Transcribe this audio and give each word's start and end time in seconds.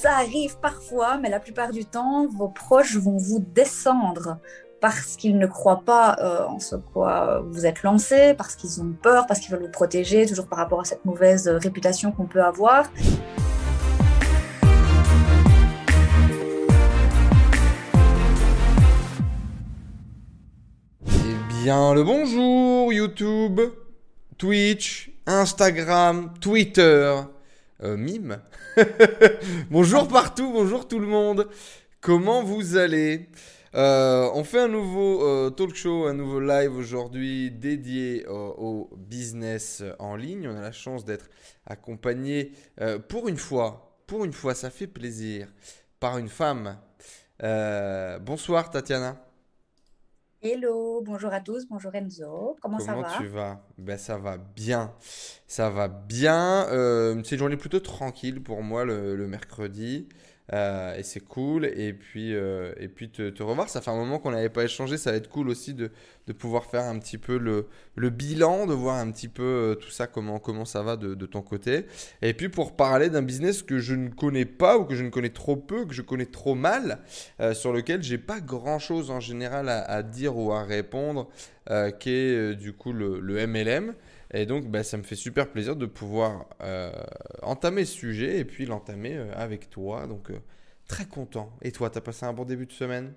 ça 0.00 0.18
arrive 0.18 0.56
parfois, 0.58 1.18
mais 1.18 1.28
la 1.28 1.40
plupart 1.40 1.72
du 1.72 1.84
temps, 1.84 2.28
vos 2.28 2.48
proches 2.48 2.96
vont 2.96 3.16
vous 3.16 3.40
descendre 3.40 4.38
parce 4.80 5.16
qu'ils 5.16 5.36
ne 5.38 5.46
croient 5.48 5.82
pas 5.84 6.16
euh, 6.20 6.46
en 6.46 6.60
ce 6.60 6.76
quoi 6.76 7.42
vous 7.44 7.66
êtes 7.66 7.82
lancé, 7.82 8.34
parce 8.34 8.54
qu'ils 8.54 8.80
ont 8.80 8.92
peur, 8.92 9.26
parce 9.26 9.40
qu'ils 9.40 9.50
veulent 9.50 9.64
vous 9.64 9.72
protéger, 9.72 10.24
toujours 10.24 10.46
par 10.46 10.60
rapport 10.60 10.80
à 10.80 10.84
cette 10.84 11.04
mauvaise 11.04 11.48
réputation 11.48 12.12
qu'on 12.12 12.26
peut 12.26 12.44
avoir. 12.44 12.88
Eh 21.08 21.64
bien, 21.64 21.92
le 21.92 22.04
bonjour 22.04 22.92
YouTube, 22.92 23.60
Twitch, 24.36 25.10
Instagram, 25.26 26.34
Twitter, 26.40 27.16
euh, 27.82 27.96
mime. 27.96 28.40
bonjour 29.70 30.08
partout, 30.08 30.52
bonjour 30.52 30.88
tout 30.88 30.98
le 30.98 31.06
monde. 31.06 31.48
Comment 32.00 32.42
vous 32.42 32.76
allez? 32.76 33.28
Euh, 33.74 34.28
on 34.34 34.42
fait 34.42 34.58
un 34.58 34.68
nouveau 34.68 35.24
euh, 35.24 35.50
talk 35.50 35.76
show, 35.76 36.06
un 36.06 36.14
nouveau 36.14 36.40
live 36.40 36.74
aujourd'hui 36.74 37.52
dédié 37.52 38.26
au 38.28 38.90
business 38.96 39.84
en 40.00 40.16
ligne. 40.16 40.48
On 40.48 40.56
a 40.56 40.60
la 40.60 40.72
chance 40.72 41.04
d'être 41.04 41.30
accompagné 41.66 42.52
pour 43.08 43.28
une 43.28 43.36
fois, 43.36 43.96
pour 44.06 44.24
une 44.24 44.32
fois, 44.32 44.54
ça 44.54 44.70
fait 44.70 44.88
plaisir, 44.88 45.46
par 46.00 46.18
une 46.18 46.28
femme. 46.28 46.78
bonsoir 47.40 48.70
Tatiana. 48.70 49.27
Hello, 50.40 51.02
bonjour 51.04 51.32
à 51.32 51.40
tous, 51.40 51.66
bonjour 51.66 51.92
Enzo, 51.96 52.56
comment, 52.60 52.78
ça 52.78 52.94
va? 52.94 53.02
Comment 53.02 53.16
tu 53.18 53.26
vas? 53.26 53.60
Ben 53.76 53.98
ça 53.98 54.18
va 54.18 54.38
bien, 54.38 54.92
ça 55.48 55.68
va 55.68 55.88
bien. 55.88 56.68
Euh, 56.68 57.20
c'est 57.24 57.34
une 57.34 57.40
journée 57.40 57.56
plutôt 57.56 57.80
tranquille 57.80 58.40
pour 58.40 58.62
moi 58.62 58.84
le 58.84 59.26
mercredi. 59.26 60.08
Euh, 60.52 60.96
et 60.96 61.02
c'est 61.02 61.20
cool. 61.20 61.66
Et 61.66 61.92
puis, 61.92 62.34
euh, 62.34 62.72
et 62.78 62.88
puis 62.88 63.10
te, 63.10 63.42
revoir. 63.42 63.68
Ça 63.68 63.80
fait 63.80 63.90
un 63.90 63.96
moment 63.96 64.18
qu'on 64.18 64.30
n'avait 64.30 64.48
pas 64.48 64.64
échangé. 64.64 64.96
Ça 64.96 65.10
va 65.10 65.18
être 65.18 65.28
cool 65.28 65.48
aussi 65.48 65.74
de, 65.74 65.90
de 66.26 66.32
pouvoir 66.32 66.64
faire 66.66 66.84
un 66.84 66.98
petit 66.98 67.18
peu 67.18 67.36
le, 67.38 67.66
le, 67.96 68.10
bilan, 68.10 68.66
de 68.66 68.74
voir 68.74 68.96
un 68.96 69.10
petit 69.10 69.28
peu 69.28 69.42
euh, 69.42 69.74
tout 69.74 69.90
ça, 69.90 70.06
comment, 70.06 70.38
comment 70.38 70.64
ça 70.64 70.82
va 70.82 70.96
de, 70.96 71.14
de 71.14 71.26
ton 71.26 71.42
côté. 71.42 71.86
Et 72.22 72.32
puis 72.34 72.48
pour 72.48 72.76
parler 72.76 73.10
d'un 73.10 73.22
business 73.22 73.62
que 73.62 73.78
je 73.78 73.94
ne 73.94 74.08
connais 74.08 74.46
pas 74.46 74.78
ou 74.78 74.84
que 74.84 74.94
je 74.94 75.04
ne 75.04 75.10
connais 75.10 75.30
trop 75.30 75.56
peu, 75.56 75.84
que 75.84 75.94
je 75.94 76.02
connais 76.02 76.26
trop 76.26 76.54
mal, 76.54 77.00
sur 77.52 77.72
lequel 77.72 78.02
j'ai 78.02 78.18
pas 78.18 78.40
grand 78.40 78.78
chose 78.78 79.10
en 79.10 79.20
général 79.20 79.68
à, 79.68 80.02
dire 80.02 80.36
ou 80.36 80.52
à 80.52 80.64
répondre, 80.64 81.28
qui 82.00 82.10
est 82.10 82.54
du 82.54 82.72
coup 82.72 82.92
le 82.92 83.46
MLM. 83.46 83.94
Et 84.32 84.44
donc, 84.44 84.66
bah, 84.66 84.84
ça 84.84 84.96
me 84.96 85.02
fait 85.02 85.16
super 85.16 85.50
plaisir 85.50 85.76
de 85.76 85.86
pouvoir 85.86 86.46
euh, 86.60 86.92
entamer 87.42 87.84
ce 87.84 87.94
sujet 87.94 88.38
et 88.38 88.44
puis 88.44 88.66
l'entamer 88.66 89.16
euh, 89.16 89.32
avec 89.34 89.70
toi. 89.70 90.06
Donc, 90.06 90.30
euh, 90.30 90.38
très 90.86 91.06
content. 91.06 91.50
Et 91.62 91.72
toi, 91.72 91.88
tu 91.90 91.98
as 91.98 92.00
passé 92.00 92.26
un 92.26 92.32
bon 92.32 92.44
début 92.44 92.66
de 92.66 92.72
semaine? 92.72 93.14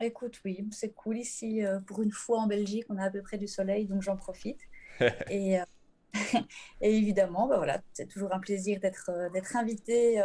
Écoute, 0.00 0.40
oui, 0.44 0.66
c'est 0.72 0.92
cool 0.94 1.18
ici. 1.18 1.62
pour 1.86 2.02
une 2.02 2.10
fois 2.10 2.40
en 2.40 2.46
Belgique, 2.46 2.84
on 2.88 2.98
a 2.98 3.04
à 3.04 3.10
peu 3.10 3.22
près 3.22 3.38
du 3.38 3.46
soleil, 3.46 3.86
donc 3.86 4.02
j'en 4.02 4.16
profite. 4.16 4.60
et, 5.30 5.58
et, 6.80 6.96
évidemment, 6.96 7.46
bah, 7.46 7.58
voilà, 7.58 7.80
c'est 7.92 8.06
toujours 8.06 8.34
un 8.34 8.40
plaisir 8.40 8.80
d'être 8.80 9.10
d'être 9.32 9.56
invité 9.56 10.20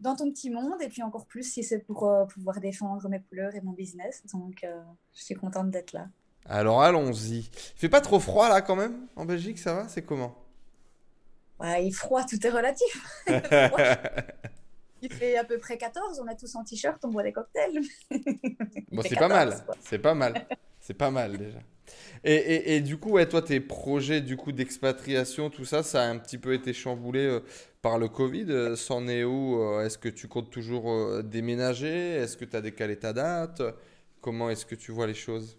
dans 0.00 0.16
ton 0.16 0.30
petit 0.30 0.50
monde. 0.50 0.80
Et 0.80 0.88
puis 0.88 1.02
encore 1.02 1.26
plus 1.26 1.42
si 1.42 1.62
c'est 1.62 1.80
pour 1.80 2.10
pouvoir 2.32 2.58
défendre 2.58 3.08
mes 3.08 3.20
couleurs 3.20 3.54
et 3.54 3.60
mon 3.60 3.72
business. 3.72 4.24
Donc, 4.32 4.66
je 5.14 5.22
suis 5.22 5.34
contente 5.34 5.70
d'être 5.70 5.92
là. 5.92 6.08
Alors 6.48 6.82
allons-y. 6.82 7.38
Il 7.38 7.78
fait 7.78 7.88
pas 7.88 8.00
trop 8.00 8.20
froid 8.20 8.48
là 8.48 8.60
quand 8.60 8.76
même 8.76 9.06
En 9.16 9.24
Belgique, 9.24 9.58
ça 9.58 9.74
va? 9.74 9.88
C'est 9.88 10.02
comment? 10.02 10.36
Ouais, 11.58 11.86
Il 11.86 11.92
froid, 11.92 12.24
tout 12.24 12.44
est 12.46 12.50
relatif. 12.50 13.24
il 15.02 15.12
fait 15.12 15.36
à 15.36 15.44
peu 15.44 15.58
près 15.58 15.78
14, 15.78 16.20
on 16.22 16.28
a 16.28 16.34
tous 16.34 16.54
en 16.54 16.64
t-shirt, 16.64 17.02
on 17.04 17.08
boit 17.08 17.22
des 17.22 17.32
cocktails. 17.32 17.80
bon, 18.92 19.02
c'est 19.02 19.16
pas 19.16 19.28
mal. 19.28 19.64
C'est 19.80 19.98
pas 19.98 20.14
mal. 20.14 20.46
C'est 20.80 20.94
pas 20.94 21.10
mal 21.10 21.36
déjà. 21.36 21.58
Et, 22.24 22.76
et, 22.76 22.80
du 22.80 22.96
coup, 22.96 23.10
ouais, 23.10 23.28
toi, 23.28 23.42
tes 23.42 23.60
projets 23.60 24.20
du 24.20 24.36
coup 24.36 24.52
d'expatriation, 24.52 25.50
tout 25.50 25.64
ça, 25.64 25.82
ça 25.82 26.02
a 26.02 26.06
un 26.06 26.18
petit 26.18 26.38
peu 26.38 26.54
été 26.54 26.72
chamboulé 26.72 27.20
euh, 27.20 27.40
par 27.82 27.98
le 27.98 28.08
Covid. 28.08 28.46
Euh, 28.48 28.76
c'en 28.76 29.06
est 29.06 29.22
où 29.24 29.62
euh, 29.62 29.84
Est-ce 29.84 29.98
que 29.98 30.08
tu 30.08 30.26
comptes 30.28 30.50
toujours 30.50 31.22
déménager? 31.22 32.14
Est-ce 32.16 32.36
que 32.36 32.44
tu 32.44 32.56
as 32.56 32.60
décalé 32.60 32.96
ta 32.96 33.12
date? 33.12 33.62
Comment 34.20 34.50
est-ce 34.50 34.66
que 34.66 34.74
tu 34.74 34.90
vois 34.92 35.06
les 35.06 35.14
choses? 35.14 35.56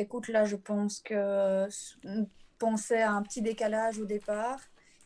Écoute, 0.00 0.28
là, 0.28 0.46
je 0.46 0.56
pense 0.56 0.98
que 1.00 1.68
on 2.06 2.26
pensait 2.58 3.02
à 3.02 3.12
un 3.12 3.22
petit 3.22 3.42
décalage 3.42 3.98
au 3.98 4.06
départ. 4.06 4.58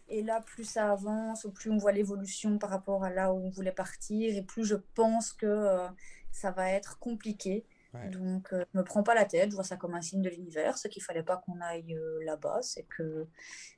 Et 0.08 0.22
là, 0.22 0.40
plus 0.40 0.62
ça 0.62 0.92
avance, 0.92 1.48
plus 1.52 1.72
on 1.72 1.78
voit 1.78 1.90
l'évolution 1.90 2.58
par 2.58 2.70
rapport 2.70 3.02
à 3.02 3.10
là 3.10 3.32
où 3.32 3.44
on 3.44 3.50
voulait 3.50 3.72
partir, 3.72 4.36
et 4.36 4.42
plus 4.42 4.64
je 4.64 4.76
pense 4.94 5.32
que 5.32 5.46
euh, 5.46 5.88
ça 6.30 6.52
va 6.52 6.70
être 6.70 7.00
compliqué. 7.00 7.64
Donc, 8.10 8.48
je 8.50 8.56
euh, 8.56 8.64
je 8.72 8.78
me 8.78 8.84
prends 8.84 9.02
pas 9.02 9.14
la 9.14 9.24
tête, 9.24 9.50
je 9.50 9.54
vois 9.54 9.64
ça 9.64 9.76
comme 9.76 9.94
un 9.94 10.02
signe 10.02 10.22
de 10.22 10.28
l'univers. 10.28 10.76
Ce 10.78 10.88
qu'il 10.88 11.02
fallait 11.02 11.22
pas 11.22 11.36
qu'on 11.36 11.60
aille 11.60 11.94
euh, 11.94 12.24
là-bas, 12.24 12.58
c'est 12.62 12.86
que, 12.96 13.26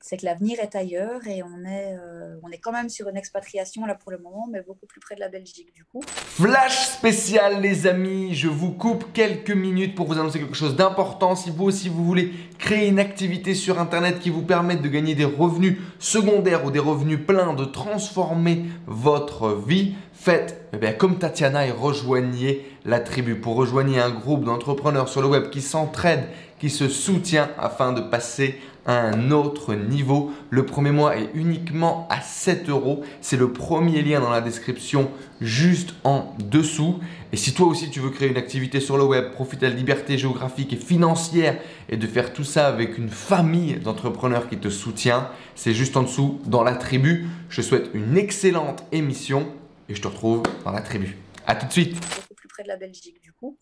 c'est 0.01 0.17
que 0.17 0.25
l'avenir 0.25 0.59
est 0.59 0.75
ailleurs 0.75 1.25
et 1.27 1.43
on 1.43 1.65
est, 1.65 1.95
euh, 1.95 2.35
on 2.43 2.49
est 2.49 2.57
quand 2.57 2.71
même 2.71 2.89
sur 2.89 3.07
une 3.09 3.17
expatriation 3.17 3.85
là 3.85 3.95
pour 3.95 4.11
le 4.11 4.17
moment, 4.17 4.47
mais 4.51 4.61
beaucoup 4.61 4.85
plus 4.87 4.99
près 4.99 5.15
de 5.15 5.19
la 5.19 5.29
Belgique 5.29 5.73
du 5.73 5.83
coup. 5.85 6.01
Flash 6.05 6.87
spécial, 6.87 7.61
les 7.61 7.85
amis, 7.85 8.33
je 8.33 8.47
vous 8.47 8.71
coupe 8.71 9.13
quelques 9.13 9.51
minutes 9.51 9.95
pour 9.95 10.07
vous 10.07 10.19
annoncer 10.19 10.39
quelque 10.39 10.55
chose 10.55 10.75
d'important. 10.75 11.35
Si 11.35 11.51
vous 11.51 11.65
aussi 11.65 11.89
vous 11.89 12.05
voulez 12.05 12.33
créer 12.57 12.87
une 12.87 12.99
activité 12.99 13.53
sur 13.53 13.79
internet 13.79 14.19
qui 14.19 14.29
vous 14.29 14.43
permette 14.43 14.81
de 14.81 14.89
gagner 14.89 15.15
des 15.15 15.25
revenus 15.25 15.77
secondaires 15.99 16.65
ou 16.65 16.71
des 16.71 16.79
revenus 16.79 17.19
pleins, 17.25 17.53
de 17.53 17.65
transformer 17.65 18.65
votre 18.87 19.55
vie, 19.55 19.95
faites 20.19 20.69
eh 20.73 20.93
comme 20.97 21.17
Tatiana 21.17 21.67
et 21.67 21.71
rejoignez 21.71 22.65
la 22.85 22.99
tribu 22.99 23.35
pour 23.35 23.55
rejoigner 23.55 23.99
un 23.99 24.09
groupe 24.09 24.43
d'entrepreneurs 24.43 25.09
sur 25.09 25.21
le 25.21 25.27
web 25.27 25.49
qui 25.49 25.61
s'entraident, 25.61 26.27
qui 26.59 26.69
se 26.69 26.89
soutient 26.89 27.49
afin 27.57 27.93
de 27.93 28.01
passer 28.01 28.59
à 28.85 28.99
un 28.99 29.31
autre 29.31 29.75
niveau. 29.75 30.31
Le 30.49 30.65
premier 30.65 30.91
mois 30.91 31.17
est 31.17 31.29
uniquement 31.33 32.07
à 32.09 32.21
7 32.21 32.69
euros. 32.69 33.03
C'est 33.21 33.37
le 33.37 33.51
premier 33.51 34.01
lien 34.01 34.19
dans 34.19 34.29
la 34.29 34.41
description 34.41 35.11
juste 35.39 35.93
en 36.03 36.33
dessous. 36.39 36.99
Et 37.31 37.37
si 37.37 37.53
toi 37.53 37.67
aussi 37.67 37.89
tu 37.89 37.99
veux 37.99 38.09
créer 38.09 38.29
une 38.29 38.37
activité 38.37 38.79
sur 38.79 38.97
le 38.97 39.03
web, 39.03 39.31
profiter 39.31 39.67
de 39.67 39.71
la 39.71 39.77
liberté 39.77 40.17
géographique 40.17 40.73
et 40.73 40.77
financière 40.77 41.57
et 41.89 41.97
de 41.97 42.07
faire 42.07 42.33
tout 42.33 42.45
ça 42.45 42.67
avec 42.67 42.97
une 42.97 43.09
famille 43.09 43.75
d'entrepreneurs 43.75 44.49
qui 44.49 44.57
te 44.57 44.69
soutient, 44.69 45.29
c'est 45.53 45.73
juste 45.73 45.95
en 45.95 46.03
dessous 46.03 46.39
dans 46.45 46.63
la 46.63 46.75
tribu. 46.75 47.27
Je 47.49 47.61
souhaite 47.61 47.91
une 47.93 48.17
excellente 48.17 48.83
émission 48.91 49.47
et 49.89 49.95
je 49.95 50.01
te 50.01 50.07
retrouve 50.07 50.43
dans 50.63 50.71
la 50.71 50.81
tribu. 50.81 51.17
A 51.45 51.55
tout 51.55 51.67
de 51.67 51.71
suite. 51.71 51.93
Beaucoup 51.93 52.33
plus 52.35 52.47
près 52.47 52.63
de 52.63 52.67
la 52.67 52.77
Belgique 52.77 53.21
du 53.21 53.31
coup, 53.31 53.57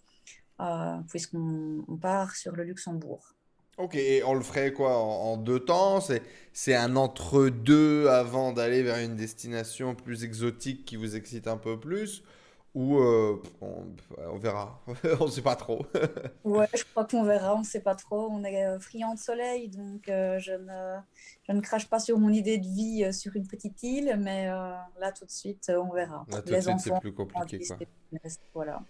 euh, 0.60 0.98
puisqu'on 1.10 1.98
part 2.02 2.36
sur 2.36 2.56
le 2.56 2.64
Luxembourg. 2.64 3.36
Ok, 3.78 3.96
et 3.96 4.24
on 4.24 4.34
le 4.34 4.42
ferait 4.42 4.72
quoi 4.72 4.98
en, 4.98 5.36
deux 5.36 5.60
temps? 5.60 6.00
C'est 6.54 6.76
un 6.76 6.96
entre-deux 6.96 8.08
avant 8.08 8.54
d'aller 8.54 8.84
vers 8.84 9.00
une 9.00 9.18
destination 9.18 9.96
plus 9.96 10.24
exotique 10.24 10.86
qui 10.86 10.96
vous 10.96 11.18
excite 11.18 11.48
un 11.48 11.58
peu 11.58 11.78
plus? 11.78 12.24
Ou 12.76 13.00
euh, 13.00 13.42
on, 13.62 14.38
verra, 14.38 14.82
on 15.22 15.26
ne 15.26 15.32
sait 15.32 15.42
pas 15.42 15.56
trop. 15.56 15.86
ouais, 16.44 16.68
je 16.76 16.84
crois 16.84 17.06
qu'on 17.06 17.24
verra, 17.24 17.56
on 17.56 17.60
ne 17.60 17.64
sait 17.64 17.80
pas 17.80 17.96
trop. 17.96 18.28
On 18.30 18.44
est 18.44 18.66
euh, 18.66 18.80
friand 18.80 19.14
de 19.14 19.20
soleil, 19.20 19.70
donc 19.70 20.10
euh, 20.10 20.38
je, 20.40 20.52
ne, 20.52 20.98
je 21.48 21.54
ne 21.54 21.62
crache 21.62 21.88
pas 21.88 22.00
sur 22.00 22.20
mon 22.20 22.30
idée 22.30 22.58
de 22.58 22.68
vie 22.68 23.14
sur 23.14 23.34
une 23.38 23.48
petite 23.48 23.82
île, 23.82 24.18
mais 24.20 24.48
là 24.48 25.12
tout 25.18 25.26
de 25.26 25.32
suite, 25.32 25.72
on 25.74 25.94
verra. 25.94 26.26
Là 26.30 26.42
tout 26.42 26.54
de 26.54 26.60
suite, 26.60 26.80
c'est 26.80 27.00
plus 27.00 27.14
compliqué. 27.14 27.60
Quoi. 27.66 27.78
Voilà. 28.54 28.82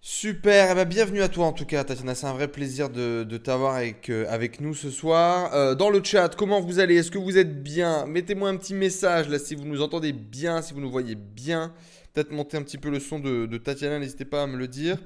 Super, 0.00 0.70
eh 0.70 0.74
ben, 0.74 0.84
bienvenue 0.84 1.22
à 1.22 1.28
toi 1.28 1.46
en 1.46 1.52
tout 1.52 1.66
cas 1.66 1.82
Tatiana, 1.82 2.14
c'est 2.14 2.26
un 2.26 2.32
vrai 2.32 2.46
plaisir 2.46 2.88
de, 2.88 3.24
de 3.24 3.36
t'avoir 3.36 3.74
avec, 3.74 4.08
avec 4.10 4.60
nous 4.60 4.72
ce 4.72 4.90
soir. 4.90 5.76
dans 5.76 5.90
le 5.90 6.02
chat, 6.02 6.34
comment 6.36 6.60
vous 6.60 6.78
allez? 6.78 6.96
Est-ce 6.96 7.10
que 7.10 7.18
vous 7.18 7.36
êtes 7.36 7.62
bien? 7.62 8.06
Mettez-moi 8.06 8.48
un 8.48 8.56
petit 8.56 8.74
message 8.74 9.28
là 9.28 9.38
si 9.38 9.54
vous 9.54 9.64
nous 9.64 9.82
entendez 9.82 10.12
bien, 10.12 10.62
si 10.62 10.72
vous 10.72 10.80
nous 10.80 10.90
voyez 10.90 11.14
bien 11.14 11.74
peut-être 12.18 12.32
monter 12.32 12.56
un 12.56 12.62
petit 12.62 12.78
peu 12.78 12.90
le 12.90 12.98
son 12.98 13.20
de, 13.20 13.46
Tatiana, 13.58 14.00
n'hésitez 14.00 14.24
pas 14.24 14.42
à 14.42 14.46
me 14.48 14.56
le 14.56 14.66
dire. 14.66 14.98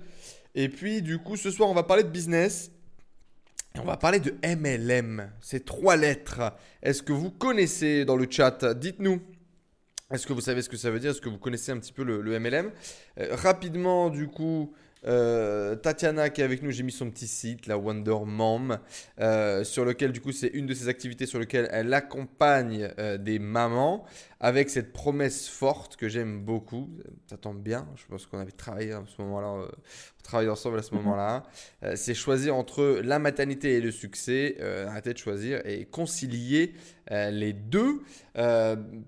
Et 0.54 0.70
puis, 0.70 1.02
du 1.02 1.18
coup, 1.18 1.36
ce 1.36 1.50
soir, 1.50 1.68
on 1.68 1.74
va 1.74 1.82
parler 1.82 2.04
de 2.04 2.08
business. 2.08 2.70
On 3.74 3.84
va 3.84 3.98
parler 3.98 4.18
de 4.18 4.34
MLM. 4.42 5.30
Ces 5.42 5.60
trois 5.60 5.96
lettres. 5.96 6.54
Est-ce 6.82 7.02
que 7.02 7.12
vous 7.12 7.30
connaissez 7.30 8.06
dans 8.06 8.16
le 8.16 8.26
chat? 8.30 8.64
Dites-nous. 8.64 9.20
Est-ce 10.10 10.26
que 10.26 10.32
vous 10.32 10.40
savez 10.40 10.62
ce 10.62 10.70
que 10.70 10.78
ça 10.78 10.90
veut 10.90 11.00
dire? 11.00 11.10
Est-ce 11.10 11.20
que 11.20 11.28
vous 11.28 11.36
connaissez 11.36 11.70
un 11.70 11.78
petit 11.78 11.92
peu 11.92 12.02
le, 12.02 12.38
MLM 12.38 12.70
euh, 13.18 13.28
Rapidement, 13.32 14.08
du 14.08 14.28
coup, 14.28 14.72
Euh, 15.04 15.74
Tatiana 15.74 16.30
qui 16.30 16.40
est 16.40 16.44
avec 16.44 16.62
nous, 16.62 16.70
j'ai 16.70 16.82
mis 16.82 16.92
son 16.92 17.10
petit 17.10 17.26
site, 17.26 17.66
la 17.66 17.76
Wonder 17.76 18.18
Mom, 18.24 18.78
euh, 19.20 19.64
sur 19.64 19.84
lequel 19.84 20.12
du 20.12 20.20
coup 20.20 20.32
c'est 20.32 20.48
une 20.48 20.66
de 20.66 20.74
ses 20.74 20.88
activités 20.88 21.26
sur 21.26 21.38
lequel 21.38 21.68
elle 21.72 21.92
accompagne 21.92 22.90
euh, 22.98 23.18
des 23.18 23.38
mamans 23.38 24.04
avec 24.38 24.70
cette 24.70 24.92
promesse 24.92 25.48
forte 25.48 25.96
que 25.96 26.08
j'aime 26.08 26.40
beaucoup. 26.40 26.90
Ça 27.28 27.36
tombe 27.36 27.60
bien, 27.62 27.88
je 27.96 28.04
pense 28.06 28.26
qu'on 28.26 28.38
avait 28.38 28.52
travaillé 28.52 28.92
à 28.92 29.02
ce 29.06 29.20
moment-là, 29.22 29.68
on 30.22 30.28
travaille 30.32 30.48
ensemble 30.48 30.78
à 30.78 30.82
ce 30.82 30.94
moment-là. 30.94 31.42
c'est 31.96 32.14
choisir 32.14 32.56
entre 32.56 33.00
la 33.02 33.18
maternité 33.18 33.74
et 33.74 33.80
le 33.80 33.90
succès, 33.90 34.56
arrêter 34.86 35.12
de 35.12 35.18
choisir 35.18 35.60
et 35.66 35.84
concilier 35.84 36.74
les 37.10 37.52
deux. 37.52 38.02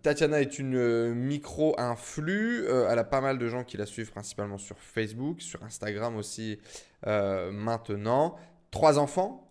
Tatiana 0.02 0.40
est 0.40 0.58
une 0.58 1.14
micro-influx, 1.14 2.66
elle 2.66 2.98
a 2.98 3.04
pas 3.04 3.20
mal 3.20 3.38
de 3.38 3.48
gens 3.48 3.64
qui 3.64 3.76
la 3.76 3.86
suivent 3.86 4.10
principalement 4.10 4.58
sur 4.58 4.76
Facebook, 4.78 5.40
sur 5.40 5.62
Instagram 5.62 6.16
aussi 6.16 6.58
euh, 7.06 7.50
maintenant. 7.52 8.36
Trois 8.70 8.98
enfants 8.98 9.48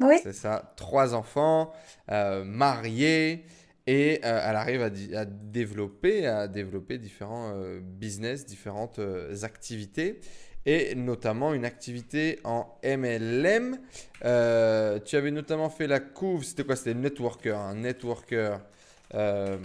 Oui. 0.00 0.16
C'est 0.22 0.32
ça, 0.32 0.74
trois 0.76 1.14
enfants, 1.14 1.72
euh, 2.10 2.44
mariés, 2.44 3.44
et 3.88 4.20
euh, 4.24 4.40
elle 4.44 4.56
arrive 4.56 4.82
à, 4.82 4.90
développer, 5.24 6.26
à 6.26 6.46
développer 6.46 6.98
différents 6.98 7.54
business, 7.80 8.44
différentes 8.44 9.00
activités, 9.42 10.20
et 10.66 10.94
notamment 10.94 11.54
une 11.54 11.64
activité 11.64 12.38
en 12.44 12.66
MLM. 12.84 13.78
tu 14.20 15.16
avais 15.16 15.30
notamment 15.30 15.70
fait 15.70 15.86
la 15.86 16.00
couve, 16.00 16.44
c'était 16.44 16.64
quoi? 16.64 16.76
C'était 16.76 16.92
Networker, 16.94 17.56
un 17.56 17.76
Networker 17.76 18.58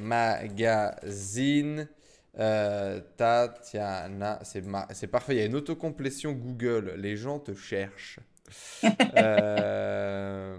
magazine. 0.02 1.88
Euh, 2.40 3.00
Tatiana, 3.16 4.40
c'est 4.44 5.08
parfait. 5.08 5.36
Il 5.36 5.40
y 5.40 5.42
a 5.42 5.46
une 5.46 5.56
autocomplétion 5.56 6.32
Google. 6.34 6.94
Les 6.98 7.16
gens 7.16 7.40
te 7.40 7.54
cherchent. 7.54 8.20
Euh, 9.16 10.58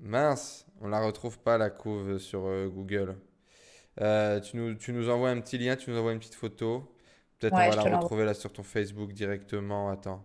mince, 0.00 0.63
on 0.80 0.88
la 0.88 1.00
retrouve 1.00 1.38
pas 1.38 1.58
la 1.58 1.70
couve 1.70 2.18
sur 2.18 2.46
euh, 2.46 2.68
Google. 2.68 3.16
tu, 3.98 4.56
nous, 4.56 4.74
tu 4.74 4.92
nous 4.92 5.08
envoies 5.08 5.30
un 5.30 5.40
petit 5.40 5.58
lien, 5.58 5.76
tu 5.76 5.90
nous 5.90 5.98
envoies 5.98 6.12
une 6.12 6.18
petite 6.18 6.34
photo. 6.34 6.90
Peut-être 7.38 7.54
on 7.54 7.70
va 7.70 7.90
la 7.90 7.98
retrouver 7.98 8.24
là 8.24 8.34
sur 8.34 8.52
ton 8.52 8.62
Facebook 8.62 9.12
directement. 9.12 9.90
Attends. 9.90 10.24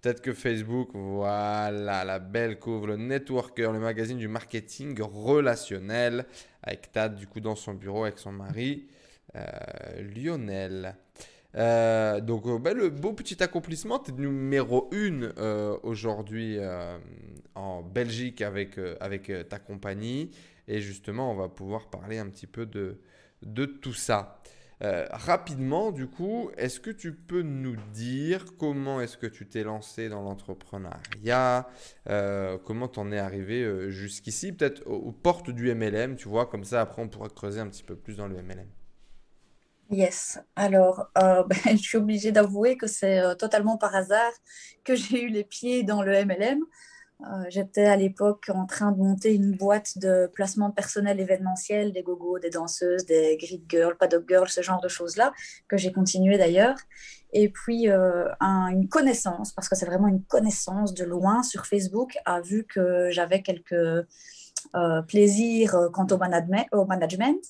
Peut-être 0.00 0.20
que 0.20 0.32
Facebook, 0.32 0.90
voilà, 0.94 2.04
la 2.04 2.18
belle 2.20 2.60
couve, 2.60 2.86
le 2.86 2.96
Networker, 2.96 3.72
le 3.72 3.80
magazine 3.80 4.16
du 4.16 4.28
marketing 4.28 5.00
relationnel, 5.02 6.24
avec 6.62 6.92
Tad, 6.92 7.16
du 7.16 7.26
coup, 7.26 7.40
dans 7.40 7.56
son 7.56 7.74
bureau 7.74 8.04
avec 8.04 8.18
son 8.18 8.30
mari. 8.30 8.86
Euh, 9.34 10.02
Lionel. 10.14 10.96
Euh, 11.54 12.20
donc, 12.20 12.46
euh, 12.46 12.58
ben, 12.58 12.76
le 12.76 12.90
beau 12.90 13.12
petit 13.12 13.42
accomplissement, 13.42 13.98
tu 13.98 14.10
es 14.10 14.14
numéro 14.14 14.90
1 14.92 15.78
aujourd'hui 15.82 16.58
en 17.54 17.82
Belgique 17.82 18.42
avec, 18.42 18.78
avec 19.00 19.30
ta 19.48 19.58
compagnie. 19.58 20.30
Et 20.66 20.80
justement, 20.80 21.32
on 21.32 21.34
va 21.34 21.48
pouvoir 21.48 21.88
parler 21.88 22.18
un 22.18 22.28
petit 22.28 22.46
peu 22.46 22.66
de, 22.66 23.00
de 23.42 23.64
tout 23.64 23.94
ça. 23.94 24.40
rapidement, 24.80 25.90
du 25.90 26.06
coup, 26.06 26.50
est-ce 26.56 26.78
que 26.78 26.90
tu 26.90 27.12
peux 27.14 27.42
nous 27.42 27.76
dire 27.92 28.44
comment 28.58 29.00
est-ce 29.00 29.16
que 29.16 29.26
tu 29.26 29.48
t'es 29.48 29.64
lancé 29.64 30.08
dans 30.08 30.22
l'entrepreneuriat 30.22 31.68
Comment 32.64 32.88
t'en 32.88 33.10
es 33.10 33.18
arrivé 33.18 33.90
jusqu'ici 33.90 34.52
Peut-être 34.52 34.86
aux, 34.86 35.12
portes 35.12 35.50
du 35.50 35.74
MLM, 35.74 36.16
tu 36.16 36.28
vois, 36.28 36.46
comme 36.46 36.64
ça 36.64 36.82
après 36.82 37.00
on 37.00 37.08
pourra 37.08 37.28
creuser 37.30 37.60
un 37.60 37.68
petit 37.68 37.82
peu 37.82 37.96
plus 37.96 38.16
dans 38.18 38.28
le 38.28 38.42
MLM. 38.42 38.68
Yes. 39.90 40.38
Alors, 40.54 41.08
euh, 41.16 41.42
ben, 41.48 41.76
je 41.76 41.76
suis 41.76 41.98
obligée 41.98 42.32
d'avouer 42.32 42.76
que 42.76 42.86
c'est 42.86 43.20
euh, 43.20 43.34
totalement 43.34 43.78
par 43.78 43.94
hasard 43.94 44.32
que 44.84 44.94
j'ai 44.94 45.22
eu 45.22 45.28
les 45.28 45.44
pieds 45.44 45.82
dans 45.82 46.02
le 46.02 46.24
MLM. 46.24 46.60
Euh, 47.22 47.44
j'étais 47.48 47.86
à 47.86 47.96
l'époque 47.96 48.50
en 48.54 48.66
train 48.66 48.92
de 48.92 48.98
monter 48.98 49.34
une 49.34 49.56
boîte 49.56 49.98
de 49.98 50.30
placement 50.34 50.70
personnel 50.70 51.18
événementiel, 51.18 51.92
des 51.92 52.02
gogos, 52.02 52.38
des 52.38 52.50
danseuses, 52.50 53.06
des 53.06 53.36
grid 53.38 53.64
girls, 53.68 53.96
paddock 53.96 54.28
girls, 54.28 54.48
ce 54.48 54.62
genre 54.62 54.80
de 54.80 54.88
choses-là, 54.88 55.32
que 55.68 55.76
j'ai 55.76 55.90
continué 55.90 56.38
d'ailleurs. 56.38 56.76
Et 57.32 57.48
puis, 57.48 57.88
une 57.88 58.88
connaissance, 58.88 59.52
parce 59.52 59.68
que 59.68 59.74
c'est 59.74 59.84
vraiment 59.86 60.06
une 60.06 60.22
connaissance 60.22 60.94
de 60.94 61.04
loin 61.04 61.42
sur 61.42 61.66
Facebook, 61.66 62.16
a 62.24 62.40
vu 62.40 62.64
que 62.64 63.10
j'avais 63.10 63.42
quelques 63.42 64.06
plaisirs 65.08 65.90
quant 65.92 66.06
au 66.06 66.18
management, 66.18 66.66
au 66.72 66.84
management 66.86 67.42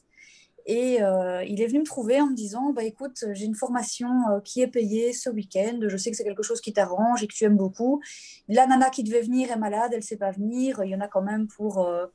et 0.68 1.02
euh, 1.02 1.42
il 1.44 1.62
est 1.62 1.66
venu 1.66 1.78
me 1.80 1.84
trouver 1.84 2.20
en 2.20 2.26
me 2.26 2.34
disant 2.34 2.74
bah, 2.74 2.84
Écoute, 2.84 3.24
j'ai 3.32 3.46
une 3.46 3.54
formation 3.54 4.10
euh, 4.30 4.40
qui 4.40 4.60
est 4.60 4.66
payée 4.66 5.14
ce 5.14 5.30
week-end. 5.30 5.80
Je 5.88 5.96
sais 5.96 6.10
que 6.10 6.16
c'est 6.16 6.24
quelque 6.24 6.42
chose 6.42 6.60
qui 6.60 6.74
t'arrange 6.74 7.22
et 7.22 7.26
que 7.26 7.32
tu 7.32 7.44
aimes 7.44 7.56
beaucoup. 7.56 8.02
La 8.48 8.66
nana 8.66 8.90
qui 8.90 9.02
devait 9.02 9.22
venir 9.22 9.50
est 9.50 9.56
malade, 9.56 9.92
elle 9.92 10.00
ne 10.00 10.04
sait 10.04 10.18
pas 10.18 10.30
venir. 10.30 10.84
Il 10.84 10.90
y 10.90 10.94
en 10.94 11.00
a 11.00 11.08
quand 11.08 11.22
même 11.22 11.48
pour. 11.48 11.78
Euh, 11.78 12.06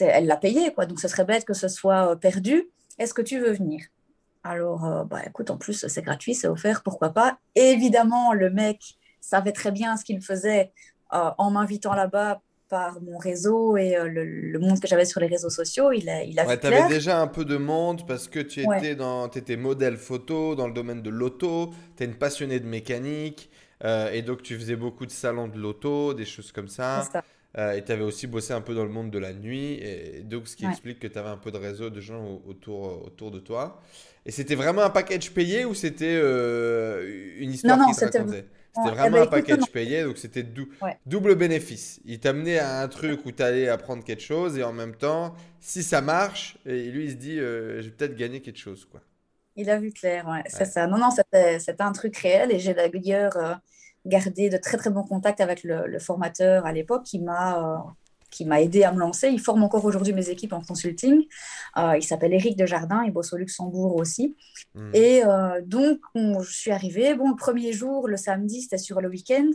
elle 0.00 0.24
l'a 0.24 0.38
payée, 0.38 0.72
quoi. 0.72 0.86
Donc 0.86 0.98
ce 0.98 1.08
serait 1.08 1.26
bête 1.26 1.44
que 1.44 1.52
ce 1.52 1.68
soit 1.68 2.16
perdu. 2.16 2.70
Est-ce 2.98 3.12
que 3.12 3.20
tu 3.20 3.38
veux 3.38 3.52
venir? 3.52 3.84
Alors, 4.44 5.04
bah, 5.04 5.20
écoute, 5.26 5.50
en 5.50 5.58
plus, 5.58 5.86
c'est 5.86 6.02
gratuit, 6.02 6.34
c'est 6.34 6.48
offert, 6.48 6.82
pourquoi 6.82 7.10
pas? 7.10 7.38
Évidemment, 7.54 8.32
le 8.32 8.50
mec 8.50 8.96
savait 9.20 9.52
très 9.52 9.72
bien 9.72 9.96
ce 9.96 10.04
qu'il 10.04 10.22
faisait 10.22 10.72
en 11.10 11.50
m'invitant 11.50 11.94
là-bas 11.94 12.40
par 12.68 13.00
mon 13.02 13.18
réseau 13.18 13.76
et 13.76 13.96
euh, 13.96 14.08
le, 14.08 14.58
monde 14.58 14.80
que 14.80 14.88
j'avais 14.88 15.04
sur 15.04 15.20
les 15.20 15.26
réseaux 15.26 15.50
sociaux, 15.50 15.92
il 15.92 16.08
a, 16.08 16.24
il 16.24 16.38
a 16.38 16.46
ouais, 16.46 16.64
avais 16.64 16.88
déjà 16.88 17.20
un 17.20 17.26
peu 17.26 17.44
de 17.44 17.56
monde 17.56 18.06
parce 18.06 18.28
que 18.28 18.40
tu 18.40 18.60
étais, 18.60 18.94
dans, 18.94 19.28
étais 19.28 19.56
modèle 19.56 19.96
photo 19.96 20.54
dans 20.54 20.66
le 20.66 20.72
domaine 20.72 21.02
de 21.02 21.10
l'auto, 21.10 21.72
tu 21.96 22.02
es 22.02 22.06
une 22.06 22.14
passionnée 22.14 22.60
de 22.60 22.66
mécanique 22.66 23.50
euh, 23.84 24.10
et 24.12 24.22
donc 24.22 24.42
tu 24.42 24.56
faisais 24.56 24.76
beaucoup 24.76 25.04
de 25.04 25.10
salons 25.10 25.48
de 25.48 25.58
l'auto, 25.58 26.14
des 26.14 26.24
choses 26.24 26.52
comme 26.52 26.68
ça. 26.68 27.08
Euh, 27.56 27.74
et 27.74 27.84
tu 27.84 27.92
avais 27.92 28.02
aussi 28.02 28.26
bossé 28.26 28.52
un 28.52 28.60
peu 28.60 28.74
dans 28.74 28.82
le 28.82 28.90
monde 28.90 29.10
de 29.12 29.18
la 29.18 29.32
nuit, 29.32 29.74
et 29.74 30.22
donc 30.24 30.48
ce 30.48 30.56
qui 30.56 30.66
explique 30.66 30.98
que 30.98 31.06
tu 31.06 31.16
avais 31.18 31.28
un 31.28 31.36
peu 31.36 31.52
de 31.52 31.58
réseau 31.58 31.88
de 31.88 32.00
gens 32.00 32.40
autour, 32.48 33.06
autour 33.06 33.30
de 33.30 33.38
toi. 33.38 33.80
Et 34.26 34.32
c'était 34.32 34.56
vraiment 34.56 34.82
un 34.82 34.90
package 34.90 35.30
payé 35.30 35.64
ou 35.64 35.74
c'était 35.74 36.18
une 37.38 37.52
histoire 37.52 37.78
qui 37.86 37.94
te 37.94 38.04
racontait? 38.04 38.46
C'était 38.74 38.90
vraiment 38.90 39.18
eh 39.18 39.20
ben, 39.20 39.22
un 39.22 39.26
package 39.26 39.70
payé, 39.70 40.02
donc 40.02 40.18
c'était 40.18 40.44
double 41.06 41.34
bénéfice. 41.36 42.00
Il 42.04 42.18
t'amenait 42.18 42.58
à 42.58 42.80
un 42.80 42.88
truc 42.88 43.24
où 43.24 43.30
tu 43.30 43.42
allais 43.42 43.68
apprendre 43.68 44.02
quelque 44.02 44.22
chose 44.22 44.58
et 44.58 44.64
en 44.64 44.72
même 44.72 44.96
temps, 44.96 45.34
si 45.60 45.82
ça 45.82 46.00
marche, 46.00 46.58
et 46.66 46.90
lui 46.90 47.04
il 47.04 47.10
se 47.12 47.16
dit, 47.16 47.38
euh, 47.38 47.80
je 47.80 47.88
vais 47.88 47.94
peut-être 47.94 48.16
gagner 48.16 48.40
quelque 48.40 48.58
chose. 48.58 48.84
quoi. 48.84 49.00
Il 49.56 49.70
a 49.70 49.78
vu 49.78 49.92
clair, 49.92 50.26
ouais, 50.26 50.42
c'est 50.46 50.64
ça. 50.64 50.88
Non, 50.88 50.98
non, 50.98 51.10
c'était 51.10 51.58
un 51.78 51.92
truc 51.92 52.16
réel 52.16 52.50
et 52.50 52.58
j'ai 52.58 52.74
d'ailleurs 52.74 53.36
euh, 53.36 53.54
gardé 54.04 54.50
de 54.50 54.56
très 54.56 54.76
très 54.76 54.90
bons 54.90 55.04
contacts 55.04 55.40
avec 55.40 55.62
le, 55.62 55.98
formateur 56.00 56.66
à 56.66 56.72
l'époque 56.72 57.04
qui 57.04 57.20
m'a. 57.20 57.94
Euh, 58.34 58.44
qui 58.44 58.44
m'a 58.44 58.60
aidé 58.60 58.82
à 58.82 58.92
me 58.92 58.98
lancer. 58.98 59.28
Il 59.28 59.40
forme 59.40 59.62
encore 59.62 59.84
aujourd'hui 59.84 60.12
mes 60.12 60.28
équipes 60.28 60.52
en 60.54 60.60
consulting. 60.60 61.24
il 61.76 62.02
s'appelle 62.02 62.32
Eric 62.32 62.56
Desjardins, 62.56 63.04
il 63.04 63.12
bosse 63.12 63.32
au 63.32 63.36
Luxembourg 63.36 63.96
aussi. 63.96 64.34
Hmm. 64.74 64.90
Et 64.92 65.22
donc, 65.64 66.00
je 66.14 66.50
suis 66.50 66.72
arrivée. 66.72 67.14
Bon, 67.14 67.30
le 67.30 67.36
premier 67.36 67.72
jour, 67.72 68.08
le 68.08 68.16
samedi, 68.16 68.62
c'était 68.62 68.78
sur 68.78 69.00
le 69.00 69.08
week-end. 69.08 69.48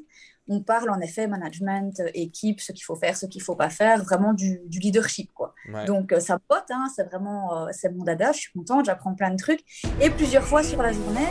On 0.49 0.61
parle 0.61 0.89
en 0.89 0.99
effet 0.99 1.27
management, 1.27 2.01
équipe, 2.13 2.59
ce 2.59 2.71
qu'il 2.71 2.83
faut 2.83 2.95
faire, 2.95 3.15
ce 3.15 3.25
qu'il 3.27 3.39
ne 3.39 3.45
faut 3.45 3.55
pas 3.55 3.69
faire, 3.69 4.03
vraiment 4.03 4.33
du, 4.33 4.61
leadership. 4.69 5.31
Quoi. 5.33 5.53
Donc, 5.85 6.13
ça 6.19 6.39
pote, 6.39 6.65
hein, 6.71 6.87
c'est 6.95 7.03
vraiment 7.03 7.67
c'est 7.71 7.89
mon 7.89 8.03
dada, 8.03 8.31
je 8.31 8.39
suis 8.39 8.51
contente, 8.51 8.85
j'apprends 8.85 9.13
plein 9.13 9.29
de 9.29 9.37
trucs. 9.37 9.61
Et 10.01 10.09
plusieurs 10.09 10.43
fois 10.43 10.63
sur 10.63 10.81
la 10.81 10.91
journée, 10.91 11.27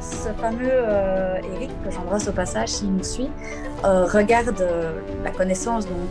ce 0.00 0.32
fameux 0.40 0.70
euh, 0.70 1.40
Eric, 1.54 1.70
que 1.84 1.90
j'embrasse 1.90 2.28
au 2.28 2.32
passage 2.32 2.68
s'il 2.68 2.94
nous 2.94 3.04
suit, 3.04 3.28
euh, 3.84 4.04
regarde 4.06 4.60
euh, 4.60 5.00
la 5.22 5.30
connaissance, 5.30 5.86
donc 5.86 6.10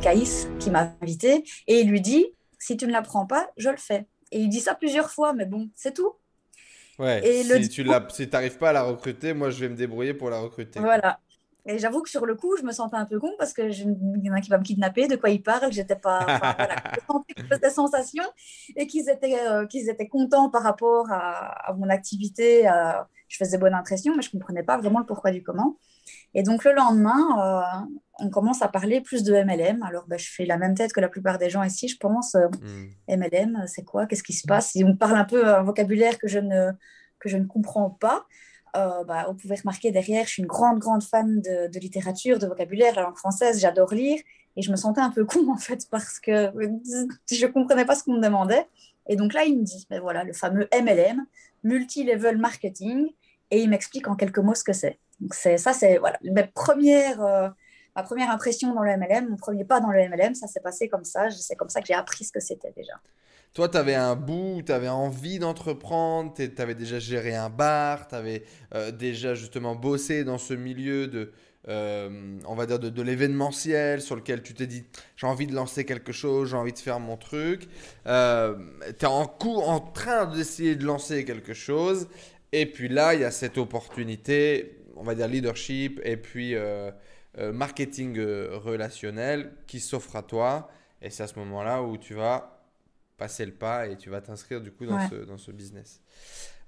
Caïs, 0.00 0.48
qui 0.58 0.70
m'a 0.70 0.94
invité, 1.00 1.44
et 1.66 1.80
il 1.80 1.90
lui 1.90 2.00
dit 2.00 2.26
Si 2.58 2.76
tu 2.76 2.86
ne 2.86 2.92
l'apprends 2.92 3.26
pas, 3.26 3.50
je 3.56 3.70
le 3.70 3.76
fais. 3.76 4.06
Et 4.32 4.40
il 4.40 4.48
dit 4.48 4.60
ça 4.60 4.74
plusieurs 4.74 5.10
fois, 5.10 5.32
mais 5.32 5.46
bon, 5.46 5.68
c'est 5.74 5.94
tout. 5.94 6.12
Ouais, 6.98 7.26
et 7.26 7.42
si 7.62 7.68
tu 7.68 7.84
n'arrives 7.84 8.58
pas 8.58 8.70
à 8.70 8.72
la 8.72 8.82
recruter, 8.82 9.32
moi 9.32 9.50
je 9.50 9.60
vais 9.60 9.68
me 9.68 9.76
débrouiller 9.76 10.12
pour 10.12 10.28
la 10.28 10.38
recruter. 10.38 10.80
Voilà. 10.80 11.18
Et 11.70 11.78
j'avoue 11.78 12.02
que 12.02 12.10
sur 12.10 12.26
le 12.26 12.34
coup, 12.34 12.56
je 12.56 12.62
me 12.62 12.72
sentais 12.72 12.96
un 12.96 13.06
peu 13.06 13.18
con 13.18 13.32
parce 13.38 13.52
que 13.52 13.62
il 13.62 14.24
y 14.24 14.30
en 14.30 14.34
a 14.34 14.40
qui 14.40 14.50
va 14.50 14.58
me 14.58 14.64
kidnapper, 14.64 15.08
de 15.08 15.16
quoi 15.16 15.30
ils 15.30 15.42
parlent, 15.42 15.72
j'étais 15.72 15.96
pas. 15.96 16.20
voilà, 17.48 17.58
des 17.58 17.70
sensations 17.70 18.24
et 18.76 18.86
qu'ils 18.86 19.08
étaient, 19.08 19.38
qu'ils 19.68 19.88
étaient 19.88 20.08
contents 20.08 20.50
par 20.50 20.62
rapport 20.62 21.10
à, 21.10 21.70
à 21.70 21.72
mon 21.74 21.88
activité, 21.88 22.66
à, 22.66 23.08
je 23.30 23.36
faisais 23.36 23.58
bonne 23.58 23.74
impression, 23.74 24.14
mais 24.16 24.22
je 24.22 24.28
ne 24.28 24.32
comprenais 24.32 24.64
pas 24.64 24.76
vraiment 24.76 24.98
le 24.98 25.06
pourquoi 25.06 25.30
du 25.30 25.42
comment. 25.42 25.78
Et 26.34 26.42
donc 26.42 26.64
le 26.64 26.72
lendemain, 26.72 27.38
euh, 27.38 27.86
on 28.18 28.28
commence 28.28 28.60
à 28.60 28.68
parler 28.68 29.00
plus 29.00 29.22
de 29.22 29.32
MLM. 29.32 29.82
Alors 29.84 30.04
ben, 30.08 30.18
je 30.18 30.28
fais 30.28 30.44
la 30.44 30.58
même 30.58 30.74
tête 30.74 30.92
que 30.92 31.00
la 31.00 31.08
plupart 31.08 31.38
des 31.38 31.48
gens 31.48 31.62
ici, 31.62 31.86
je 31.86 31.96
pense. 31.96 32.34
MLM, 32.34 33.56
euh, 33.56 33.62
hmm. 33.62 33.66
c'est 33.66 33.84
quoi? 33.84 34.06
Qu'est-ce 34.06 34.24
qui 34.24 34.32
se 34.32 34.46
passe? 34.46 34.72
Si 34.72 34.84
on 34.84 34.96
parle 34.96 35.16
un 35.16 35.24
peu 35.24 35.46
un 35.46 35.62
vocabulaire 35.62 36.18
que 36.18 36.26
je 36.26 36.40
ne, 36.40 36.72
que 37.20 37.28
je 37.28 37.36
ne 37.36 37.46
comprends 37.46 37.90
pas, 37.90 38.26
euh, 38.76 39.04
bah, 39.04 39.26
vous 39.28 39.34
pouvez 39.34 39.56
remarquer 39.56 39.90
derrière, 39.90 40.24
je 40.26 40.30
suis 40.30 40.42
une 40.42 40.48
grande, 40.48 40.78
grande 40.78 41.02
fan 41.02 41.40
de, 41.40 41.78
littérature, 41.78 42.38
de 42.38 42.46
vocabulaire, 42.46 42.94
la 42.94 43.02
langue 43.02 43.16
française, 43.16 43.60
j'adore 43.60 43.92
lire. 43.94 44.20
Et 44.56 44.62
je 44.62 44.70
me 44.70 44.76
sentais 44.76 45.00
un 45.00 45.10
peu 45.10 45.24
con 45.24 45.50
en 45.50 45.56
fait 45.56 45.86
parce 45.90 46.18
que 46.18 46.50
je 47.30 47.46
ne 47.46 47.52
comprenais 47.52 47.84
pas 47.84 47.94
ce 47.94 48.04
qu'on 48.04 48.14
me 48.14 48.22
demandait. 48.22 48.66
Et 49.08 49.16
donc 49.16 49.32
là, 49.32 49.44
il 49.44 49.58
me 49.58 49.64
dit, 49.64 49.86
ben 49.90 50.00
voilà, 50.00 50.24
le 50.24 50.32
fameux 50.32 50.68
MLM, 50.72 51.24
Multi-Level 51.64 52.38
Marketing, 52.38 53.08
et 53.50 53.62
il 53.62 53.70
m'explique 53.70 54.08
en 54.08 54.16
quelques 54.16 54.38
mots 54.38 54.54
ce 54.54 54.64
que 54.64 54.72
c'est. 54.72 54.98
Donc 55.20 55.34
ça, 55.34 55.72
c'est 55.72 55.98
voilà, 55.98 56.18
euh, 56.24 57.50
ma 57.94 58.02
première 58.02 58.30
impression 58.30 58.74
dans 58.74 58.82
le 58.82 58.96
MLM, 58.96 59.28
mon 59.28 59.36
premier 59.36 59.64
pas 59.64 59.80
dans 59.80 59.90
le 59.90 60.08
MLM, 60.08 60.34
ça 60.34 60.46
s'est 60.46 60.60
passé 60.60 60.88
comme 60.88 61.04
ça. 61.04 61.30
C'est 61.30 61.56
comme 61.56 61.68
ça 61.68 61.80
que 61.80 61.86
j'ai 61.86 61.94
appris 61.94 62.24
ce 62.24 62.32
que 62.32 62.40
c'était 62.40 62.72
déjà. 62.76 62.94
Toi, 63.52 63.68
tu 63.68 63.76
avais 63.76 63.96
un 63.96 64.14
bout, 64.14 64.62
tu 64.64 64.70
avais 64.70 64.88
envie 64.88 65.40
d'entreprendre, 65.40 66.32
tu 66.34 66.50
avais 66.58 66.76
déjà 66.76 67.00
géré 67.00 67.34
un 67.34 67.50
bar, 67.50 68.06
tu 68.06 68.14
avais 68.14 68.44
euh, 68.74 68.92
déjà 68.92 69.34
justement 69.34 69.74
bossé 69.74 70.22
dans 70.22 70.38
ce 70.38 70.54
milieu 70.54 71.08
de, 71.08 71.32
euh, 71.68 72.38
on 72.46 72.54
va 72.54 72.66
dire, 72.66 72.78
de, 72.78 73.02
l'événementiel 73.02 74.02
sur 74.02 74.14
lequel 74.14 74.44
tu 74.44 74.54
t'es 74.54 74.68
dit 74.68 74.84
j'ai 75.16 75.26
envie 75.26 75.48
de 75.48 75.54
lancer 75.54 75.84
quelque 75.84 76.12
chose, 76.12 76.50
j'ai 76.50 76.56
envie 76.56 76.72
de 76.72 76.78
faire 76.78 77.00
mon 77.00 77.16
truc. 77.16 77.68
Euh, 78.06 78.54
tu 78.96 79.04
es 79.04 79.08
en, 79.08 79.26
cours, 79.26 79.68
en 79.68 79.80
train 79.80 80.26
d'essayer 80.26 80.76
de 80.76 80.84
lancer 80.84 81.24
quelque 81.24 81.52
chose. 81.52 82.06
Et 82.52 82.66
puis 82.66 82.88
là, 82.88 83.14
il 83.14 83.20
y 83.22 83.24
a 83.24 83.32
cette 83.32 83.58
opportunité, 83.58 84.78
on 84.94 85.02
va 85.02 85.16
dire 85.16 85.26
leadership 85.26 86.00
et 86.04 86.16
puis 86.16 86.54
marketing 87.36 88.20
relationnel 88.20 89.52
qui 89.66 89.80
s'offre 89.80 90.16
à 90.16 90.22
toi. 90.22 90.68
Et 91.02 91.10
c'est 91.10 91.22
à 91.24 91.26
ce 91.28 91.38
moment-là 91.38 91.82
où 91.82 91.96
tu 91.96 92.14
vas 92.14 92.59
passer 93.20 93.44
le 93.44 93.52
pas 93.52 93.86
et 93.86 93.96
tu 93.96 94.08
vas 94.08 94.22
t'inscrire 94.22 94.62
du 94.62 94.72
coup 94.72 94.86
dans, 94.86 95.08
ce, 95.08 95.14
dans 95.14 95.36
ce 95.36 95.52
business. 95.52 96.00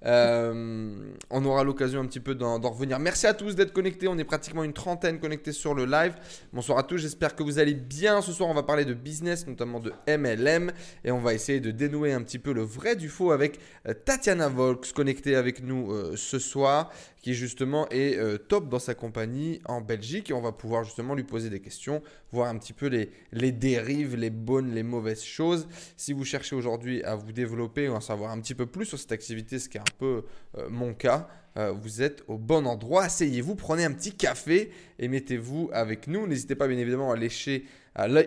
Euh, 0.04 1.12
on 1.30 1.44
aura 1.44 1.64
l'occasion 1.64 2.00
un 2.00 2.06
petit 2.06 2.20
peu 2.20 2.34
d'en 2.34 2.58
revenir. 2.58 2.98
Merci 2.98 3.26
à 3.26 3.34
tous 3.34 3.54
d'être 3.54 3.72
connectés. 3.72 4.08
On 4.08 4.18
est 4.18 4.24
pratiquement 4.24 4.64
une 4.64 4.72
trentaine 4.72 5.18
connectés 5.18 5.52
sur 5.52 5.74
le 5.74 5.86
live. 5.86 6.14
Bonsoir 6.52 6.78
à 6.78 6.82
tous. 6.82 6.98
J'espère 6.98 7.34
que 7.36 7.42
vous 7.42 7.58
allez 7.58 7.74
bien. 7.74 8.20
Ce 8.20 8.32
soir, 8.32 8.50
on 8.50 8.54
va 8.54 8.64
parler 8.64 8.84
de 8.84 8.94
business, 8.94 9.46
notamment 9.46 9.80
de 9.80 9.92
MLM. 10.08 10.72
Et 11.04 11.12
on 11.12 11.20
va 11.20 11.34
essayer 11.34 11.60
de 11.60 11.70
dénouer 11.70 12.12
un 12.12 12.22
petit 12.22 12.38
peu 12.38 12.52
le 12.52 12.62
vrai 12.62 12.96
du 12.96 13.08
faux 13.08 13.30
avec 13.32 13.58
euh, 13.88 13.94
Tatiana 13.94 14.48
Volks 14.48 14.92
connectée 14.92 15.36
avec 15.36 15.62
nous 15.62 15.92
euh, 15.92 16.14
ce 16.16 16.38
soir 16.38 16.90
qui 17.22 17.34
justement 17.34 17.88
est 17.90 18.18
euh, 18.18 18.36
top 18.36 18.68
dans 18.68 18.80
sa 18.80 18.94
compagnie 18.94 19.60
en 19.64 19.80
Belgique 19.80 20.30
et 20.30 20.32
on 20.34 20.40
va 20.40 20.52
pouvoir 20.52 20.84
justement 20.84 21.14
lui 21.14 21.22
poser 21.22 21.48
des 21.50 21.60
questions, 21.60 22.02
voir 22.32 22.48
un 22.48 22.58
petit 22.58 22.72
peu 22.72 22.88
les, 22.88 23.52
dérives, 23.52 24.16
les 24.16 24.30
bonnes, 24.30 24.74
les 24.74 24.82
mauvaises 24.82 25.22
choses. 25.22 25.68
Si 25.96 26.12
vous 26.12 26.24
cherchez 26.24 26.56
aujourd'hui 26.56 27.02
à 27.04 27.14
vous 27.14 27.32
développer 27.32 27.88
ou 27.88 27.92
à 27.92 27.96
en 27.96 28.00
savoir 28.00 28.32
un 28.32 28.40
petit 28.40 28.54
peu 28.54 28.66
plus 28.66 28.86
sur 28.86 28.98
cette 28.98 29.12
activité, 29.12 29.60
ce 29.60 29.68
qui 29.68 29.78
est 29.78 29.80
un 29.80 29.96
peu 29.98 30.24
euh, 30.58 30.68
mon 30.68 30.92
cas, 30.94 31.28
euh, 31.56 31.70
vous 31.70 32.02
êtes 32.02 32.24
au 32.26 32.38
bon 32.38 32.66
endroit. 32.66 33.04
Asseyez-vous, 33.04 33.54
prenez 33.54 33.84
un 33.84 33.92
petit 33.92 34.12
café 34.12 34.70
et 34.98 35.06
mettez-vous 35.06 35.70
avec 35.72 36.08
nous. 36.08 36.26
N'hésitez 36.26 36.56
pas 36.56 36.66
bien 36.66 36.78
évidemment 36.78 37.12
à 37.12 37.16
lécher 37.16 37.66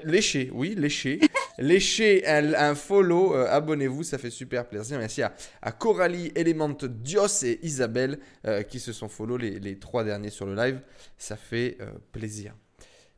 lécher, 0.05 0.49
oui, 0.53 0.75
lécher. 0.75 1.19
lécher 1.57 2.25
un, 2.27 2.75
follow, 2.75 3.35
euh, 3.35 3.47
abonnez-vous, 3.49 4.03
ça 4.03 4.17
fait 4.17 4.29
super 4.29 4.67
plaisir. 4.67 4.99
Merci 4.99 5.21
à, 5.21 5.33
à 5.61 5.71
Coralie, 5.71 6.31
Element, 6.35 6.75
Dios 6.83 7.43
et 7.43 7.59
Isabelle 7.63 8.19
euh, 8.45 8.63
qui 8.63 8.79
se 8.79 8.93
sont 8.93 9.07
follow 9.07 9.37
les, 9.37 9.79
trois 9.79 10.03
derniers 10.03 10.29
sur 10.29 10.45
le 10.45 10.55
live. 10.55 10.79
Ça 11.17 11.35
fait 11.35 11.77
euh, 11.81 11.91
plaisir. 12.11 12.53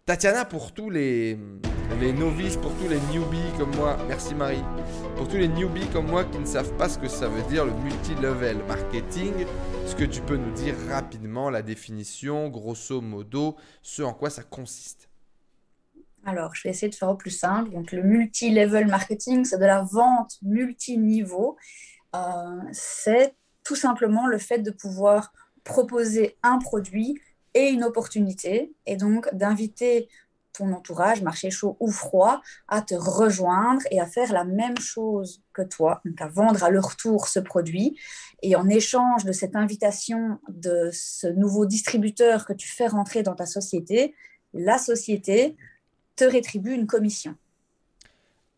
Tatiana, 0.05 0.45
pour 0.45 0.73
tous 0.73 0.89
les, 0.89 1.37
les 1.99 2.13
novices, 2.13 2.55
pour 2.55 2.73
tous 2.77 2.87
les 2.87 2.99
newbies 3.11 3.51
comme 3.57 3.75
moi, 3.75 3.97
merci 4.07 4.33
Marie, 4.33 4.63
pour 5.17 5.27
tous 5.27 5.35
les 5.35 5.49
newbies 5.49 5.87
comme 5.87 6.07
moi 6.07 6.23
qui 6.23 6.39
ne 6.39 6.45
savent 6.45 6.77
pas 6.77 6.87
ce 6.87 6.97
que 6.97 7.09
ça 7.09 7.27
veut 7.27 7.43
dire 7.49 7.65
le 7.65 7.73
multi-level 7.73 8.55
marketing, 8.69 9.33
est-ce 9.83 9.97
que 9.97 10.05
tu 10.05 10.21
peux 10.21 10.37
nous 10.37 10.53
dire 10.53 10.75
rapidement 10.87 11.49
la 11.49 11.61
définition, 11.61 12.47
grosso 12.47 13.01
modo, 13.01 13.57
ce 13.81 14.01
en 14.01 14.13
quoi 14.13 14.29
ça 14.29 14.43
consiste 14.43 15.09
alors, 16.27 16.53
je 16.53 16.63
vais 16.63 16.71
essayer 16.71 16.89
de 16.89 16.95
faire 16.95 17.09
au 17.09 17.15
plus 17.15 17.31
simple. 17.31 17.71
Donc, 17.71 17.93
le 17.93 18.03
multi-level 18.03 18.87
marketing, 18.87 19.45
c'est 19.45 19.57
de 19.57 19.65
la 19.65 19.81
vente 19.81 20.35
multi-niveau. 20.41 21.55
Euh, 22.15 22.19
c'est 22.73 23.33
tout 23.63 23.77
simplement 23.77 24.27
le 24.27 24.37
fait 24.37 24.59
de 24.59 24.71
pouvoir 24.71 25.31
proposer 25.63 26.37
un 26.43 26.59
produit 26.59 27.17
et 27.53 27.69
une 27.69 27.85
opportunité, 27.85 28.73
et 28.85 28.97
donc 28.97 29.33
d'inviter 29.33 30.09
ton 30.51 30.73
entourage, 30.73 31.21
marché 31.21 31.49
chaud 31.49 31.77
ou 31.79 31.89
froid, 31.91 32.41
à 32.67 32.81
te 32.81 32.93
rejoindre 32.93 33.81
et 33.89 34.01
à 34.01 34.05
faire 34.05 34.33
la 34.33 34.43
même 34.43 34.77
chose 34.79 35.41
que 35.53 35.61
toi, 35.61 36.01
donc 36.03 36.19
à 36.19 36.27
vendre 36.27 36.61
à 36.61 36.69
leur 36.69 36.97
tour 36.97 37.29
ce 37.29 37.39
produit. 37.39 37.97
Et 38.43 38.57
en 38.57 38.67
échange 38.67 39.23
de 39.23 39.31
cette 39.31 39.55
invitation 39.55 40.39
de 40.49 40.89
ce 40.91 41.27
nouveau 41.27 41.65
distributeur 41.65 42.45
que 42.45 42.53
tu 42.53 42.67
fais 42.67 42.87
rentrer 42.87 43.23
dans 43.23 43.35
ta 43.35 43.45
société, 43.45 44.13
la 44.53 44.77
société 44.77 45.55
te 46.17 46.25
rétribue 46.25 46.73
une 46.73 46.87
commission. 46.87 47.35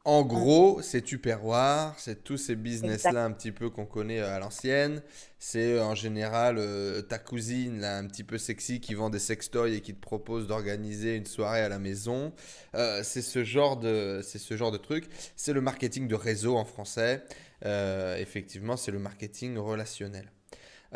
En 0.06 0.24
gros, 0.24 0.82
c'est 0.82 1.02
Tupperware, 1.02 1.94
c'est 1.98 2.24
tous 2.24 2.38
ces 2.38 2.56
business-là 2.56 3.26
un 3.26 3.32
petit 3.32 3.52
peu 3.52 3.70
qu'on 3.70 3.86
connaît 3.86 4.22
euh, 4.22 4.36
à 4.36 4.40
l'ancienne. 4.40 5.04
C'est 5.40 5.74
euh, 5.74 5.84
en 5.84 5.94
général 5.94 6.56
euh, 6.58 7.02
ta 7.02 7.20
cousine, 7.20 7.82
là, 7.82 7.98
un 7.98 8.08
petit 8.08 8.24
peu 8.24 8.38
sexy, 8.38 8.80
qui 8.80 8.94
vend 8.94 9.10
des 9.10 9.20
sextoys 9.20 9.76
et 9.76 9.82
qui 9.82 9.94
te 9.94 10.00
propose 10.00 10.48
d'organiser 10.48 11.16
une 11.16 11.26
soirée 11.26 11.62
à 11.62 11.70
la 11.70 11.80
maison. 11.80 12.34
c'est 12.74 13.22
ce, 13.22 13.44
genre 13.44 13.78
de, 13.78 14.22
ce 14.24 14.58
genre 14.58 14.72
de 14.72 14.78
truc. 14.78 15.06
C'est 15.36 15.54
le 15.54 15.62
marketing 15.62 16.08
de 16.08 16.16
réseau 16.16 16.56
en 16.56 16.66
français. 16.66 17.24
effectivement, 17.64 18.78
c'est 18.78 18.92
le 18.92 19.00
marketing 19.00 19.58
relationnel. 19.58 20.32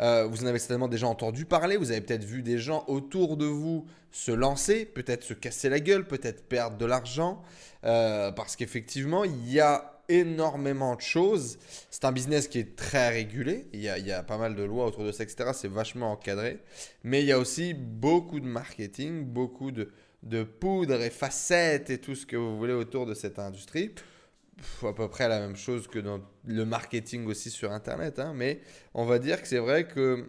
Euh, 0.00 0.26
vous 0.26 0.42
en 0.42 0.46
avez 0.46 0.58
certainement 0.58 0.88
déjà 0.88 1.06
entendu 1.06 1.44
parler, 1.44 1.76
vous 1.76 1.90
avez 1.90 2.00
peut-être 2.00 2.24
vu 2.24 2.42
des 2.42 2.58
gens 2.58 2.84
autour 2.88 3.36
de 3.36 3.46
vous 3.46 3.86
se 4.10 4.32
lancer, 4.32 4.84
peut-être 4.84 5.22
se 5.22 5.34
casser 5.34 5.68
la 5.68 5.80
gueule, 5.80 6.06
peut-être 6.06 6.48
perdre 6.48 6.76
de 6.76 6.84
l'argent, 6.84 7.42
euh, 7.84 8.32
parce 8.32 8.56
qu'effectivement, 8.56 9.24
il 9.24 9.52
y 9.52 9.60
a 9.60 10.00
énormément 10.08 10.96
de 10.96 11.00
choses. 11.00 11.58
C'est 11.90 12.04
un 12.04 12.12
business 12.12 12.48
qui 12.48 12.58
est 12.58 12.76
très 12.76 13.08
régulé, 13.08 13.66
il 13.72 13.80
y, 13.80 13.88
a, 13.88 14.22
pas 14.22 14.36
mal 14.36 14.54
de 14.54 14.62
lois 14.62 14.86
autour 14.86 15.04
de 15.04 15.12
ça, 15.12 15.22
etc. 15.22 15.50
C'est 15.54 15.70
vachement 15.70 16.12
encadré, 16.12 16.58
mais 17.04 17.22
il 17.22 17.26
y 17.26 17.32
a 17.32 17.38
aussi 17.38 17.74
beaucoup 17.74 18.40
de 18.40 18.46
marketing, 18.46 19.24
beaucoup 19.24 19.70
de, 19.70 19.90
de 20.22 20.42
poudre 20.42 21.00
et 21.00 21.10
facettes 21.10 21.90
et 21.90 21.98
tout 21.98 22.14
ce 22.14 22.26
que 22.26 22.36
vous 22.36 22.58
voulez 22.58 22.74
autour 22.74 23.06
de 23.06 23.14
cette 23.14 23.38
industrie 23.38 23.92
à 24.82 24.92
peu 24.92 25.08
près 25.08 25.28
la 25.28 25.40
même 25.40 25.56
chose 25.56 25.88
que 25.88 25.98
dans 25.98 26.20
le 26.44 26.64
marketing 26.64 27.26
aussi 27.26 27.50
sur 27.50 27.72
Internet. 27.72 28.18
Hein, 28.18 28.32
mais 28.34 28.60
on 28.94 29.04
va 29.04 29.18
dire 29.18 29.40
que 29.42 29.48
c'est 29.48 29.58
vrai 29.58 29.86
que 29.86 30.28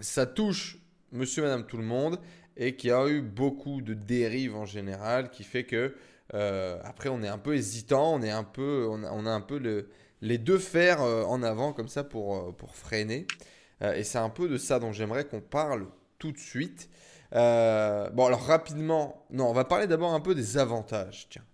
ça 0.00 0.26
touche 0.26 0.78
monsieur, 1.12 1.42
madame, 1.42 1.66
tout 1.66 1.76
le 1.76 1.84
monde 1.84 2.18
et 2.56 2.76
qu'il 2.76 2.90
y 2.90 2.92
a 2.92 3.06
eu 3.08 3.22
beaucoup 3.22 3.80
de 3.80 3.94
dérives 3.94 4.56
en 4.56 4.66
général 4.66 5.30
qui 5.30 5.44
fait 5.44 5.64
que 5.64 5.94
euh, 6.34 6.80
après 6.84 7.08
on 7.08 7.22
est 7.22 7.28
un 7.28 7.38
peu 7.38 7.54
hésitant, 7.54 8.14
on, 8.14 8.22
est 8.22 8.30
un 8.30 8.44
peu, 8.44 8.86
on, 8.90 9.26
a, 9.26 9.30
un 9.30 9.40
peu 9.40 9.58
le, 9.58 9.88
les 10.20 10.38
deux 10.38 10.58
fers 10.58 11.02
euh, 11.02 11.24
en 11.24 11.42
avant 11.42 11.72
comme 11.72 11.88
ça 11.88 12.04
pour, 12.04 12.36
euh, 12.36 12.52
pour 12.52 12.74
freiner. 12.74 13.26
et 13.80 14.04
c'est 14.04 14.18
un 14.18 14.30
peu 14.30 14.48
de 14.48 14.56
ça 14.56 14.78
dont 14.78 14.92
j'aimerais 14.92 15.24
qu'on 15.24 15.40
parle 15.40 15.86
tout 16.18 16.32
de 16.32 16.38
suite. 16.38 16.88
bon 17.32 17.38
alors 18.26 18.44
rapidement, 18.44 19.26
non, 19.30 19.48
on 19.48 19.52
va 19.52 19.64
parler 19.64 19.86
d'abord 19.86 20.14
un 20.14 20.20
peu 20.20 20.34
des 20.34 20.56
avantages. 20.58 21.26
Tiens. 21.30 21.44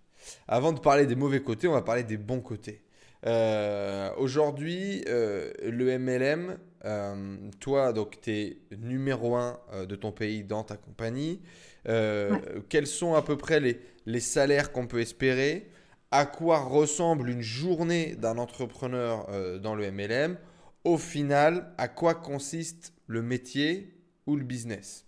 Avant 0.47 0.73
de 0.73 0.79
parler 0.79 1.05
des 1.05 1.15
mauvais 1.15 1.41
côtés, 1.41 1.67
on 1.67 1.73
va 1.73 1.81
parler 1.81 2.03
des 2.03 2.17
bons 2.17 2.41
côtés. 2.41 2.81
Euh, 3.25 4.11
aujourd'hui, 4.17 5.03
euh, 5.07 5.51
le 5.61 5.97
MLM, 5.97 6.57
euh, 6.85 7.37
toi, 7.59 7.93
donc, 7.93 8.21
tu 8.21 8.31
es 8.31 8.57
numéro 8.77 9.35
un 9.35 9.59
de 9.87 9.95
ton 9.95 10.11
pays 10.11 10.43
dans 10.43 10.63
ta 10.63 10.77
compagnie. 10.77 11.41
Quels 11.85 12.87
sont 12.87 13.15
à 13.15 13.21
peu 13.21 13.37
près 13.37 13.59
les, 13.59 13.79
les 14.05 14.19
salaires 14.19 14.71
qu'on 14.71 14.87
peut 14.87 14.99
espérer? 15.01 15.69
À 16.11 16.25
quoi 16.25 16.59
ressemble 16.59 17.29
une 17.29 17.41
journée 17.41 18.15
d'un 18.15 18.37
entrepreneur 18.37 19.27
dans 19.59 19.75
le 19.75 19.91
MLM 19.91 20.37
Au 20.83 20.97
final, 20.97 21.71
à 21.77 21.87
quoi 21.87 22.15
consiste 22.15 22.93
le 23.07 23.21
métier 23.21 23.93
ou 24.27 24.35
le 24.35 24.43
business? 24.43 25.05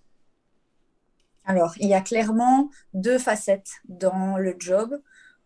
Alors, 1.46 1.74
il 1.80 1.88
y 1.90 1.94
a 1.94 2.02
clairement 2.02 2.70
deux 2.94 3.18
facettes 3.18 3.82
dans 3.86 4.38
le 4.38 4.56
job. 4.60 5.02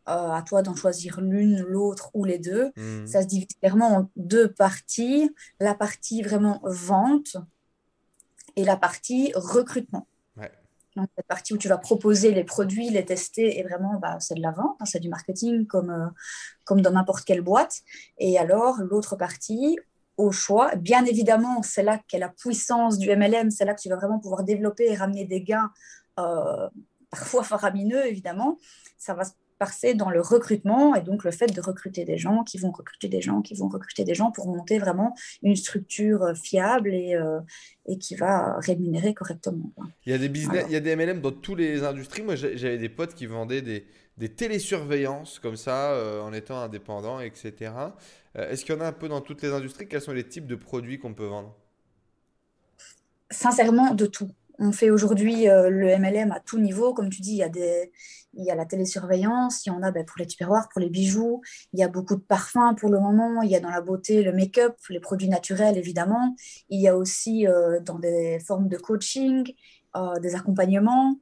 Euh, 0.08 0.32
à 0.32 0.44
toi 0.44 0.62
d'en 0.62 0.76
choisir 0.76 1.20
l'une, 1.20 1.62
l'autre 1.62 2.12
ou 2.14 2.26
les 2.26 2.38
deux. 2.38 2.72
Hmm. 2.76 3.08
Ça 3.08 3.24
se 3.24 3.28
divise 3.28 3.48
clairement 3.60 3.98
en 3.98 4.10
deux 4.16 4.52
parties. 4.52 5.32
La 5.60 5.74
partie 5.74 6.22
vraiment 6.22 6.62
vente 6.64 7.38
et 8.56 8.64
la 8.64 8.78
partie 8.78 9.32
recrutement. 9.36 10.08
Donc, 10.96 11.10
cette 11.18 11.28
partie 11.28 11.54
où 11.54 11.58
tu 11.58 11.68
vas 11.68 11.78
proposer 11.78 12.32
les 12.32 12.46
produits, 12.46 12.90
les 12.90 13.04
tester, 13.04 13.60
et 13.60 13.64
vraiment, 13.64 14.00
bah, 14.00 14.18
c'est 14.22 14.36
de 14.36 14.42
la 14.42 14.52
vente, 14.52 14.78
hein, 14.80 14.86
c'est 14.86 15.02
du 15.02 15.10
marketing 15.10 15.68
comme, 15.68 15.90
euh, 15.90 16.08
comme 16.64 16.80
dans 16.80 16.92
n'importe 16.92 17.26
quelle 17.26 17.42
boîte. 17.42 17.82
Et 18.18 18.38
alors, 18.38 18.78
l'autre 18.78 19.18
partie, 19.18 19.78
au 20.16 20.32
choix, 20.32 20.74
bien 20.76 21.04
évidemment, 21.04 21.62
c'est 21.64 21.84
là 21.84 22.00
qu'est 22.08 22.18
la 22.18 22.30
puissance 22.30 22.98
du 22.98 23.10
MLM, 23.10 23.52
c'est 23.52 23.66
là 23.66 23.74
que 23.74 23.82
tu 23.82 23.90
vas 23.90 23.98
vraiment 23.98 24.20
pouvoir 24.20 24.44
développer 24.44 24.90
et 24.90 24.96
ramener 24.96 25.26
des 25.26 25.42
gains, 25.42 25.70
euh, 26.18 26.70
parfois 27.10 27.44
faramineux, 27.44 28.08
évidemment. 28.08 28.58
Ça 28.98 29.14
va 29.14 29.24
passer 29.58 29.94
dans 29.94 30.10
le 30.10 30.22
recrutement 30.22 30.96
et 30.96 31.02
donc 31.02 31.24
le 31.24 31.32
fait 31.32 31.48
de 31.48 31.62
recruter 31.62 32.06
des 32.06 32.18
gens 32.18 32.44
qui 32.44 32.58
vont 32.58 32.72
recruter 32.72 33.08
des 33.08 33.22
gens 33.22 33.42
qui 33.42 33.54
vont 33.56 33.68
recruter 33.68 34.04
des 34.04 34.16
gens 34.16 34.32
pour 34.32 34.48
monter 34.48 34.80
vraiment 34.80 35.16
une 35.44 35.56
structure 35.56 36.24
euh, 36.24 36.34
fiable 36.34 36.94
et, 36.94 37.16
euh, 37.16 37.40
et 37.88 37.98
qui 37.98 38.16
va 38.16 38.58
rémunérer 38.60 39.14
correctement. 39.14 39.72
Il 40.06 40.12
y 40.12 40.16
a 40.16 40.18
des 40.18 40.30
business, 40.30 40.66
il 40.68 40.74
y 40.74 40.76
a 40.76 40.80
des 40.80 40.96
MLM 40.96 41.22
dans 41.22 41.32
toutes 41.32 41.60
les 41.60 41.84
industries. 41.84 42.24
Moi, 42.24 42.36
j'avais 42.36 42.78
des 42.78 42.90
potes 42.90 43.14
qui 43.14 43.26
vendaient 43.26 43.62
des, 43.62 43.86
des 44.18 44.30
télésurveillances 44.30 45.40
comme 45.40 45.56
ça 45.56 45.92
euh, 45.92 46.22
en 46.22 46.34
étant 46.34 46.60
indépendants, 46.60 47.20
etc. 47.20 47.72
Est-ce 48.36 48.66
qu'il 48.66 48.76
y 48.76 48.78
en 48.78 48.82
a 48.82 48.88
un 48.88 48.92
peu 48.92 49.08
dans 49.08 49.22
toutes 49.22 49.42
les 49.42 49.54
industries? 49.54 49.88
Quels 49.88 50.02
sont 50.02 50.12
les 50.12 50.28
types 50.28 50.48
de 50.48 50.56
produits 50.56 51.00
qu'on 51.00 51.14
peut 51.14 51.26
vendre? 51.26 51.56
Sincèrement, 53.32 53.94
de 53.94 54.06
tout. 54.06 54.30
On 54.58 54.72
fait 54.72 54.90
aujourd'hui 54.90 55.50
euh, 55.50 55.70
le 55.70 55.98
MLM 55.98 56.32
à 56.32 56.40
tout 56.40 56.60
niveau. 56.60 56.94
Comme 56.94 57.10
tu 57.10 57.22
dis, 57.22 57.42
il 57.42 58.44
y 58.44 58.52
a, 58.52 58.56
la 58.56 58.66
télésurveillance, 58.66 59.66
il 59.66 59.70
y 59.70 59.72
en 59.72 59.82
a 59.84 59.92
ben, 59.92 60.06
pour 60.06 60.18
les 60.20 60.28
tupperwares, 60.28 60.70
pour 60.70 60.82
les 60.82 60.90
bijoux, 60.90 61.42
il 61.74 61.80
y 61.80 61.84
a 61.84 61.88
beaucoup 61.88 62.16
de 62.16 62.22
parfums 62.22 62.76
pour 62.78 62.90
le 62.90 63.00
moment, 63.00 63.42
il 63.42 63.50
y 63.50 63.56
a 63.56 63.60
dans 63.60 63.70
la 63.70 63.82
beauté 63.82 64.24
le 64.24 64.32
make-up, 64.32 64.76
les 64.90 65.00
produits 65.00 65.30
naturels 65.30 65.78
évidemment, 65.78 66.36
il 66.70 66.82
y 66.82 66.88
a 66.88 66.98
aussi 66.98 67.48
euh, 67.48 67.80
dans 67.80 68.00
des 68.00 68.40
formes 68.40 68.68
de 68.68 68.78
coaching, 68.78 69.52
euh, 69.96 70.20
des 70.20 70.36
accompagnements. 70.36 71.20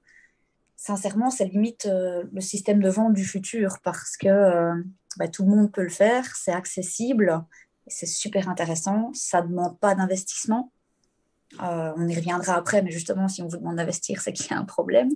Sincèrement, 0.75 1.29
c'est 1.29 1.45
limite 1.45 1.87
le 1.87 2.41
système 2.41 2.81
de 2.81 2.89
vente 2.89 3.13
du 3.13 3.23
futur 3.23 3.77
parce 3.83 4.17
que 4.17 4.73
ben, 5.17 5.31
tout 5.31 5.43
le 5.43 5.49
monde 5.49 5.71
peut 5.71 5.83
le 5.83 5.89
faire, 5.89 6.25
c'est 6.35 6.51
accessible, 6.51 7.45
c'est 7.87 8.05
super 8.05 8.49
intéressant, 8.49 9.11
ça 9.13 9.41
ne 9.41 9.47
demande 9.47 9.79
pas 9.79 9.95
d'investissement. 9.95 10.72
Euh, 11.61 11.93
on 11.95 12.07
y 12.07 12.15
reviendra 12.15 12.55
après, 12.55 12.81
mais 12.81 12.91
justement, 12.91 13.27
si 13.27 13.41
on 13.41 13.47
vous 13.47 13.57
demande 13.57 13.77
d'investir, 13.77 14.21
c'est 14.21 14.33
qu'il 14.33 14.51
y 14.51 14.53
a 14.53 14.57
un 14.57 14.65
problème. 14.65 15.09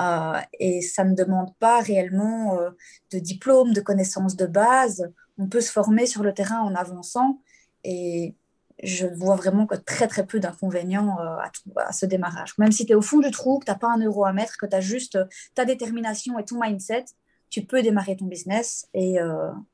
Euh, 0.00 0.38
et 0.58 0.80
ça 0.80 1.04
ne 1.04 1.14
demande 1.14 1.54
pas 1.58 1.80
réellement 1.80 2.58
euh, 2.58 2.70
de 3.12 3.18
diplôme, 3.18 3.72
de 3.72 3.80
connaissances 3.80 4.36
de 4.36 4.46
base. 4.46 5.10
On 5.38 5.48
peut 5.48 5.60
se 5.60 5.70
former 5.70 6.06
sur 6.06 6.22
le 6.22 6.32
terrain 6.32 6.60
en 6.60 6.74
avançant. 6.74 7.40
Et 7.84 8.34
je 8.82 9.06
vois 9.06 9.36
vraiment 9.36 9.66
que 9.66 9.76
très, 9.76 10.08
très 10.08 10.26
peu 10.26 10.40
d'inconvénients 10.40 11.16
à, 11.18 11.92
ce 11.92 12.06
démarrage. 12.06 12.56
Même 12.58 12.72
si 12.72 12.86
tu 12.86 12.92
es 12.92 12.94
au 12.94 13.02
fond 13.02 13.20
du 13.20 13.30
trou, 13.30 13.58
que 13.58 13.66
tu 13.66 13.70
n'as 13.70 13.78
pas 13.78 13.88
un 13.88 13.98
euro 13.98 14.24
à 14.24 14.32
mettre, 14.32 14.56
que 14.58 14.66
tu 14.66 14.74
as 14.74 14.80
juste 14.80 15.18
ta 15.54 15.64
détermination 15.64 16.38
et 16.38 16.44
ton 16.44 16.60
mindset, 16.60 17.04
tu 17.50 17.64
peux 17.64 17.82
démarrer 17.82 18.16
ton 18.16 18.24
business. 18.24 18.88
Et 18.94 19.18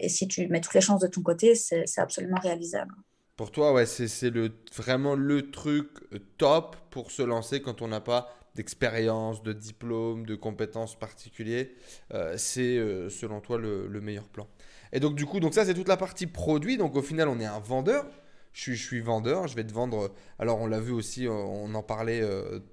si 0.06 0.28
tu 0.28 0.48
mets 0.48 0.60
toutes 0.60 0.74
les 0.74 0.80
chances 0.82 1.00
de 1.00 1.06
ton 1.06 1.22
côté, 1.22 1.54
c'est 1.54 1.98
absolument 1.98 2.38
réalisable. 2.40 2.94
Pour 3.40 3.50
toi, 3.50 3.72
ouais, 3.72 3.87
c'est 3.87 4.28
le, 4.28 4.52
vraiment 4.76 5.14
le 5.14 5.50
truc 5.50 5.88
euh, 6.12 6.18
top 6.37 6.76
pour 6.90 7.10
se 7.10 7.22
lancer 7.22 7.62
quand 7.62 7.80
on 7.80 7.88
n'a 7.88 8.02
pas 8.02 8.28
d'expérience, 8.54 9.42
de 9.42 9.54
diplôme, 9.54 10.26
de 10.26 10.34
compétences 10.34 10.99
particulières. 10.99 11.64
Euh, 12.12 12.34
c'est 12.37 12.76
euh, 12.76 13.08
selon 13.08 13.40
toi 13.40 13.56
le, 13.56 13.88
meilleur 14.02 14.28
plan. 14.28 14.46
Et 14.92 15.00
donc 15.00 15.14
du 15.14 15.25
coup, 15.25 15.40
donc 15.40 15.54
ça 15.54 15.64
c'est 15.64 15.72
toute 15.72 15.88
la 15.88 15.96
partie 15.96 16.26
produit. 16.26 16.76
Donc 16.76 16.94
au 16.96 17.00
final, 17.00 17.28
on 17.28 17.40
est 17.40 17.46
un 17.46 17.60
vendeur. 17.60 18.04
Je 18.52 18.75
suis, 18.75 19.00
vendeur, 19.00 19.49
je 19.49 19.56
vais 19.56 19.64
te 19.64 19.72
vendre. 19.72 20.12
Alors 20.38 20.60
on 20.60 20.66
l'a 20.66 20.80
vu 20.80 20.92
aussi, 20.92 21.26
on 21.26 21.75
en 21.75 21.82
parlait 21.82 22.22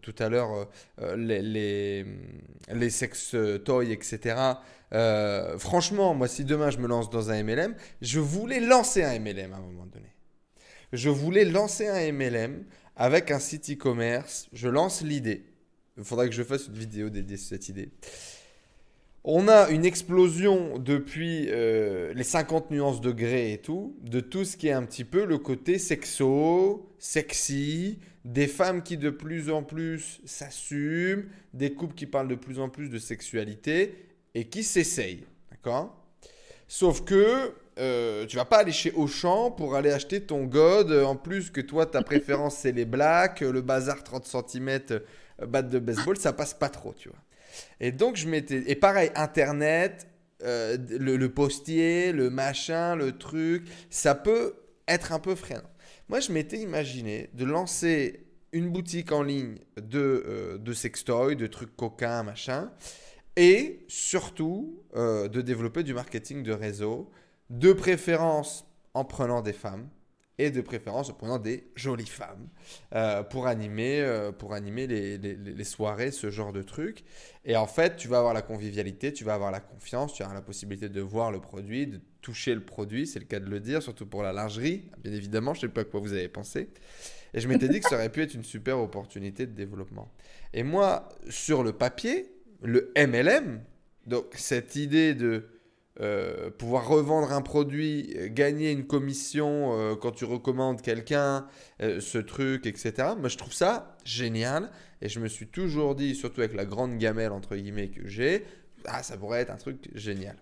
tout 0.02 0.16
à 0.20 0.28
l'heure, 0.28 0.68
les, 1.16 1.42
les, 1.42 2.06
les, 2.74 2.90
sex 2.90 3.38
toys, 3.64 3.86
etc. 3.86 4.36
franchement, 5.60 6.14
moi 6.14 6.28
si 6.28 6.44
demain 6.44 6.72
je 6.72 6.80
me 6.80 6.88
lance 6.88 7.10
dans 7.10 7.30
un 7.30 7.42
MLM, 7.42 7.76
je 8.02 8.20
voulais 8.20 8.60
lancer 8.60 9.04
un 9.04 9.18
MLM 9.20 9.54
à 9.54 9.58
un 9.58 9.62
moment 9.62 9.86
donné 9.86 10.17
je 10.94 11.10
voulais 11.10 11.46
lancer 11.46 11.88
un 11.88 12.12
MLM 12.12 12.63
avec 12.96 13.32
un 13.32 13.39
site 13.39 13.72
e-commerce. 13.72 14.48
Je 14.53 14.67
lance 14.67 15.01
l'idée. 15.01 15.44
Il 15.98 16.03
faudrait 16.03 16.29
que 16.29 16.36
je 16.36 16.44
fasse 16.44 16.67
une 16.67 16.74
vidéo 16.74 17.10
dédiée 17.10 17.36
à 17.36 17.39
cette 17.39 17.70
idée. 17.70 17.89
On 19.24 19.50
a 19.50 19.70
une 19.70 19.84
explosion 19.84 20.77
depuis 20.77 21.48
euh, 21.50 22.13
les 22.13 22.24
50 22.24 22.72
nuances 22.72 23.01
de 23.01 23.12
gris 23.12 23.51
et 23.51 23.58
tout, 23.58 23.98
de 24.01 24.22
tout 24.22 24.46
ce 24.46 24.56
qui 24.56 24.70
est 24.70 24.72
un 24.72 24.84
petit 24.84 25.03
peu 25.03 25.25
le 25.25 25.38
côté 25.38 25.79
sexo, 25.79 26.89
sexy, 26.98 28.00
des 28.24 28.48
femmes 28.48 28.84
qui 28.84 28.96
de 28.96 29.10
plus 29.10 29.50
en 29.50 29.63
plus 29.63 30.22
s'assument, 30.24 31.25
des 31.53 31.74
couples 31.74 31.96
qui 31.96 32.06
parlent 32.06 32.29
de 32.29 32.36
plus 32.36 32.60
en 32.60 32.70
plus 32.70 32.89
de 32.89 33.00
sexualité 33.00 33.96
et 34.34 34.46
qui 34.46 34.63
s'essayent. 34.63 35.25
D'accord? 35.51 35.94
Sauf 36.70 37.03
que 37.03 37.53
euh, 37.80 38.26
tu 38.26 38.38
vas 38.38 38.46
pas 38.46 38.58
aller 38.58 38.72
chez 38.72 38.92
Auchan 38.92 39.52
pour 39.52 39.76
aller 39.76 39.92
acheter 39.92 40.22
ton 40.22 40.46
God. 40.46 40.92
En 40.92 41.16
plus 41.16 41.52
que 41.52 41.62
toi, 41.62 41.86
ta 41.86 42.02
préférence, 42.02 42.58
c'est 42.58 42.72
les 42.72 42.86
blacks, 42.86 43.42
le 43.42 43.62
bazar 43.62 44.04
30 44.04 44.26
cm, 44.26 44.80
euh, 44.92 45.00
batte 45.46 45.70
de 45.70 45.80
baseball, 45.80 46.18
ça 46.18 46.34
passe 46.34 46.54
pas 46.54 46.70
trop, 46.70 46.94
tu 46.94 47.10
vois. 47.10 47.20
Et 47.80 47.92
donc, 47.92 48.16
je 48.16 48.28
m'étais. 48.28 48.64
Et 48.68 48.76
pareil, 48.76 49.12
Internet, 49.16 50.08
euh, 50.44 50.78
le, 50.90 51.28
postier, 51.30 52.12
le 52.12 52.30
machin, 52.30 52.96
le 52.96 53.18
truc, 53.18 53.68
ça 53.90 54.16
peut 54.16 54.56
être 54.88 55.12
un 55.12 55.20
peu 55.20 55.36
freinant. 55.36 55.70
Moi, 56.10 56.20
je 56.20 56.32
m'étais 56.32 56.58
imaginé 56.58 57.30
de 57.34 57.46
lancer 57.46 58.24
une 58.54 58.70
boutique 58.70 59.12
en 59.12 59.22
ligne 59.24 59.58
de, 59.76 60.58
de 60.60 60.74
sextoy, 60.74 61.36
de 61.36 61.48
trucs 61.48 61.76
coquins, 61.76 62.24
machin, 62.24 62.72
et 63.36 63.86
surtout 63.90 64.82
de 64.96 65.42
développer 65.42 65.84
du 65.84 65.94
marketing 65.94 66.44
de 66.44 66.54
réseau 66.54 67.12
de 67.50 67.74
préférence 67.74 68.66
en 68.94 69.06
prenant 69.06 69.42
des 69.42 69.54
femmes 69.54 69.89
et 70.39 70.51
de 70.51 70.62
préférence 70.62 71.10
en 71.10 71.13
prenant 71.13 71.39
des 71.39 71.68
jolies 71.75 72.06
femmes 72.06 72.48
euh, 72.94 73.24
pour 73.24 73.48
animer, 73.48 74.01
euh, 74.01 74.32
pour 74.32 74.54
animer 74.54 74.86
les, 74.88 75.63
soirées, 75.63 76.12
ce 76.12 76.30
genre 76.30 76.54
de 76.54 76.62
trucs. 76.62 77.04
Et 77.43 77.56
en 77.56 77.65
fait, 77.65 77.95
tu 77.95 78.08
vas 78.08 78.19
avoir 78.19 78.34
la 78.34 78.43
convivialité, 78.43 79.13
tu 79.13 79.24
vas 79.24 79.34
avoir 79.34 79.52
la 79.52 79.60
confiance, 79.60 80.13
tu 80.13 80.24
as 80.24 80.34
la 80.34 80.41
possibilité 80.41 80.89
de 80.89 81.02
voir 81.02 81.32
le 81.32 81.39
produit, 81.39 81.88
de 81.88 82.00
toucher 82.22 82.54
le 82.54 82.63
produit, 82.63 83.08
c'est 83.08 83.19
le 83.19 83.26
cas 83.26 83.39
de 83.39 83.50
le 83.50 83.60
dire, 83.60 83.82
surtout 83.82 84.06
pour 84.06 84.22
la 84.22 84.34
lingerie, 84.34 84.91
bien 85.00 85.13
évidemment, 85.13 85.54
je 85.54 85.60
ne 85.60 85.62
sais 85.62 85.74
pas 85.74 85.82
à 85.82 85.86
quoi 85.86 86.00
vous 86.00 86.13
avez 86.13 86.28
pensé. 86.28 86.69
Et 87.34 87.39
je 87.39 87.48
m'étais 87.48 87.67
dit 87.67 87.80
que 87.80 87.89
ça 87.89 87.95
aurait 87.95 88.12
pu 88.12 88.22
être 88.22 88.34
une 88.34 88.43
super 88.43 88.80
opportunité 88.80 89.45
de 89.48 89.54
développement. 89.54 90.12
Et 90.54 90.63
moi, 90.63 91.10
sur 91.30 91.63
le 91.63 91.74
papier, 91.74 92.32
le 92.62 92.91
MLM, 92.95 93.62
donc 94.06 94.26
cette 94.36 94.76
idée 94.76 95.13
de 95.13 95.45
euh, 96.00 96.52
pouvoir 96.52 96.88
revendre 96.88 97.32
un 97.32 97.42
produit, 97.42 98.16
gagner 98.30 98.72
une 98.72 98.86
commission 98.86 99.72
euh, 99.74 99.96
quand 99.96 100.12
tu 100.12 100.26
recommandes 100.26 100.82
quelqu'un, 100.82 101.48
euh, 101.82 102.00
ce 102.00 102.20
truc, 102.20 102.68
etc. 102.68 102.94
Moi, 103.18 103.30
je 103.30 103.38
trouve 103.38 103.54
ça 103.54 103.98
génial. 104.06 104.70
Et 105.02 105.10
je 105.10 105.20
me 105.20 105.28
suis 105.28 105.48
toujours 105.48 105.96
dit, 105.96 106.14
surtout 106.14 106.42
avec 106.42 106.54
la 106.54 106.66
grande 106.66 107.00
gamelle, 107.00 107.32
entre 107.32 107.56
guillemets, 107.56 107.88
que 107.88 108.08
j'ai, 108.08 108.46
ah, 108.86 109.02
ça 109.02 109.18
pourrait 109.18 109.42
être 109.42 109.50
un 109.50 109.58
truc 109.58 109.90
génial. 109.96 110.36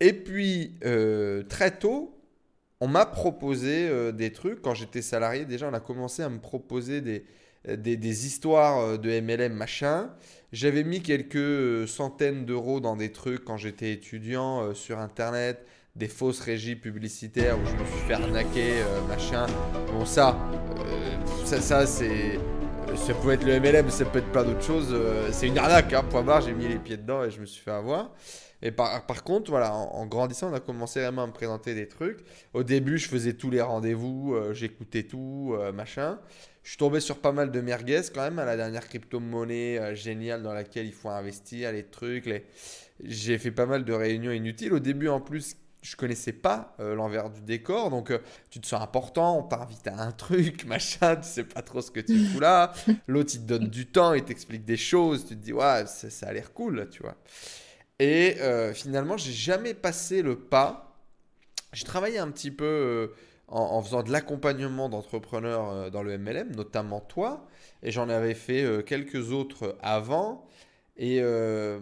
Et 0.00 0.12
puis, 0.12 0.74
très 1.48 1.76
tôt, 1.76 2.16
on 2.80 2.86
m'a 2.86 3.04
proposé 3.04 4.12
des 4.12 4.32
trucs. 4.32 4.62
Quand 4.62 4.74
j'étais 4.74 5.02
salarié, 5.02 5.44
déjà, 5.44 5.68
on 5.68 5.74
a 5.74 5.80
commencé 5.80 6.22
à 6.22 6.28
me 6.28 6.38
proposer 6.38 7.00
des, 7.00 7.24
des, 7.76 8.26
histoires 8.26 8.98
de 8.98 9.20
MLM, 9.20 9.52
machin. 9.52 10.10
J'avais 10.52 10.82
mis 10.82 11.02
quelques 11.02 11.36
euh, 11.36 11.86
centaines 11.86 12.46
d'euros 12.46 12.80
dans 12.80 12.96
des 12.96 13.12
trucs 13.12 13.44
quand 13.44 13.58
j'étais 13.58 13.92
étudiant 13.92 14.62
euh, 14.62 14.74
sur 14.74 14.98
internet, 14.98 15.66
des 15.94 16.08
fausses 16.08 16.40
régies 16.40 16.74
publicitaires 16.74 17.58
où 17.58 17.66
je 17.66 17.72
me 17.72 17.84
suis 17.84 18.06
fait 18.06 18.14
arnaquer, 18.14 18.80
euh, 18.80 19.00
machin. 19.08 19.46
Bon, 19.92 20.06
ça, 20.06 20.38
ça, 21.44 21.60
ça 21.60 21.86
c'est. 21.86 22.38
Ça 22.96 23.12
peut 23.12 23.32
être 23.32 23.44
le 23.44 23.60
MLM, 23.60 23.90
ça 23.90 24.06
peut 24.06 24.20
être 24.20 24.32
plein 24.32 24.44
d'autres 24.44 24.62
choses. 24.62 24.96
c'est 25.30 25.46
une 25.46 25.58
arnaque, 25.58 25.92
hein, 25.92 26.02
point 26.08 26.22
barre, 26.22 26.40
j'ai 26.40 26.54
mis 26.54 26.66
les 26.66 26.78
pieds 26.78 26.96
dedans 26.96 27.22
et 27.22 27.30
je 27.30 27.38
me 27.38 27.44
suis 27.44 27.62
fait 27.62 27.70
avoir. 27.70 28.14
Et 28.62 28.70
par, 28.70 29.04
par 29.04 29.22
contre, 29.24 29.50
voilà, 29.50 29.74
en, 29.74 30.06
grandissant, 30.06 30.50
on 30.50 30.54
a 30.54 30.60
commencé 30.60 31.00
vraiment 31.02 31.24
à 31.24 31.26
me 31.26 31.32
présenter 31.32 31.74
des 31.74 31.86
trucs. 31.86 32.20
Au 32.54 32.62
début, 32.62 32.96
je 32.96 33.06
faisais 33.06 33.34
tous 33.34 33.50
les 33.50 33.60
rendez-vous, 33.60 34.34
j'écoutais 34.52 35.02
tout, 35.02 35.54
machin. 35.74 36.18
Je 36.68 36.72
suis 36.72 36.78
tombé 36.78 37.00
sur 37.00 37.16
pas 37.16 37.32
mal 37.32 37.50
de 37.50 37.62
merguez 37.62 38.02
quand 38.12 38.20
même 38.20 38.38
à 38.38 38.44
la 38.44 38.54
dernière 38.54 38.86
crypto-monnaie 38.86 39.78
euh, 39.78 39.94
géniale 39.94 40.42
dans 40.42 40.52
laquelle 40.52 40.84
il 40.84 40.92
faut 40.92 41.08
investir, 41.08 41.72
les 41.72 41.82
trucs. 41.82 42.28
J'ai 43.02 43.38
fait 43.38 43.50
pas 43.50 43.64
mal 43.64 43.86
de 43.86 43.92
réunions 43.94 44.32
inutiles. 44.32 44.74
Au 44.74 44.78
début, 44.78 45.08
en 45.08 45.18
plus, 45.18 45.56
je 45.80 45.96
connaissais 45.96 46.34
pas 46.34 46.76
euh, 46.78 46.94
l'envers 46.94 47.30
du 47.30 47.40
décor, 47.40 47.88
donc 47.88 48.10
euh, 48.10 48.18
tu 48.50 48.60
te 48.60 48.66
sens 48.66 48.82
important, 48.82 49.38
on 49.38 49.44
t'invite 49.44 49.86
à 49.86 49.98
un 49.98 50.12
truc, 50.12 50.64
machin, 50.66 51.16
tu 51.16 51.26
sais 51.26 51.44
pas 51.44 51.62
trop 51.62 51.80
ce 51.80 51.90
que 51.90 52.00
tu 52.00 52.22
fous 52.26 52.40
là. 52.40 52.74
L'autre 53.06 53.30
il 53.32 53.40
te 53.40 53.46
donne 53.46 53.68
du 53.68 53.86
temps, 53.86 54.12
il 54.12 54.24
t'explique 54.24 54.66
des 54.66 54.76
choses, 54.76 55.24
tu 55.24 55.36
te 55.36 55.42
dis 55.42 55.54
ouais 55.54 55.86
ça, 55.86 56.10
ça 56.10 56.26
a 56.26 56.34
l'air 56.34 56.52
cool, 56.52 56.86
tu 56.90 57.02
vois. 57.02 57.16
Et 57.98 58.36
finalement 58.74 59.16
j'ai 59.16 59.32
jamais 59.32 59.72
passé 59.72 60.20
le 60.20 60.38
pas. 60.38 60.84
J'ai 61.72 61.86
travaillé 61.86 62.18
un 62.18 62.30
petit 62.30 62.50
peu 62.50 63.14
en, 63.48 63.82
faisant 63.82 64.02
de 64.02 64.12
l'accompagnement 64.12 64.88
d'entrepreneurs 64.88 65.70
euh, 65.70 65.90
dans 65.90 66.02
le 66.02 66.18
MLM, 66.18 66.54
notamment 66.54 67.00
toi. 67.00 67.46
Et 67.82 67.90
j'en 67.90 68.08
avais 68.08 68.34
fait 68.34 68.62
euh, 68.62 68.82
quelques 68.82 69.32
autres 69.32 69.76
avant. 69.80 70.46
Et 70.96 71.20
euh, 71.22 71.80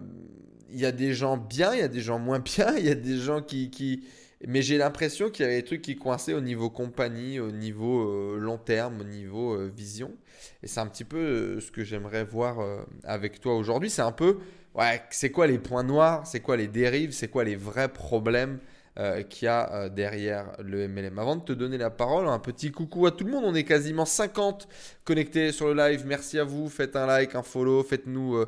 il 0.70 0.78
y 0.78 0.86
a 0.86 0.92
des 0.92 1.12
gens 1.12 1.36
bien, 1.36 1.74
il 1.74 1.80
y 1.80 1.82
a 1.82 1.88
des 1.88 2.00
gens 2.00 2.18
moins 2.18 2.38
bien, 2.38 2.74
il 2.78 2.86
y 2.86 2.90
a 2.90 2.94
des 2.94 3.16
gens 3.18 3.42
qui... 3.42 3.70
qui... 3.70 4.04
Mais 4.46 4.60
j'ai 4.60 4.76
l'impression 4.76 5.30
qu'il 5.30 5.44
y 5.44 5.46
avait 5.46 5.56
des 5.56 5.64
trucs 5.64 5.80
qui 5.80 5.96
coinçaient 5.96 6.34
au 6.34 6.42
niveau 6.42 6.68
compagnie, 6.68 7.40
au 7.40 7.50
niveau 7.50 8.36
long 8.36 8.58
terme, 8.58 9.00
au 9.00 9.04
niveau 9.04 9.56
vision. 9.68 10.12
Et 10.62 10.66
c'est 10.66 10.78
un 10.78 10.86
petit 10.86 11.04
peu 11.04 11.58
ce 11.58 11.70
que 11.70 11.82
j'aimerais 11.82 12.22
voir 12.22 12.58
avec 13.02 13.40
toi 13.40 13.56
aujourd'hui. 13.56 13.88
C'est 13.88 14.02
un 14.02 14.12
peu, 14.12 14.36
ouais, 14.74 15.02
c'est 15.08 15.30
quoi 15.30 15.46
les 15.46 15.58
points 15.58 15.84
noirs, 15.84 16.26
c'est 16.26 16.40
quoi 16.40 16.58
les 16.58 16.68
dérives, 16.68 17.12
c'est 17.12 17.28
quoi 17.28 17.44
les 17.44 17.56
vrais 17.56 17.88
problèmes? 17.88 18.58
Euh, 18.98 19.22
qu'il 19.22 19.46
y 19.46 19.48
a 19.48 19.72
euh, 19.74 19.88
derrière 19.88 20.52
le 20.62 20.88
MLM. 20.88 21.18
Avant 21.18 21.36
de 21.36 21.42
te 21.42 21.52
donner 21.52 21.76
la 21.76 21.90
parole, 21.90 22.28
un 22.28 22.38
petit 22.38 22.72
coucou 22.72 23.06
à 23.06 23.10
tout 23.10 23.24
le 23.24 23.30
monde. 23.30 23.44
On 23.44 23.54
est 23.54 23.64
quasiment 23.64 24.04
50 24.04 24.68
connectés 25.04 25.52
sur 25.52 25.66
le 25.66 25.74
live. 25.74 26.04
Merci 26.06 26.38
à 26.38 26.44
vous. 26.44 26.68
Faites 26.68 26.96
un 26.96 27.06
like, 27.06 27.34
un 27.34 27.42
follow, 27.42 27.82
faites-nous 27.82 28.44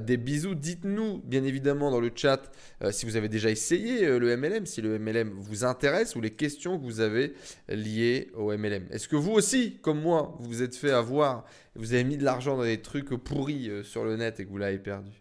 des 0.00 0.16
bisous. 0.16 0.54
Dites-nous, 0.54 1.22
bien 1.24 1.44
évidemment, 1.44 1.90
dans 1.90 2.00
le 2.00 2.10
chat 2.14 2.50
si 2.90 3.06
vous 3.06 3.16
avez 3.16 3.28
déjà 3.28 3.50
essayé 3.50 4.18
le 4.18 4.36
MLM, 4.36 4.66
si 4.66 4.82
le 4.82 4.98
MLM 4.98 5.30
vous 5.38 5.64
intéresse 5.64 6.16
ou 6.16 6.20
les 6.20 6.32
questions 6.32 6.78
que 6.78 6.84
vous 6.84 7.00
avez 7.00 7.34
liées 7.68 8.30
au 8.34 8.56
MLM. 8.56 8.86
Est-ce 8.90 9.08
que 9.08 9.16
vous 9.16 9.32
aussi, 9.32 9.78
comme 9.82 10.00
moi, 10.00 10.36
vous 10.40 10.48
vous 10.48 10.62
êtes 10.62 10.76
fait 10.76 10.90
avoir, 10.90 11.44
vous 11.74 11.94
avez 11.94 12.04
mis 12.04 12.16
de 12.16 12.24
l'argent 12.24 12.56
dans 12.56 12.64
des 12.64 12.82
trucs 12.82 13.10
pourris 13.10 13.70
sur 13.84 14.04
le 14.04 14.16
net 14.16 14.40
et 14.40 14.44
que 14.44 14.50
vous 14.50 14.58
l'avez 14.58 14.78
perdu? 14.78 15.12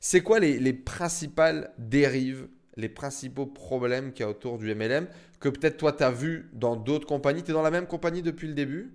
C'est 0.00 0.20
quoi 0.20 0.38
les, 0.38 0.72
principales 0.72 1.72
dérives, 1.78 2.48
les 2.78 2.88
principaux 2.88 3.44
problèmes 3.44 4.12
qu'il 4.12 4.24
y 4.24 4.26
a 4.26 4.30
autour 4.30 4.56
du 4.56 4.72
MLM 4.74 5.08
que 5.40 5.48
peut-être 5.48 5.76
toi 5.76 5.92
tu 5.92 6.04
as 6.04 6.10
vu 6.10 6.48
dans 6.54 6.76
d'autres 6.76 7.06
compagnies 7.06 7.42
Tu 7.42 7.50
es 7.50 7.54
dans 7.54 7.62
la 7.62 7.72
même 7.72 7.86
compagnie 7.86 8.22
depuis 8.22 8.48
le 8.48 8.54
début? 8.54 8.94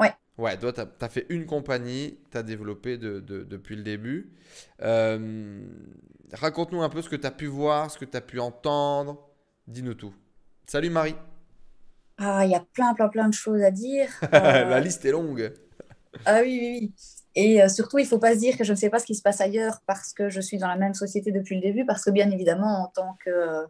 Ouais. 0.00 0.12
Ouais, 0.38 0.58
toi 0.58 0.72
tu 0.72 0.80
as, 0.80 1.08
fait 1.08 1.26
une 1.28 1.46
compagnie, 1.46 2.18
tu 2.30 2.38
as 2.38 2.42
développé 2.42 2.96
depuis 2.96 3.76
le 3.76 3.82
début. 3.82 4.32
Euh, 4.82 5.60
raconte-nous 6.32 6.82
un 6.82 6.88
peu 6.88 7.02
ce 7.02 7.08
que 7.08 7.16
tu 7.16 7.26
as 7.26 7.30
pu 7.30 7.46
voir, 7.46 7.90
ce 7.90 7.98
que 7.98 8.06
tu 8.06 8.16
as 8.16 8.22
pu 8.22 8.40
entendre. 8.40 9.22
Dis-nous 9.68 9.94
tout. 9.94 10.14
Salut 10.66 10.90
Marie. 10.90 11.16
Ah, 12.18 12.46
il 12.46 12.50
y 12.50 12.54
a 12.54 12.64
plein, 12.72 12.94
plein, 12.94 13.08
plein 13.08 13.28
de 13.28 13.34
choses 13.34 13.62
à 13.62 13.70
dire. 13.70 14.08
la 14.32 14.80
liste 14.80 15.04
est 15.04 15.12
longue. 15.12 15.52
Ah 16.24 16.40
oui, 16.42 16.58
oui, 16.60 16.78
oui. 16.80 16.92
Et 17.38 17.62
euh, 17.62 17.68
surtout, 17.68 17.98
il 17.98 18.04
ne 18.04 18.08
faut 18.08 18.18
pas 18.18 18.32
se 18.32 18.38
dire 18.38 18.56
que 18.56 18.64
je 18.64 18.72
ne 18.72 18.76
sais 18.76 18.88
pas 18.88 18.98
ce 18.98 19.04
qui 19.04 19.14
se 19.14 19.20
passe 19.20 19.42
ailleurs 19.42 19.80
parce 19.86 20.14
que 20.14 20.30
je 20.30 20.40
suis 20.40 20.56
dans 20.56 20.68
la 20.68 20.76
même 20.76 20.94
société 20.94 21.32
depuis 21.32 21.54
le 21.54 21.60
début, 21.60 21.84
parce 21.84 22.02
que 22.02 22.10
bien 22.10 22.30
évidemment, 22.30 22.84
en 22.84 22.86
tant 22.86 23.14
que, 23.22 23.66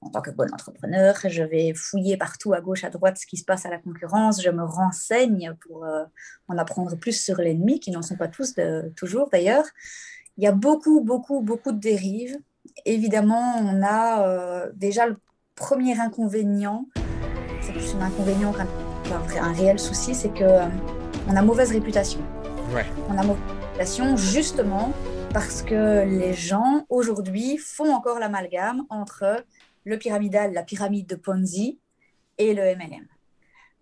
en 0.00 0.10
tant 0.10 0.20
que 0.20 0.32
bon 0.32 0.52
entrepreneur, 0.52 1.14
je 1.24 1.44
vais 1.44 1.72
fouiller 1.74 2.16
partout 2.16 2.52
à 2.54 2.60
gauche, 2.60 2.82
à 2.82 2.90
droite 2.90 3.16
ce 3.16 3.26
qui 3.26 3.36
se 3.36 3.44
passe 3.44 3.66
à 3.66 3.70
la 3.70 3.78
concurrence, 3.78 4.42
je 4.42 4.50
me 4.50 4.64
renseigne 4.64 5.54
pour 5.60 5.84
euh, 5.84 6.02
en 6.48 6.58
apprendre 6.58 6.96
plus 6.96 7.12
sur 7.12 7.36
l'ennemi, 7.36 7.78
qui 7.78 7.92
n'en 7.92 8.02
sont 8.02 8.16
pas 8.16 8.26
tous 8.26 8.56
toujours 8.96 9.30
d'ailleurs. 9.30 9.64
Il 10.36 10.42
y 10.42 10.48
a 10.48 10.52
beaucoup, 10.52 11.00
beaucoup, 11.00 11.40
beaucoup 11.40 11.70
de 11.70 11.78
dérives. 11.78 12.36
Évidemment, 12.84 13.58
on 13.60 13.80
a 13.84 14.26
euh, 14.26 14.72
déjà 14.74 15.06
le 15.06 15.16
premier 15.54 16.00
inconvénient, 16.00 16.88
c'est 17.62 17.70
plus 17.70 17.94
un 17.94 18.00
inconvénient 18.00 18.52
qu'un 18.52 18.66
un 19.40 19.52
réel 19.52 19.78
souci, 19.78 20.16
c'est 20.16 20.34
que 20.34 20.44
on 21.28 21.36
a 21.36 21.42
mauvaise 21.42 21.70
réputation. 21.70 22.20
On 23.08 23.18
a 23.18 23.22
mauvaise 23.22 23.42
réputation 23.48 24.16
justement 24.16 24.92
parce 25.32 25.62
que 25.62 26.04
les 26.04 26.34
gens 26.34 26.86
aujourd'hui 26.88 27.56
font 27.56 27.92
encore 27.94 28.18
l'amalgame 28.18 28.84
entre 28.90 29.44
le 29.84 29.96
pyramidal, 29.96 30.52
la 30.52 30.64
pyramide 30.64 31.06
de 31.06 31.14
Ponzi 31.14 31.78
et 32.38 32.52
le 32.52 32.62
MLM. 32.62 33.06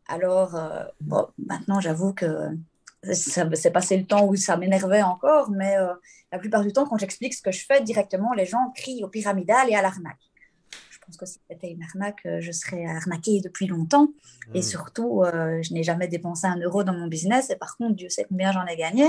Alors, 0.09 0.57
euh, 0.57 0.85
bon, 1.01 1.27
maintenant, 1.39 1.81
j'avoue 1.81 2.13
que 2.13 2.49
c'est 3.13 3.73
passé 3.73 3.97
le 3.97 4.05
temps 4.05 4.27
où 4.27 4.37
ça 4.37 4.57
m'énervait 4.59 5.03
encore, 5.03 5.51
mais 5.51 5.77
euh, 5.79 5.95
la 6.31 6.39
plupart 6.39 6.63
du 6.63 6.73
temps, 6.73 6.87
quand 6.87 6.99
j'explique 6.99 7.33
ce 7.33 7.43
que 7.43 7.51
je 7.51 7.65
fais 7.65 7.81
directement, 7.81 8.35
les 8.35 8.45
gens 8.47 8.73
crient 8.77 9.05
au 9.05 9.09
pyramidal 9.09 9.71
et 9.71 9.75
à 9.75 9.81
l'arnaque 9.81 10.32
pense 11.05 11.17
que 11.17 11.27
si 11.27 11.39
c'était 11.51 11.71
une 11.71 11.83
arnaque, 11.83 12.25
euh, 12.27 12.41
je 12.41 12.53
serais 12.53 12.85
arnaquée 12.87 13.41
depuis 13.41 13.67
longtemps. 13.67 14.09
Et 14.55 14.61
hmm. 14.61 14.63
surtout, 14.63 15.23
euh, 15.23 15.61
je 15.63 15.73
n'ai 15.73 15.83
jamais 15.83 16.09
dépensé 16.09 16.47
un 16.47 16.59
euro 16.59 16.85
dans 16.85 16.93
mon 16.93 17.07
business. 17.07 17.51
Et 17.51 17.57
par 17.57 17.77
contre, 17.77 17.97
Dieu 17.97 18.09
sait 18.09 18.27
combien 18.29 18.53
j'en 18.53 18.67
ai 18.67 18.77
gagné. 18.77 19.07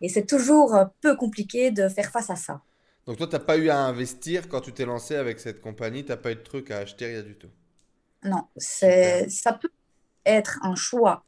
Et 0.00 0.08
c'est 0.08 0.26
toujours 0.26 0.74
euh, 0.74 0.84
peu 1.00 1.16
compliqué 1.16 1.70
de 1.70 1.88
faire 1.88 2.10
face 2.10 2.30
à 2.30 2.36
ça. 2.36 2.62
Donc 3.06 3.18
toi, 3.18 3.26
tu 3.26 3.34
n'as 3.34 3.40
pas 3.40 3.56
eu 3.56 3.68
à 3.68 3.78
investir 3.78 4.48
quand 4.48 4.60
tu 4.60 4.72
t'es 4.72 4.84
lancé 4.84 5.14
avec 5.14 5.38
cette 5.38 5.60
compagnie? 5.60 6.04
Tu 6.04 6.10
n'as 6.10 6.16
pas 6.16 6.32
eu 6.32 6.36
de 6.36 6.40
truc 6.40 6.70
à 6.70 6.78
acheter, 6.78 7.06
rien 7.06 7.22
du 7.22 7.36
tout? 7.36 7.50
Non, 8.24 8.44
c'est 8.56 9.28
ça 9.28 9.52
peut 9.52 9.70
être 10.24 10.58
un 10.62 10.74
choix. 10.74 11.24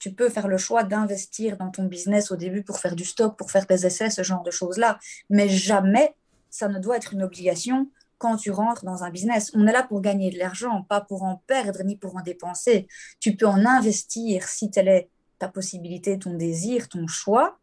Tu 0.00 0.12
peux 0.12 0.28
faire 0.28 0.48
le 0.48 0.58
choix 0.58 0.82
d'investir 0.82 1.56
dans 1.56 1.70
ton 1.70 1.84
business 1.84 2.32
au 2.32 2.36
début 2.36 2.62
pour 2.62 2.78
faire 2.78 2.96
du 2.96 3.04
stock, 3.04 3.38
pour 3.38 3.50
faire 3.50 3.64
des 3.66 3.86
essais, 3.86 4.10
ce 4.10 4.22
genre 4.22 4.42
de 4.42 4.50
choses-là. 4.50 4.98
Mais 5.30 5.48
jamais 5.48 6.14
ça 6.50 6.68
ne 6.68 6.78
doit 6.78 6.96
être 6.96 7.14
une 7.14 7.22
obligation 7.22 7.88
quand 8.18 8.36
tu 8.36 8.50
rentres 8.50 8.84
dans 8.84 9.04
un 9.04 9.10
business. 9.10 9.50
On 9.54 9.66
est 9.66 9.72
là 9.72 9.82
pour 9.82 10.00
gagner 10.00 10.30
de 10.30 10.38
l'argent, 10.38 10.82
pas 10.82 11.00
pour 11.00 11.22
en 11.22 11.42
perdre 11.46 11.82
ni 11.82 11.96
pour 11.96 12.16
en 12.16 12.22
dépenser. 12.22 12.86
Tu 13.20 13.36
peux 13.36 13.46
en 13.46 13.64
investir 13.66 14.48
si 14.48 14.70
telle 14.70 14.88
est 14.88 15.08
ta 15.38 15.48
possibilité, 15.48 16.18
ton 16.18 16.34
désir, 16.34 16.88
ton 16.88 17.06
choix. 17.06 17.58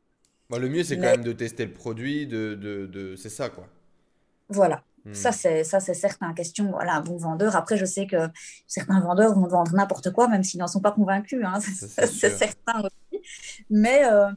Bah, 0.50 0.60
le 0.60 0.70
mieux, 0.70 0.84
c'est 0.84 0.98
quand 0.98 1.04
même 1.04 1.24
de 1.24 1.32
tester 1.32 1.66
le 1.66 1.74
produit, 1.74 2.28
de, 2.28 2.56
de, 2.56 2.86
de... 2.86 3.16
c'est 3.16 3.30
ça, 3.30 3.50
quoi. 3.50 3.68
Voilà. 4.50 4.84
Hmm. 5.06 5.14
Ça, 5.14 5.32
c'est, 5.32 5.64
ça, 5.64 5.80
c'est 5.80 5.94
certain. 5.94 6.34
Question, 6.34 6.72
voilà, 6.72 6.96
un 6.96 7.02
bon 7.02 7.18
vendeur. 7.18 7.56
Après, 7.56 7.78
je 7.78 7.86
sais 7.86 8.06
que 8.06 8.28
certains 8.68 9.00
vendeurs 9.00 9.34
vont 9.34 9.48
vendre 9.48 9.74
n'importe 9.74 10.12
quoi, 10.12 10.28
même 10.28 10.44
s'ils 10.44 10.60
n'en 10.60 10.68
sont 10.68 10.82
pas 10.82 10.92
convaincus. 10.92 11.44
Hein. 11.46 11.60
C'est, 11.62 12.08
certain 12.30 12.82
aussi. 12.82 13.24
Mais 13.70 14.06
euh, 14.06 14.30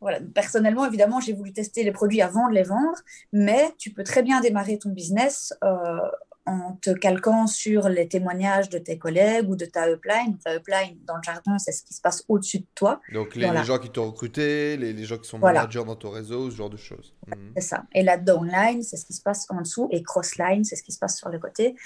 voilà, 0.00 0.20
personnellement, 0.34 0.86
évidemment, 0.86 1.20
j'ai 1.20 1.32
voulu 1.32 1.52
tester 1.52 1.84
les 1.84 1.92
produits 1.92 2.22
avant 2.22 2.48
de 2.48 2.54
les 2.54 2.62
vendre, 2.62 2.98
mais 3.32 3.74
tu 3.78 3.90
peux 3.90 4.04
très 4.04 4.22
bien 4.22 4.40
démarrer 4.40 4.78
ton 4.78 4.90
business 4.90 5.52
euh, 5.62 5.98
en 6.46 6.72
te 6.80 6.90
calquant 6.90 7.46
sur 7.46 7.88
les 7.88 8.08
témoignages 8.08 8.70
de 8.70 8.78
tes 8.78 8.98
collègues 8.98 9.48
ou 9.48 9.56
de 9.56 9.66
ta 9.66 9.90
upline. 9.90 10.38
Ta 10.42 10.56
upline, 10.56 10.98
dans 11.06 11.16
le 11.16 11.22
jargon, 11.22 11.58
c'est 11.58 11.72
ce 11.72 11.82
qui 11.84 11.92
se 11.92 12.00
passe 12.00 12.24
au-dessus 12.28 12.60
de 12.60 12.66
toi. 12.74 13.00
Donc, 13.12 13.34
les, 13.34 13.46
gens 13.62 13.78
qui 13.78 13.90
t'ont 13.90 14.06
recruté, 14.06 14.76
les, 14.78 15.04
gens 15.04 15.18
qui 15.18 15.28
sont 15.28 15.38
managers 15.38 15.84
dans 15.84 15.96
ton 15.96 16.10
réseau, 16.10 16.50
ce 16.50 16.56
genre 16.56 16.70
de 16.70 16.78
choses. 16.78 17.14
Mhm. 17.26 17.52
C'est 17.56 17.62
ça. 17.62 17.84
Et 17.94 18.02
la 18.02 18.16
downline, 18.16 18.82
c'est 18.82 18.96
ce 18.96 19.04
qui 19.04 19.12
se 19.12 19.22
passe 19.22 19.46
en 19.50 19.60
dessous, 19.60 19.88
et 19.90 20.02
crossline, 20.02 20.64
c'est 20.64 20.76
ce 20.76 20.82
qui 20.82 20.92
se 20.92 20.98
passe 20.98 21.18
sur 21.18 21.28
le 21.28 21.38
côté. 21.38 21.76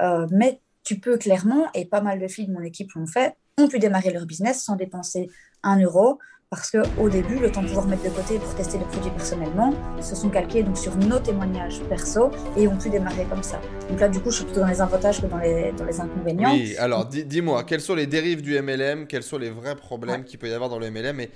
Euh, 0.00 0.26
mais 0.30 0.60
tu 0.84 1.00
peux 1.00 1.18
clairement, 1.18 1.66
et 1.74 1.86
pas 1.86 2.00
mal 2.00 2.20
de 2.20 2.28
filles 2.28 2.46
de 2.46 2.52
mon 2.52 2.62
équipe 2.62 2.92
l'ont 2.92 3.06
fait, 3.06 3.36
ont 3.58 3.68
pu 3.68 3.78
démarrer 3.78 4.10
leur 4.10 4.26
business 4.26 4.62
sans 4.62 4.76
dépenser 4.76 5.30
un 5.62 5.80
euro 5.80 6.18
parce 6.50 6.70
qu'au 6.70 7.08
début, 7.08 7.38
le 7.38 7.50
temps 7.50 7.62
de 7.62 7.68
pouvoir 7.68 7.86
mettre 7.86 8.04
de 8.04 8.10
côté 8.10 8.38
pour 8.38 8.54
tester 8.54 8.78
le 8.78 8.84
produit 8.84 9.10
personnellement, 9.10 9.74
se 10.00 10.14
sont 10.14 10.30
calqués 10.30 10.62
donc, 10.62 10.76
sur 10.78 10.96
nos 10.96 11.18
témoignages 11.18 11.80
perso 11.88 12.30
et 12.56 12.68
ont 12.68 12.76
pu 12.76 12.90
démarrer 12.90 13.24
comme 13.24 13.42
ça. 13.42 13.60
Donc 13.88 14.00
là, 14.00 14.08
du 14.08 14.20
coup, 14.20 14.30
je 14.30 14.36
suis 14.36 14.44
plutôt 14.44 14.60
dans 14.60 14.68
les 14.68 14.80
avantages 14.80 15.20
que 15.20 15.26
dans 15.26 15.38
les, 15.38 15.72
dans 15.72 15.84
les 15.84 16.00
inconvénients. 16.00 16.52
Oui, 16.52 16.76
alors 16.78 17.06
dis-moi, 17.06 17.64
quelles 17.64 17.80
sont 17.80 17.94
les 17.94 18.06
dérives 18.06 18.42
du 18.42 18.60
MLM 18.60 19.06
Quels 19.06 19.22
sont 19.22 19.38
les 19.38 19.50
vrais 19.50 19.76
problèmes 19.76 20.24
qu'il 20.24 20.38
peut 20.38 20.48
y 20.48 20.52
avoir 20.52 20.70
dans 20.70 20.78
le 20.78 20.90
MLM 20.90 21.20
et, 21.20 21.30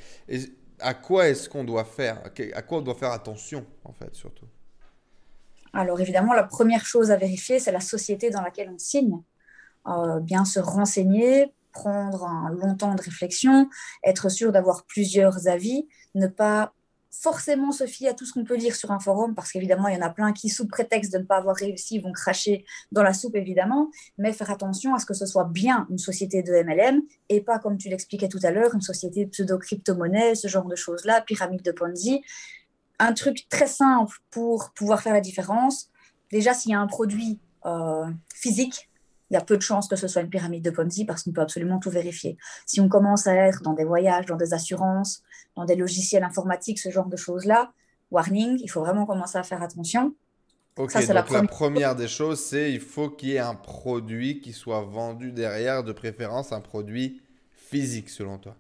à 0.81 0.95
quoi 0.95 1.29
est-ce 1.29 1.49
qu'on 1.49 1.65
doit 1.65 1.85
faire 1.85 2.23
À 2.55 2.63
quoi 2.63 2.79
on 2.79 2.83
doit 2.83 2.95
faire 2.95 3.11
attention, 3.11 3.67
en 3.85 3.93
fait, 3.93 4.15
surtout? 4.15 4.47
Alors 5.73 6.01
évidemment, 6.01 6.35
la 6.35 6.45
première 6.45 6.87
chose 6.87 7.11
à 7.11 7.17
vérifier, 7.17 7.59
c'est 7.59 7.73
la 7.73 7.81
société 7.81 8.31
dans 8.31 8.43
laquelle 8.43 8.71
on 8.73 8.79
signe. 8.79 9.21
Euh, 9.87 10.21
bien 10.21 10.45
se 10.45 10.61
renseigner, 10.61 11.53
prendre 11.79 12.25
un 12.25 12.51
long 12.51 12.75
temps 12.75 12.95
de 12.97 13.03
réflexion, 13.03 13.69
être 14.03 14.29
sûr 14.29 14.51
d'avoir 14.51 14.85
plusieurs 14.85 15.47
avis, 15.47 15.87
ne 16.15 16.27
pas 16.27 16.73
forcément 17.11 17.73
se 17.73 17.87
fier 17.87 18.09
à 18.09 18.15
tout 18.15 18.25
ce 18.27 18.33
qu'on 18.33 18.45
peut 18.45 18.57
lire 18.57 18.75
sur 18.75 18.91
un 18.91 18.99
forum, 18.99 19.35
parce 19.35 19.53
qu'évidemment, 19.53 19.89
il 19.89 19.95
y 19.95 19.99
en 19.99 20.07
a 20.07 20.11
plein 20.11 20.33
qui, 20.33 20.49
sous 20.49 20.67
prétexte 20.67 21.13
de 21.13 21.19
ne 21.19 21.25
pas 21.25 21.37
avoir 21.37 21.57
réussi, 21.57 22.01
vont 22.01 22.13
cracher 22.13 22.65
dans 22.93 23.03
la 23.03 23.13
soupe, 23.13 23.37
évidemment, 23.37 23.91
mais 24.19 24.33
faire 24.33 24.51
attention 24.51 24.95
à 24.95 24.99
ce 24.99 25.07
que 25.07 25.15
ce 25.15 25.25
soit 25.25 25.45
bien 25.45 25.87
une 25.91 25.99
société 25.99 26.43
de 26.43 26.53
MLM 26.53 27.01
et 27.29 27.41
pas, 27.41 27.59
comme 27.59 27.79
tu 27.79 27.89
l'expliquais 27.89 28.29
tout 28.29 28.41
à 28.43 28.51
l'heure, 28.51 28.75
une 28.75 28.83
société 28.83 29.25
de 29.25 29.31
pseudo-crypto-monnaie, 29.31 30.35
ce 30.35 30.49
genre 30.49 30.67
de 30.67 30.77
choses-là, 30.77 31.21
pyramide 31.23 31.63
de 31.63 31.73
Ponzi. 31.73 32.23
Un 32.99 33.13
truc 33.13 33.49
très 33.49 33.69
simple 33.69 34.17
pour 34.31 34.73
pouvoir 34.75 35.01
faire 35.01 35.15
la 35.15 35.21
différence. 35.21 35.91
Déjà, 36.31 36.53
s'il 36.55 36.73
y 36.73 36.75
a 36.75 36.81
un 36.81 36.89
produit 36.89 37.39
euh, 37.65 38.07
physique, 38.35 38.89
il 39.31 39.35
y 39.35 39.37
a 39.37 39.41
peu 39.41 39.57
de 39.57 39.63
chances 39.63 39.89
que 39.89 39.97
ce 39.97 40.09
soit 40.09 40.23
une 40.23 40.31
pyramide 40.31 40.65
de 40.65 40.71
Ponzi 40.71 41.05
parce 41.05 41.23
qu'on 41.23 41.33
peut 41.33 41.41
absolument 41.41 41.79
tout 41.79 41.91
vérifier. 41.91 42.37
Si 42.67 42.81
on 42.81 42.89
commence 42.89 43.27
à 43.27 43.35
être 43.35 43.63
dans 43.63 43.75
des 43.75 43.85
voyages, 43.85 44.27
dans 44.27 44.37
des 44.37 44.55
assurances, 44.55 45.23
dans 45.57 45.65
des 45.65 45.77
logiciels 45.77 46.25
informatiques, 46.25 46.79
ce 46.79 46.91
genre 46.91 47.07
de 47.07 47.17
choses-là, 47.17 47.73
warning, 48.11 48.59
il 48.63 48.69
faut 48.69 48.81
vraiment 48.81 49.07
commencer 49.07 49.39
à 49.39 49.43
faire 49.43 49.63
attention. 49.63 50.15
Ok, 50.77 50.95
donc 50.95 51.31
la 51.31 51.43
première... 51.43 51.97
des 51.97 52.07
choses, 52.07 52.41
c'est 52.41 52.73
il 52.73 52.81
faut 52.81 53.11
qu'il 53.11 53.31
y 53.31 53.35
ait 53.35 53.41
un 53.41 53.57
produit 53.57 54.41
qui 54.41 54.53
soit 54.53 54.83
vendu 54.83 55.33
derrière, 55.33 55.83
de 55.83 55.93
préférence 55.93 56.53
un 56.53 56.61
produit 56.61 57.21
physique 57.53 58.09
selon 58.09 58.39
toi. 58.39 58.55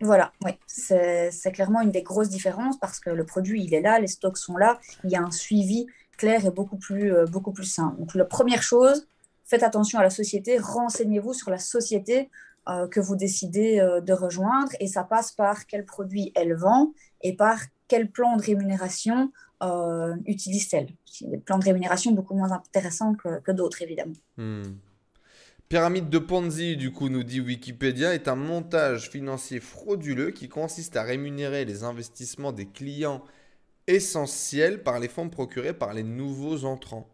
Voilà, 0.00 0.32
oui, 0.44 0.52
c'est 0.66 1.52
clairement 1.52 1.80
une 1.80 1.90
des 1.90 2.02
grosses 2.02 2.28
différences 2.28 2.78
parce 2.78 3.00
que 3.00 3.10
le 3.10 3.24
produit, 3.24 3.64
il 3.64 3.72
est 3.74 3.80
là, 3.80 3.98
les 3.98 4.08
stocks 4.08 4.36
sont 4.36 4.56
là, 4.56 4.78
il 5.04 5.10
y 5.10 5.16
a 5.16 5.22
un 5.22 5.30
suivi 5.30 5.86
clair 6.16 6.44
et 6.44 6.50
beaucoup 6.50 6.76
plus, 6.76 7.12
euh, 7.12 7.26
beaucoup 7.26 7.52
plus 7.52 7.64
simple. 7.64 7.98
Donc 7.98 8.14
la 8.14 8.24
première 8.24 8.62
chose, 8.62 9.06
faites 9.46 9.62
attention 9.62 9.98
à 9.98 10.02
la 10.02 10.10
société, 10.10 10.58
renseignez-vous 10.58 11.32
sur 11.32 11.50
la 11.50 11.58
société 11.58 12.30
euh, 12.68 12.88
que 12.88 12.98
vous 12.98 13.14
décidez 13.14 13.78
euh, 13.78 14.00
de 14.00 14.12
rejoindre 14.12 14.72
et 14.80 14.88
ça 14.88 15.04
passe 15.04 15.30
par 15.32 15.66
quel 15.66 15.84
produit 15.84 16.32
elle 16.34 16.54
vend 16.54 16.92
et 17.22 17.34
par 17.34 17.60
quel 17.86 18.10
plan 18.10 18.36
de 18.36 18.42
rémunération 18.42 19.30
euh, 19.62 20.16
utilise-t-elle. 20.26 20.88
Des 21.20 21.38
plans 21.38 21.58
de 21.58 21.64
rémunération 21.64 22.10
beaucoup 22.10 22.34
moins 22.34 22.50
intéressants 22.50 23.14
que, 23.14 23.52
d'autres, 23.52 23.82
évidemment. 23.82 24.14
Hmm. 24.36 24.74
Pyramide 25.68 26.10
de 26.10 26.18
Ponzi, 26.18 26.76
du 26.76 26.92
coup, 26.92 27.08
nous 27.08 27.22
dit 27.22 27.40
Wikipédia, 27.40 28.14
est 28.14 28.28
un 28.28 28.34
montage 28.34 29.10
financier 29.10 29.60
frauduleux 29.60 30.30
qui 30.30 30.48
consiste 30.48 30.96
à 30.96 31.02
rémunérer 31.02 31.64
les 31.64 31.84
investissements 31.84 32.52
des 32.52 32.66
clients 32.66 33.22
essentiels 33.86 34.82
par 34.82 34.98
les 34.98 35.08
fonds 35.08 35.28
procurés 35.28 35.72
par 35.72 35.94
les 35.94 36.02
nouveaux 36.02 36.64
entrants. 36.64 37.08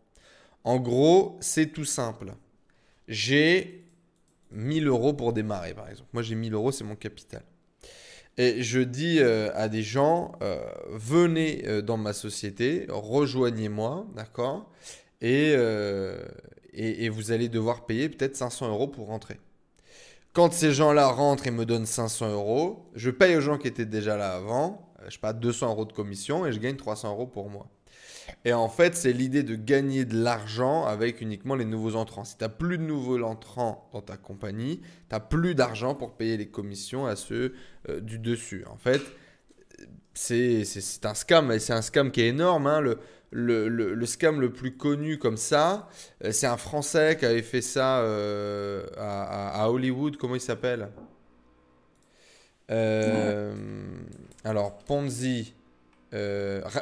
En 0.65 0.79
gros, 0.79 1.39
c'est 1.41 1.73
tout 1.73 1.85
simple. 1.85 2.35
J'ai 3.09 3.85
1000 4.53 4.87
euros 4.87 5.13
pour 5.13 5.33
démarrer, 5.33 5.75
par 5.75 5.89
exemple. 5.89 6.09
Moi, 6.13 6.23
j'ai 6.23 6.35
1000 6.35 6.55
euros, 6.55 6.73
c'est 6.73 6.85
mon 6.85 6.97
capital. 6.97 7.43
Et 8.39 8.63
je 8.63 8.81
dis 8.81 9.19
euh, 9.21 9.51
à 9.55 9.69
des 9.69 9.83
gens, 9.83 10.33
euh, 10.43 10.63
venez 10.91 11.65
euh, 11.67 11.83
dans 11.83 11.99
ma 11.99 12.13
société, 12.13 12.87
rejoignez-moi, 12.89 14.07
d'accord? 14.15 14.71
Et, 15.21 15.55
vous 17.11 17.33
allez 17.33 17.49
devoir 17.49 17.85
payer 17.85 18.09
peut-être 18.09 18.37
500 18.37 18.69
euros 18.69 18.89
pour 18.89 19.09
rentrer. 19.09 19.39
Quand 20.33 20.53
ces 20.53 20.73
gens-là 20.73 21.09
rentrent 21.09 21.47
et 21.47 21.51
me 21.51 21.67
donnent 21.67 21.85
500 21.85 22.33
euros, 22.33 22.91
je 22.95 23.11
paye 23.11 23.37
aux 23.37 23.43
gens 23.43 23.59
qui 23.59 23.69
étaient 23.69 23.85
déjà 23.85 24.17
là 24.17 24.35
avant, 24.35 24.95
je 25.05 25.11
sais 25.11 25.19
pas, 25.19 25.35
200 25.35 25.69
euros 25.69 25.85
de 25.85 25.93
commission 25.93 26.47
et 26.47 26.53
je 26.53 26.59
gagne 26.59 26.77
300 26.77 27.11
euros 27.11 27.27
pour 27.27 27.51
moi. 27.51 27.69
Et 28.45 28.53
en 28.53 28.69
fait, 28.69 28.97
c'est 28.97 29.13
l'idée 29.13 29.43
de 29.43 29.55
gagner 29.55 30.05
de 30.05 30.21
l'argent 30.23 30.85
avec 30.85 31.21
uniquement 31.21 31.55
les 31.55 31.65
nouveaux 31.65 31.95
entrants. 31.95 32.25
Si 32.25 32.37
tu 32.37 32.45
n'as 32.45 32.49
plus 32.49 32.79
de 32.79 32.83
nouveaux 32.83 33.23
entrants 33.23 33.89
dans 33.93 34.01
ta 34.01 34.17
compagnie, 34.17 34.81
tu 34.81 34.87
n'as 35.13 35.21
plus 35.21 35.55
d'argent 35.55 35.95
pour 35.95 36.15
payer 36.15 36.37
les 36.37 36.49
commissions 36.49 37.07
à 37.07 37.17
ceux 37.17 37.55
euh, 37.89 38.01
du 38.01 38.19
dessus. 38.19 38.65
En 38.69 38.77
fait, 38.77 39.01
c'est 40.15 40.65
un 41.05 41.15
scam, 41.15 41.53
et 41.53 41.59
c'est 41.59 41.73
un 41.73 41.83
scam 41.83 42.11
qui 42.11 42.23
est 42.23 42.29
énorme. 42.29 42.67
Hein. 42.67 42.81
Le, 42.81 42.99
le, 43.31 43.69
le, 43.69 44.07
scam 44.07 44.41
le 44.41 44.53
plus 44.53 44.77
connu 44.77 45.19
comme 45.19 45.39
ça, 45.39 45.89
euh, 46.25 46.33
c'est 46.33 46.47
un 46.47 46.59
Français 46.59 47.17
qui 47.19 47.25
avait 47.25 47.43
fait 47.43 47.63
ça 47.63 48.01
euh, 48.01 48.85
à, 48.99 49.63
à, 49.63 49.69
Hollywood. 49.71 50.17
Comment 50.17 50.35
il 50.35 50.41
s'appelle? 50.41 50.89
Alors, 54.45 54.79
Ponzi, 54.87 55.55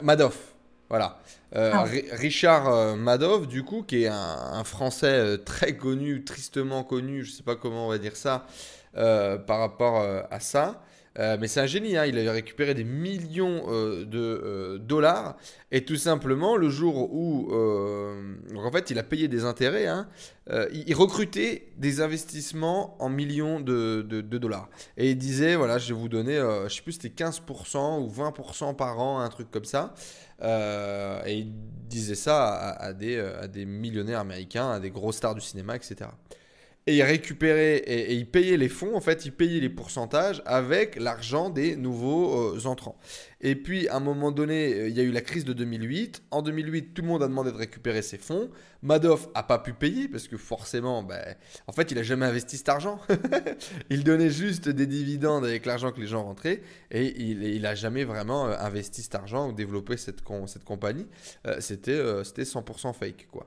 Madoff. 0.03 0.50
Voilà. 0.91 1.21
Euh, 1.55 1.71
ah. 1.73 1.85
Richard 2.13 2.69
euh, 2.69 2.97
Madoff, 2.97 3.47
du 3.47 3.63
coup, 3.63 3.83
qui 3.83 4.03
est 4.03 4.09
un, 4.09 4.65
Français 4.65 5.07
euh, 5.07 5.37
très 5.37 5.77
connu, 5.77 6.25
tristement 6.25 6.83
connu, 6.83 7.25
je 7.25 7.31
ne 7.31 7.37
sais 7.37 7.43
pas 7.45 7.57
comment 7.57 7.87
on 7.87 7.89
va 7.89 7.99
dire 7.99 8.17
ça, 8.17 8.45
par 8.95 9.61
rapport 9.61 10.05
à 10.31 10.41
ça. 10.41 10.83
Mais 11.19 11.49
c'est 11.49 11.61
un 11.61 11.67
génie, 11.67 11.97
hein. 11.97 12.07
il 12.07 12.17
avait 12.19 12.31
récupéré 12.31 12.73
des 12.73 12.85
millions 12.85 13.67
de 14.05 14.79
dollars 14.79 15.37
et 15.73 15.85
tout 15.85 15.97
simplement 15.97 16.57
le 16.57 16.69
jour 16.69 17.13
où, 17.13 17.53
en 17.53 18.71
fait, 18.71 18.91
il 18.91 18.99
a 18.99 19.03
payé 19.03 19.29
des 19.29 19.45
intérêts, 19.45 19.87
hein, 19.87 20.09
il, 20.73 20.95
recrutait 20.95 21.69
des 21.77 22.01
investissements 22.01 22.97
en 23.03 23.09
millions 23.09 23.61
de, 23.61 24.03
dollars 24.23 24.71
et 24.97 25.11
il 25.11 25.19
disait 25.19 25.57
voilà, 25.57 25.79
je 25.79 25.93
vais 25.93 26.01
vous 26.01 26.09
donner, 26.09 26.37
je 26.69 26.75
sais 26.75 26.83
plus, 26.83 26.93
c'était 26.93 27.25
15% 27.25 28.03
ou 28.03 28.09
20% 28.09 28.77
par 28.77 29.01
an, 29.01 29.21
un 29.21 29.29
truc 29.29 29.51
comme 29.51 29.65
ça. 29.65 29.95
Euh, 30.43 31.23
et 31.27 31.39
il 31.39 31.53
disait 31.89 32.15
ça 32.15 32.71
à, 32.71 32.93
des, 32.93 33.17
euh, 33.17 33.43
à 33.43 33.49
des 33.49 33.67
millionnaires 33.67 34.21
américains, 34.21 34.71
à 34.71 34.81
des 34.81 34.91
gros 34.91 35.13
stars 35.13 35.35
du 35.35 35.41
cinéma, 35.41 35.77
etc. 35.77 36.11
Et 36.87 36.97
il 36.97 37.03
récupérait 37.03 37.77
et, 37.77 38.15
il 38.15 38.27
payait 38.27 38.57
les 38.57 38.69
fonds, 38.69 38.97
en 38.97 39.01
fait, 39.01 39.27
il 39.27 39.33
payait 39.33 39.61
les 39.61 39.69
pourcentages 39.69 40.43
avec 40.47 40.97
l'argent 40.97 41.51
des 41.51 41.77
nouveaux 41.77 42.55
euh, 42.55 42.67
entrants. 42.67 42.99
Et 43.43 43.55
puis, 43.55 43.87
à 43.89 43.97
un 43.97 44.01
moment 44.01 44.33
donné, 44.33 44.87
il 44.89 44.97
y 44.97 45.01
a 45.01 45.03
eu 45.03 45.13
la 45.13 45.21
crise 45.21 45.45
de 45.45 45.53
2008. 45.53 46.23
En 46.31 46.43
2008, 46.43 46.95
tout 46.95 47.03
le 47.03 47.09
monde 47.09 47.23
a 47.23 47.29
demandé 47.29 47.53
de 47.53 47.57
récupérer 47.57 48.03
ses 48.03 48.19
fonds. 48.19 48.51
Madoff 48.83 49.29
a 49.35 49.43
pas 49.43 49.59
pu 49.59 49.73
payer 49.73 50.09
parce 50.09 50.27
que 50.27 50.37
forcément, 50.37 51.03
ben, 51.03 51.37
en 51.67 51.73
fait, 51.73 51.91
il 51.91 51.99
a 51.99 52.03
jamais 52.03 52.27
investi 52.27 52.57
cet 52.57 52.69
argent. 52.69 53.01
il 53.91 54.05
donnait 54.05 54.31
juste 54.31 54.69
des 54.69 54.87
dividendes 54.87 55.45
avec 55.45 55.67
l'argent 55.67 55.93
que 55.93 56.01
les 56.01 56.07
gens 56.07 56.25
rentraient 56.25 56.63
et 56.91 57.21
il, 57.21 57.63
n'a 57.63 57.75
jamais 57.75 58.05
vraiment 58.05 58.49
euh, 58.49 58.57
investi 58.59 59.03
cet 59.03 59.15
argent 59.15 59.49
ou 59.49 59.53
développé 59.53 59.97
cette, 59.97 60.21
cette 60.47 60.65
compagnie. 60.65 61.07
Euh, 61.47 61.61
c'était 61.61 62.03
100% 62.43 62.95
fake, 62.95 63.29
quoi. 63.31 63.47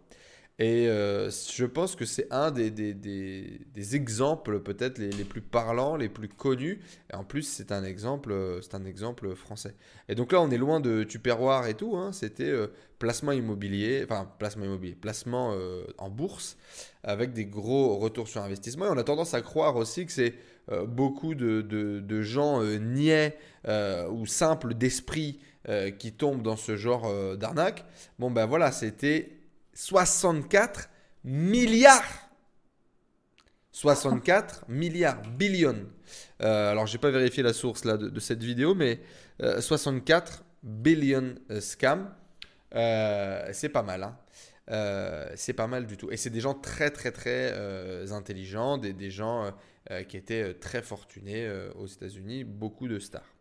Et 0.59 0.87
euh, 0.87 1.31
je 1.31 1.65
pense 1.65 1.95
que 1.95 2.05
c'est 2.05 2.27
un 2.31 2.51
des, 2.51 2.69
des, 2.69 2.93
des, 2.93 3.95
exemples 3.95 4.59
peut-être 4.59 4.99
les, 4.99 5.09
les, 5.09 5.23
plus 5.23 5.41
parlants, 5.41 5.95
les 5.95 6.09
plus 6.09 6.29
connus. 6.29 6.79
Et 7.11 7.15
en 7.15 7.23
plus, 7.23 7.41
c'est 7.41 7.71
un 7.71 7.83
exemple, 7.83 8.31
euh, 8.31 8.61
un 8.73 8.85
exemple 8.85 9.33
français. 9.33 9.73
Et 10.09 10.15
donc 10.15 10.31
là, 10.31 10.41
on 10.41 10.51
est 10.51 10.57
loin 10.57 10.79
de 10.79 11.03
Tupperware 11.03 11.65
et 11.65 11.73
tout. 11.73 11.97
Hein. 11.97 12.11
C'était 12.11 12.51
euh, 12.51 12.67
placement 12.99 13.31
immobilier, 13.31 14.03
enfin 14.03 14.29
placement 14.37 14.65
immobilier, 14.65 14.93
placement 14.93 15.57
en 15.97 16.09
bourse 16.09 16.55
avec 17.03 17.33
des 17.33 17.45
gros 17.45 17.97
retours 17.97 18.27
sur 18.27 18.41
investissement. 18.41 18.85
Et 18.85 18.89
on 18.89 18.97
a 18.97 19.03
tendance 19.03 19.33
à 19.33 19.41
croire 19.41 19.75
aussi 19.75 20.05
que 20.05 20.11
c'est 20.11 20.35
beaucoup 20.87 21.35
de, 21.35 21.61
de, 21.61 21.99
de 21.99 22.21
gens 22.21 22.63
niais 22.63 23.37
ou 24.09 24.25
simples 24.25 24.73
d'esprit 24.73 25.41
qui 25.99 26.13
tombent 26.13 26.43
dans 26.43 26.55
ce 26.55 26.77
genre 26.77 27.35
d'arnaque. 27.35 27.83
Bon 28.19 28.31
ben 28.31 28.45
voilà, 28.45 28.71
c'était 28.71 29.42
64 29.73 30.89
milliards. 31.23 32.23
64 33.71 34.65
milliards, 34.69 35.21
billions. 35.21 35.87
Euh, 36.41 36.71
alors, 36.71 36.85
j'ai 36.85 36.99
pas 36.99 37.09
vérifié 37.09 37.41
la 37.43 37.53
source 37.53 37.85
là, 37.85 37.97
de, 37.97 38.19
cette 38.19 38.43
vidéo, 38.43 38.75
mais 38.75 38.99
64 39.59 40.31
euh, 40.31 40.43
billion 40.61 41.35
euh, 41.49 41.59
scam, 41.59 42.13
c'est 42.71 43.69
pas 43.69 43.83
mal. 43.83 44.03
Hein. 44.03 45.29
c'est 45.35 45.53
pas 45.53 45.67
mal 45.67 45.87
du 45.87 45.97
tout. 45.97 46.11
Et 46.11 46.17
c'est 46.17 46.29
des 46.29 46.39
gens 46.39 46.53
très, 46.53 46.91
très, 46.91 47.11
très 47.11 48.11
intelligents, 48.11 48.77
des, 48.77 49.09
gens 49.09 49.51
qui 50.07 50.17
étaient 50.17 50.53
très 50.53 50.81
fortunés 50.81 51.51
aux 51.75 51.87
États-Unis, 51.87 52.43
beaucoup 52.43 52.87
de 52.87 52.99
stars. 52.99 53.33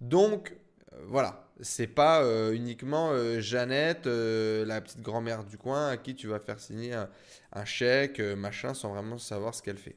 Donc, 0.00 0.56
voilà, 1.04 1.45
c'est 1.60 1.86
pas 1.86 2.22
euh, 2.22 2.52
uniquement 2.52 3.10
euh, 3.12 3.40
Jeannette, 3.40 4.06
euh, 4.06 4.64
la 4.64 4.80
petite 4.80 5.00
grand-mère 5.00 5.44
du 5.44 5.56
coin, 5.56 5.88
à 5.88 5.96
qui 5.96 6.14
tu 6.14 6.26
vas 6.26 6.38
faire 6.38 6.60
signer 6.60 6.92
un, 6.92 7.64
chèque, 7.64 8.20
machin, 8.20 8.74
sans 8.74 8.90
vraiment 8.92 9.18
savoir 9.18 9.54
ce 9.54 9.62
qu'elle 9.62 9.78
fait. 9.78 9.96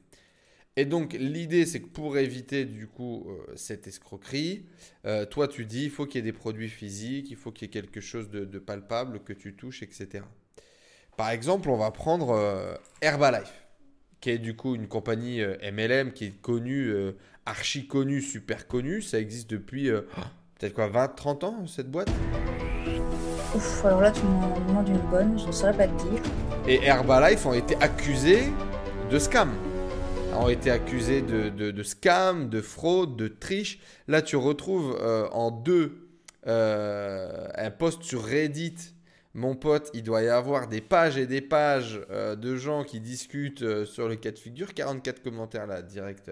Et 0.76 0.84
donc 0.84 1.12
l'idée, 1.12 1.66
c'est 1.66 1.80
que 1.80 1.88
pour 1.88 2.16
éviter 2.16 2.64
du 2.64 2.86
coup 2.86 3.26
cette 3.54 3.86
escroquerie, 3.86 4.64
toi 5.28 5.46
tu 5.46 5.66
dis, 5.66 5.84
il 5.84 5.90
faut 5.90 6.06
qu'il 6.06 6.16
y 6.16 6.18
ait 6.20 6.32
des 6.32 6.36
produits 6.36 6.70
physiques, 6.70 7.28
il 7.30 7.36
faut 7.36 7.50
qu'il 7.50 7.66
y 7.66 7.68
ait 7.68 7.72
quelque 7.72 8.00
chose 8.00 8.30
de, 8.30 8.44
de, 8.44 8.58
palpable 8.58 9.20
que 9.22 9.34
tu 9.34 9.54
touches, 9.56 9.82
etc. 9.82 10.24
Par 11.18 11.30
exemple, 11.30 11.68
on 11.68 11.76
va 11.76 11.90
prendre 11.90 12.80
Herbalife, 13.02 13.66
qui 14.20 14.30
est 14.30 14.38
du 14.38 14.54
coup 14.54 14.74
une 14.74 14.88
compagnie 14.88 15.42
MLM 15.42 16.12
qui 16.12 16.26
est 16.26 16.40
connue, 16.40 16.94
archi 17.44 17.86
connue, 17.86 18.22
super 18.22 18.66
connue. 18.66 19.02
Ça 19.02 19.18
existe 19.18 19.50
depuis 19.50 19.90
peut-être 20.60 20.74
quoi, 20.74 20.88
20, 20.88 21.08
30 21.08 21.44
ans 21.44 21.66
cette 21.66 21.90
boîte? 21.90 22.10
Ouf, 23.54 23.84
alors 23.84 24.02
là 24.02 24.10
tu 24.12 24.22
m'en 24.22 24.60
demandes 24.60 24.88
une 24.88 25.10
bonne, 25.10 25.38
je 25.38 25.46
ne 25.46 25.52
saurais 25.52 25.76
pas 25.76 25.88
te 25.88 26.02
dire. 26.02 26.22
Et 26.68 26.84
Herbalife 26.84 27.46
ont 27.46 27.54
été 27.54 27.76
accusés 27.76 28.52
de 29.10 29.18
scam. 29.18 29.52
Ont 30.34 30.48
été 30.48 30.70
accusés 30.70 31.22
de, 31.22 31.48
de, 31.48 31.82
scam, 31.82 32.48
de 32.48 32.60
fraude, 32.60 33.16
de 33.16 33.26
triche. 33.26 33.80
Là 34.06 34.22
tu 34.22 34.36
retrouves 34.36 34.96
euh, 35.00 35.28
en 35.32 35.50
deux 35.50 36.08
euh, 36.46 37.48
un 37.56 37.70
post 37.70 38.02
sur 38.02 38.24
Reddit. 38.24 38.76
Mon 39.32 39.56
pote, 39.56 39.90
il 39.94 40.02
doit 40.02 40.22
y 40.22 40.28
avoir 40.28 40.68
des 40.68 40.80
pages 40.80 41.16
et 41.16 41.26
des 41.26 41.40
pages 41.40 42.00
euh, 42.10 42.36
de 42.36 42.56
gens 42.56 42.84
qui 42.84 43.00
discutent 43.00 43.84
sur 43.84 44.08
le 44.08 44.16
cas 44.16 44.30
de 44.30 44.38
figure. 44.38 44.74
44 44.74 45.22
commentaires 45.22 45.66
là, 45.66 45.82
direct, 45.82 46.30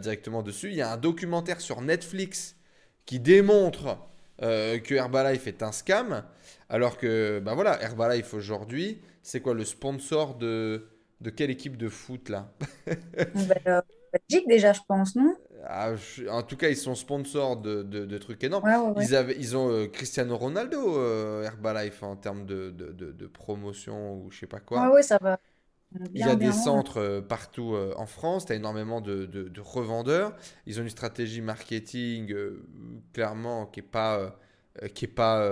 directement 0.00 0.42
dessus. 0.42 0.70
Il 0.70 0.76
y 0.76 0.82
a 0.82 0.92
un 0.92 0.96
documentaire 0.96 1.60
sur 1.60 1.80
Netflix 1.82 2.55
qui 3.06 3.20
démontre 3.20 3.98
euh, 4.42 4.78
que 4.78 4.94
Herbalife 4.94 5.46
est 5.46 5.62
un 5.62 5.72
scam, 5.72 6.24
alors 6.68 6.98
que, 6.98 7.40
ben 7.40 7.54
voilà, 7.54 7.82
Herbalife 7.82 8.34
aujourd'hui, 8.34 9.00
c'est 9.22 9.40
quoi 9.40 9.54
le 9.54 9.64
sponsor 9.64 10.34
de, 10.34 10.88
de 11.20 11.30
quelle 11.30 11.50
équipe 11.50 11.76
de 11.76 11.88
foot 11.88 12.28
là? 12.28 12.52
Ben, 13.34 13.82
Belgique 14.12 14.48
déjà, 14.48 14.72
je 14.72 14.80
pense, 14.86 15.16
non? 15.16 15.34
Ah, 15.64 15.92
En 16.30 16.42
tout 16.42 16.56
cas, 16.56 16.68
ils 16.68 16.76
sont 16.76 16.94
sponsors 16.94 17.56
de, 17.56 17.82
de, 17.82 18.18
trucs 18.18 18.42
énormes. 18.44 18.64
Ils, 19.00 19.16
avaient, 19.16 19.36
ils 19.38 19.56
ont 19.56 19.70
euh, 19.70 19.86
Cristiano 19.88 20.36
Ronaldo, 20.36 20.98
euh, 20.98 21.42
Herbalife, 21.42 22.02
en 22.02 22.16
termes 22.16 22.46
de, 22.46 22.70
de, 22.70 23.26
promotion 23.26 24.14
ou 24.14 24.30
je 24.30 24.38
sais 24.38 24.46
pas 24.46 24.60
quoi. 24.60 24.90
Ouais, 24.92 25.02
ça 25.02 25.18
va. 25.20 25.38
Il 26.14 26.20
y 26.20 26.22
a 26.24 26.36
des 26.36 26.52
centres 26.52 27.00
euh, 27.00 27.20
partout 27.20 27.74
euh, 27.74 27.94
en 27.96 28.06
France, 28.06 28.46
tu 28.46 28.52
as 28.52 28.56
énormément 28.56 29.00
de, 29.00 29.50
revendeurs. 29.60 30.36
Ils 30.66 30.80
ont 30.80 30.82
une 30.82 30.90
stratégie 30.90 31.40
marketing 31.40 32.32
euh, 32.32 32.62
clairement 33.12 33.66
qui 33.66 33.80
n'est 33.80 33.86
pas, 33.86 34.38
qui 34.94 35.06
est 35.06 35.08
pas 35.08 35.48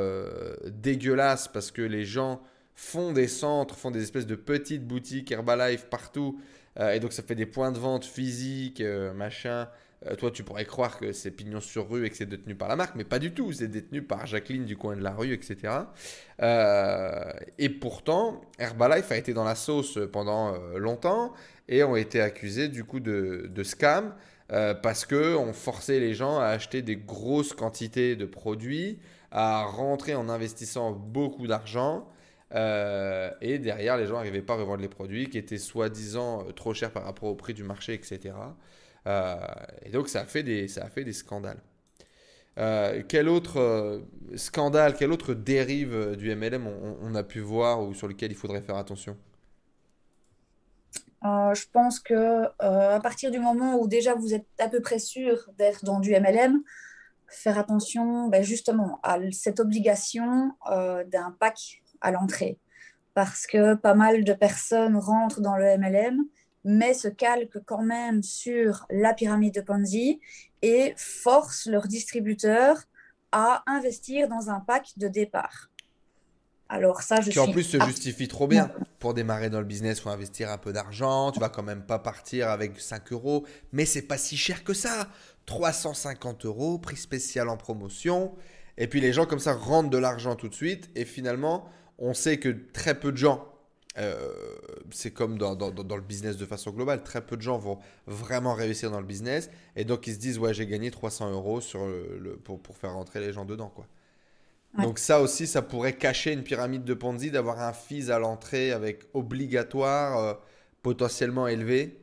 dégueulasse 0.66 1.48
parce 1.48 1.70
que 1.70 1.82
les 1.82 2.04
gens 2.04 2.42
font 2.74 3.12
des 3.12 3.28
centres, 3.28 3.76
font 3.76 3.90
des 3.90 4.02
espèces 4.02 4.26
de 4.26 4.34
petites 4.34 4.86
boutiques 4.86 5.30
Herbalife 5.30 5.86
partout. 5.86 6.38
et 6.78 6.98
donc 7.00 7.12
ça 7.12 7.22
fait 7.22 7.36
des 7.36 7.46
points 7.46 7.72
de 7.72 7.78
vente 7.78 8.04
physiques, 8.04 8.82
machin. 9.14 9.68
Euh, 10.06 10.16
toi, 10.16 10.30
tu 10.30 10.42
pourrais 10.42 10.64
croire 10.64 10.98
que 10.98 11.12
c'est 11.12 11.30
pignon 11.30 11.60
sur 11.60 11.88
rue 11.88 12.06
et 12.06 12.10
que 12.10 12.16
c'est 12.16 12.26
détenu 12.26 12.54
par 12.54 12.68
la 12.68 12.76
marque, 12.76 12.94
mais 12.94 13.04
pas 13.04 13.18
du 13.18 13.32
tout. 13.32 13.52
C'est 13.52 13.68
détenu 13.68 14.02
par 14.02 14.26
Jacqueline 14.26 14.64
du 14.64 14.76
coin 14.76 14.96
de 14.96 15.02
la 15.02 15.12
rue, 15.12 15.32
etc. 15.32 15.72
Euh, 16.42 17.32
et 17.58 17.68
pourtant, 17.68 18.40
Herbalife 18.58 19.10
a 19.12 19.16
été 19.16 19.32
dans 19.32 19.44
la 19.44 19.54
sauce 19.54 19.98
pendant 20.12 20.54
euh, 20.54 20.78
longtemps 20.78 21.32
et 21.68 21.82
ont 21.84 21.96
été 21.96 22.20
accusés 22.20 22.68
du 22.68 22.84
coup 22.84 23.00
de, 23.00 23.50
scam 23.62 24.14
parce 24.82 25.06
qu'on 25.06 25.52
forçait 25.52 25.98
les 25.98 26.14
gens 26.14 26.38
à 26.38 26.46
acheter 26.46 26.82
des 26.82 26.96
grosses 26.96 27.54
quantités 27.54 28.14
de 28.14 28.26
produits, 28.26 29.00
à 29.32 29.64
rentrer 29.64 30.14
en 30.14 30.28
investissant 30.28 30.92
beaucoup 30.92 31.46
d'argent 31.46 32.06
et 32.52 33.58
derrière, 33.58 33.96
les 33.96 34.06
gens 34.06 34.16
n'arrivaient 34.16 34.42
pas 34.42 34.52
à 34.52 34.56
revendre 34.58 34.82
les 34.82 34.88
produits 34.88 35.28
qui 35.30 35.38
étaient 35.38 35.58
soi-disant 35.58 36.44
trop 36.54 36.74
chers 36.74 36.92
par 36.92 37.04
rapport 37.04 37.30
au 37.30 37.34
prix 37.34 37.54
du 37.54 37.64
marché, 37.64 37.94
etc. 37.94 38.34
et 39.06 39.90
donc, 39.90 40.08
ça 40.08 40.20
a 40.20 40.24
fait 40.24 40.42
des, 40.42 40.68
ça 40.68 40.84
a 40.84 40.88
fait 40.88 41.04
des 41.04 41.12
scandales. 41.12 41.60
quel 43.08 43.28
autre 43.28 44.02
scandale, 44.36 44.94
quelle 44.94 45.12
autre 45.12 45.34
dérive 45.34 46.16
du 46.16 46.34
MLM 46.34 46.66
on, 47.02 47.14
a 47.14 47.22
pu 47.22 47.40
voir 47.40 47.82
ou 47.82 47.94
sur 47.94 48.08
lequel 48.08 48.32
il 48.32 48.36
faudrait 48.36 48.62
faire 48.62 48.76
attention? 48.76 49.16
Euh, 51.24 51.54
je 51.54 51.64
pense 51.72 52.00
que 52.00 52.14
euh, 52.14 52.96
à 52.96 53.00
partir 53.00 53.30
du 53.30 53.38
moment 53.38 53.76
où 53.80 53.88
déjà 53.88 54.14
vous 54.14 54.34
êtes 54.34 54.46
à 54.58 54.68
peu 54.68 54.80
près 54.80 54.98
sûr 54.98 55.48
d'être 55.56 55.84
dans 55.84 56.00
du 56.00 56.12
MLM, 56.12 56.62
faire 57.28 57.58
attention 57.58 58.28
ben, 58.28 58.42
justement 58.42 59.00
à 59.02 59.18
cette 59.32 59.58
obligation 59.58 60.52
euh, 60.70 61.02
d'un 61.04 61.34
pack 61.40 61.82
à 62.02 62.10
l'entrée. 62.10 62.58
Parce 63.14 63.46
que 63.46 63.74
pas 63.74 63.94
mal 63.94 64.24
de 64.24 64.32
personnes 64.34 64.96
rentrent 64.96 65.40
dans 65.40 65.56
le 65.56 65.78
MLM, 65.78 66.18
mais 66.64 66.94
se 66.94 67.08
calquent 67.08 67.62
quand 67.64 67.82
même 67.82 68.22
sur 68.22 68.86
la 68.90 69.14
pyramide 69.14 69.54
de 69.54 69.60
Ponzi 69.60 70.20
et 70.62 70.94
forcent 70.96 71.66
leur 71.66 71.86
distributeur 71.86 72.78
à 73.32 73.62
investir 73.66 74.28
dans 74.28 74.50
un 74.50 74.60
pack 74.60 74.92
de 74.96 75.08
départ. 75.08 75.70
Alors 76.68 77.02
ça, 77.02 77.20
je 77.20 77.30
qui 77.30 77.38
en 77.38 77.52
plus 77.52 77.62
se 77.62 77.80
justifie 77.84 78.26
trop 78.26 78.48
bien. 78.48 78.70
Pour 78.98 79.12
démarrer 79.12 79.50
dans 79.50 79.60
le 79.60 79.66
business, 79.66 80.00
faut 80.00 80.08
investir 80.08 80.50
un 80.50 80.58
peu 80.58 80.72
d'argent. 80.72 81.30
Tu 81.30 81.38
vas 81.38 81.50
quand 81.50 81.62
même 81.62 81.84
pas 81.84 81.98
partir 81.98 82.48
avec 82.48 82.80
5 82.80 83.12
euros, 83.12 83.44
mais 83.72 83.84
c'est 83.84 84.02
pas 84.02 84.16
si 84.16 84.36
cher 84.36 84.64
que 84.64 84.72
ça. 84.72 85.08
350 85.46 86.46
euros, 86.46 86.78
prix 86.78 86.96
spécial 86.96 87.48
en 87.48 87.56
promotion. 87.58 88.34
Et 88.78 88.88
puis 88.88 89.00
les 89.00 89.12
gens 89.12 89.26
comme 89.26 89.38
ça 89.38 89.52
rentrent 89.52 89.90
de 89.90 89.98
l'argent 89.98 90.36
tout 90.36 90.48
de 90.48 90.54
suite. 90.54 90.88
Et 90.94 91.04
finalement, 91.04 91.68
on 91.98 92.14
sait 92.14 92.38
que 92.38 92.48
très 92.72 92.98
peu 92.98 93.12
de 93.12 93.18
gens, 93.18 93.46
euh, 93.96 94.32
c'est 94.90 95.12
comme 95.12 95.38
dans, 95.38 95.54
le 95.54 96.00
business 96.00 96.36
de 96.36 96.46
façon 96.46 96.70
globale, 96.70 97.02
très 97.02 97.24
peu 97.24 97.36
de 97.36 97.42
gens 97.42 97.58
vont 97.58 97.78
vraiment 98.06 98.54
réussir 98.54 98.90
dans 98.90 99.00
le 99.00 99.06
business. 99.06 99.50
Et 99.76 99.84
donc 99.84 100.06
ils 100.06 100.14
se 100.14 100.18
disent, 100.18 100.38
ouais, 100.38 100.54
j'ai 100.54 100.66
gagné 100.66 100.90
300 100.90 101.30
euros 101.30 101.60
sur 101.60 101.86
le, 101.86 102.36
pour, 102.42 102.60
pour 102.60 102.76
faire 102.76 102.94
rentrer 102.94 103.20
les 103.20 103.32
gens 103.32 103.44
dedans. 103.44 103.70
quoi. 103.74 103.86
Donc 104.78 104.98
ça 104.98 105.20
aussi, 105.20 105.46
ça 105.46 105.62
pourrait 105.62 105.92
cacher 105.92 106.32
une 106.32 106.42
pyramide 106.42 106.84
de 106.84 106.94
Ponzi 106.94 107.30
d'avoir 107.30 107.60
un 107.60 107.72
fees 107.72 108.10
à 108.10 108.18
l'entrée 108.18 108.72
avec 108.72 109.04
obligatoire 109.14 110.18
euh, 110.18 110.34
potentiellement 110.82 111.46
élevé. 111.46 112.00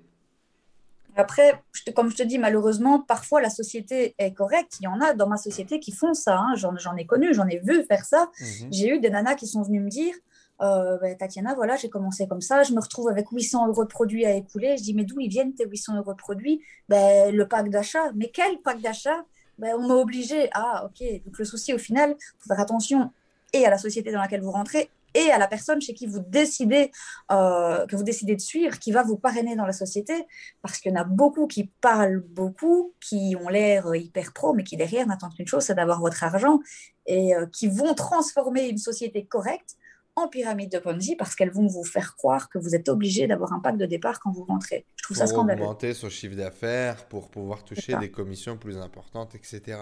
Après, 1.18 1.62
comme 1.94 2.10
je 2.10 2.16
te 2.16 2.24
dis, 2.24 2.38
malheureusement, 2.38 3.02
parfois 3.02 3.42
la 3.42 3.50
société 3.50 4.16
est 4.18 4.34
correcte. 4.34 4.78
Il 4.80 4.86
y 4.86 4.88
en 4.88 5.02
a 5.02 5.14
dans 5.14 5.28
ma 5.28 5.36
société 5.36 5.82
qui 5.82 5.92
font 5.92 6.14
ça. 6.14 6.38
Hein. 6.38 6.56
J'en 6.56 6.96
ai 6.96 7.06
connu, 7.06 7.34
j'en 7.34 7.48
ai 7.48 7.60
vu 7.60 7.84
faire 7.84 8.06
ça. 8.06 8.32
Mhm. 8.40 8.68
J'ai 8.72 8.88
eu 8.96 9.00
des 9.00 9.10
nanas 9.10 9.36
qui 9.36 9.48
sont 9.48 9.62
venues 9.64 9.82
me 9.82 9.90
dire 9.90 10.16
euh, 10.62 10.98
bah, 11.00 11.14
Tatiana, 11.16 11.56
voilà, 11.56 11.76
j'ai 11.76 11.90
commencé 11.90 12.28
comme 12.28 12.42
ça. 12.42 12.64
Je 12.64 12.74
me 12.74 12.80
retrouve 12.80 13.10
avec 13.10 13.28
800 13.32 13.68
euros 13.68 13.84
de 13.84 13.90
produits 13.90 14.26
à 14.26 14.34
écouler. 14.34 14.78
Je 14.78 14.84
dis 14.84 14.94
Mais 14.94 15.04
d'où 15.04 15.20
ils 15.20 15.30
viennent 15.30 15.54
tes 15.54 15.66
800 15.66 15.98
euros 15.98 16.14
de 16.14 16.18
produits? 16.18 16.62
Ben, 16.90 17.36
Le 17.36 17.48
pack 17.48 17.70
d'achat. 17.70 18.12
Mais 18.16 18.30
quel 18.30 18.60
pack 18.60 18.82
d'achat? 18.82 19.26
Ben, 19.58 19.76
on 19.78 19.88
m'a 19.88 19.96
obligé. 19.96 20.50
Ah, 20.54 20.86
ok. 20.86 21.08
Donc 21.26 21.38
le 21.38 21.46
souci, 21.46 21.74
au 21.74 21.78
final, 21.78 22.16
faut 22.40 22.48
faire 22.48 22.60
attention 22.60 23.12
et 23.54 23.66
à 23.66 23.70
la 23.70 23.78
société 23.78 24.12
dans 24.12 24.20
laquelle 24.20 24.42
vous 24.42 24.52
rentrez 24.52 24.90
et 25.14 25.30
à 25.32 25.38
la 25.38 25.48
personne 25.48 25.82
chez 25.82 25.94
qui 25.94 26.08
vous 26.08 26.20
décidez 26.20 26.92
euh, 27.32 27.86
que 27.86 27.96
vous 27.96 28.04
décidez 28.04 28.36
de 28.36 28.42
suivre, 28.42 28.80
qui 28.80 28.92
va 28.92 29.04
vous 29.04 29.18
parrainer 29.18 29.56
dans 29.56 29.66
la 29.66 29.74
société, 29.74 30.26
parce 30.62 30.78
qu'il 30.80 30.92
y 30.92 30.96
en 30.96 31.02
a 31.02 31.04
beaucoup 31.04 31.48
qui 31.48 31.66
parlent 31.82 32.24
beaucoup, 32.30 32.94
qui 33.02 33.36
ont 33.40 33.50
l'air 33.50 33.94
hyper 33.94 34.34
pro, 34.34 34.54
mais 34.54 34.64
qui 34.64 34.78
derrière 34.78 35.06
n'attendent 35.08 35.36
qu'une 35.36 35.48
chose, 35.48 35.64
c'est 35.64 35.76
d'avoir 35.76 36.00
votre 36.00 36.24
argent 36.24 36.60
et 37.06 37.36
euh, 37.36 37.46
qui 37.48 37.68
vont 37.68 37.94
transformer 37.94 38.70
une 38.70 38.78
société 38.78 39.26
correcte 39.26 39.76
en 40.22 40.28
pyramide 40.28 40.72
de 40.72 40.80
Ponzi 40.80 41.16
parce 41.16 41.36
qu'elles 41.36 41.52
vont 41.52 41.68
vous 41.68 41.84
faire 41.84 42.16
croire 42.16 42.50
que 42.50 42.58
vous 42.58 42.76
êtes 42.76 42.90
obligé 42.90 43.28
d'avoir 43.28 43.54
un 43.54 43.60
pack 43.60 43.78
de 43.78 43.86
départ 43.86 44.20
quand 44.20 44.32
vous 44.32 44.44
rentrez. 44.44 44.86
Je 44.96 45.04
trouve 45.04 45.18
ça 45.18 45.28
scandaleux. 45.28 45.60
Pour 45.60 45.70
augmenter 45.70 45.94
son 45.94 46.10
chiffre 46.10 46.36
d'affaires, 46.36 47.06
pour 47.08 47.30
pouvoir 47.30 47.64
toucher 47.64 47.96
des 47.98 48.12
commissions 48.12 48.58
plus 48.58 48.78
importantes, 48.78 49.36
etc. 49.36 49.80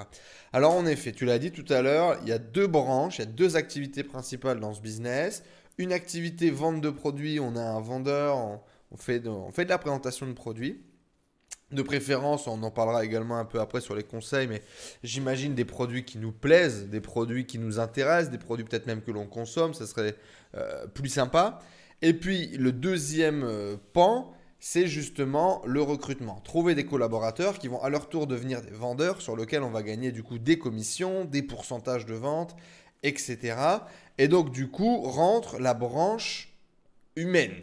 Alors 0.54 0.74
en 0.74 0.86
effet, 0.86 1.12
tu 1.12 1.26
l'as 1.26 1.40
dit 1.40 1.52
tout 1.52 1.72
à 1.72 1.82
l'heure, 1.82 2.18
il 2.24 2.30
y 2.30 2.32
a 2.32 2.40
deux 2.40 2.68
branches, 2.68 3.20
il 3.20 3.26
y 3.26 3.28
a 3.28 3.32
deux 3.32 3.56
activités 3.56 4.04
principales 4.04 4.60
dans 4.60 4.74
ce 4.74 4.82
business. 4.82 5.44
Une 5.78 5.94
activité 5.94 6.50
vente 6.50 6.82
de 6.82 6.90
produits, 6.90 7.40
on 7.40 7.56
a 7.56 7.62
un 7.62 7.80
vendeur, 7.80 8.38
on, 8.92 8.98
fait, 8.98 9.26
on 9.28 9.52
fait 9.52 9.66
de 9.66 9.70
la 9.70 9.78
présentation 9.78 10.28
de 10.28 10.34
produits. 10.34 10.82
De 11.72 11.84
préférence, 11.84 12.48
on 12.48 12.64
en 12.64 12.72
parlera 12.72 13.06
également 13.06 13.38
un 13.38 13.46
peu 13.46 13.60
après 13.60 13.80
sur 13.80 13.94
les 13.94 14.04
conseils, 14.04 14.48
mais 14.48 14.64
j'imagine 15.04 15.54
des 15.54 15.66
produits 15.66 16.04
qui 16.04 16.18
nous 16.18 16.32
plaisent, 16.32 16.88
des 16.88 17.00
produits 17.00 17.46
qui 17.46 17.60
nous 17.60 17.80
intéressent, 17.80 18.32
des 18.32 18.40
produits 18.40 18.66
peut-être 18.66 18.88
même 18.88 19.02
que 19.02 19.12
l'on 19.12 19.28
consomme, 19.28 19.76
ça 19.76 19.86
serait 19.86 20.16
euh, 20.56 20.88
plus 20.88 21.10
sympa. 21.10 21.60
Et 22.02 22.14
puis 22.14 22.48
le 22.58 22.72
deuxième 22.72 23.44
euh, 23.44 23.76
pan, 23.94 24.34
c'est 24.60 24.88
justement 24.88 25.62
le 25.64 25.84
recrutement. 25.84 26.42
Trouver 26.44 26.74
des 26.74 26.86
collaborateurs 26.86 27.60
qui 27.60 27.68
vont 27.68 27.82
à 27.84 27.90
leur 27.90 28.10
tour 28.10 28.26
devenir 28.26 28.64
des 28.64 28.72
vendeurs 28.72 29.22
sur 29.22 29.38
lesquels 29.38 29.62
on 29.62 29.70
va 29.70 29.84
gagner 29.84 30.12
du 30.12 30.24
coup 30.24 30.40
des 30.40 30.58
commissions, 30.58 31.24
des 31.24 31.44
pourcentages 31.44 32.08
de 32.08 32.16
vente, 32.16 32.56
etc. 33.04 33.56
Et 34.18 34.28
donc 34.28 34.52
du 34.52 34.70
coup 34.70 35.02
rentre 35.02 35.60
la 35.60 35.76
branche 35.76 36.52
humaine 37.16 37.62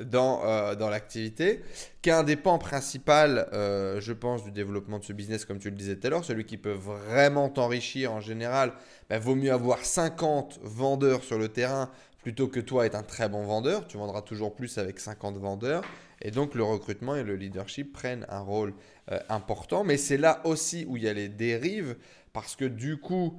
dans, 0.00 0.44
euh, 0.44 0.74
dans 0.74 0.90
l'activité, 0.90 1.62
qui 2.02 2.10
est 2.10 2.12
un 2.12 2.24
des 2.24 2.36
pans 2.36 2.58
principaux, 2.58 3.12
euh, 3.12 4.00
je 4.00 4.12
pense, 4.12 4.42
du 4.42 4.50
développement 4.50 4.98
de 4.98 5.04
ce 5.04 5.12
business, 5.12 5.44
comme 5.44 5.58
tu 5.58 5.70
le 5.70 5.76
disais 5.76 5.96
tout 5.96 6.06
à 6.06 6.10
l'heure, 6.10 6.24
celui 6.24 6.44
qui 6.44 6.56
peut 6.56 6.72
vraiment 6.72 7.48
t'enrichir 7.48 8.12
en 8.12 8.20
général, 8.20 8.72
bah, 9.08 9.18
vaut 9.18 9.36
mieux 9.36 9.52
avoir 9.52 9.84
50 9.84 10.60
vendeurs 10.62 11.22
sur 11.22 11.38
le 11.38 11.48
terrain 11.48 11.90
plutôt 12.22 12.48
que 12.48 12.58
toi 12.58 12.86
être 12.86 12.94
un 12.94 13.02
très 13.02 13.28
bon 13.28 13.44
vendeur. 13.44 13.86
Tu 13.86 13.98
vendras 13.98 14.22
toujours 14.22 14.54
plus 14.54 14.78
avec 14.78 14.98
50 14.98 15.36
vendeurs. 15.36 15.84
Et 16.22 16.30
donc 16.30 16.54
le 16.54 16.64
recrutement 16.64 17.14
et 17.14 17.22
le 17.22 17.36
leadership 17.36 17.92
prennent 17.92 18.24
un 18.30 18.40
rôle 18.40 18.72
euh, 19.12 19.18
important. 19.28 19.84
Mais 19.84 19.98
c'est 19.98 20.16
là 20.16 20.40
aussi 20.44 20.86
où 20.88 20.96
il 20.96 21.04
y 21.04 21.08
a 21.08 21.12
les 21.12 21.28
dérives, 21.28 21.96
parce 22.32 22.56
que 22.56 22.64
du 22.64 22.96
coup, 22.96 23.38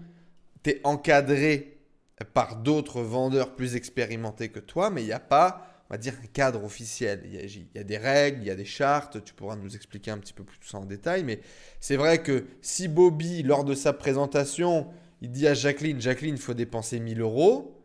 tu 0.64 0.70
es 0.70 0.82
encadré 0.84 1.80
par 2.34 2.58
d'autres 2.58 3.02
vendeurs 3.02 3.56
plus 3.56 3.76
expérimentés 3.76 4.50
que 4.50 4.60
toi, 4.60 4.90
mais 4.90 5.02
il 5.02 5.08
n'y 5.08 5.12
a 5.12 5.20
pas 5.20 5.75
on 5.90 5.94
va 5.94 5.98
dire, 5.98 6.14
un 6.24 6.28
cadre 6.28 6.64
officiel. 6.64 7.22
Il 7.26 7.68
y, 7.76 7.80
a, 7.80 7.84
des 7.84 7.98
règles, 7.98 8.42
il 8.42 8.48
y 8.48 8.52
a 8.52 8.56
des 8.56 8.66
chartes, 8.66 9.24
tu 9.24 9.34
pourras 9.34 9.56
nous 9.56 9.76
expliquer 9.76 10.12
un 10.12 10.18
petit 10.18 10.34
peu 10.34 10.44
plus 10.44 10.58
tout 10.58 10.68
ça 10.68 10.80
en 10.80 10.86
détail, 10.86 11.24
mais 11.24 11.40
c'est 11.80 11.96
vrai 11.96 12.24
que 12.24 12.46
si 12.62 12.88
Bobby, 12.88 13.44
lors 13.44 13.64
de 13.64 13.76
sa 13.76 13.94
présentation, 13.94 14.88
il 15.22 15.32
dit 15.32 15.48
à 15.48 15.54
Jacqueline, 15.54 16.02
Jacqueline, 16.02 16.36
il 16.36 16.42
faut 16.42 16.54
dépenser 16.54 17.00
1000 17.00 17.22
euros, 17.22 17.76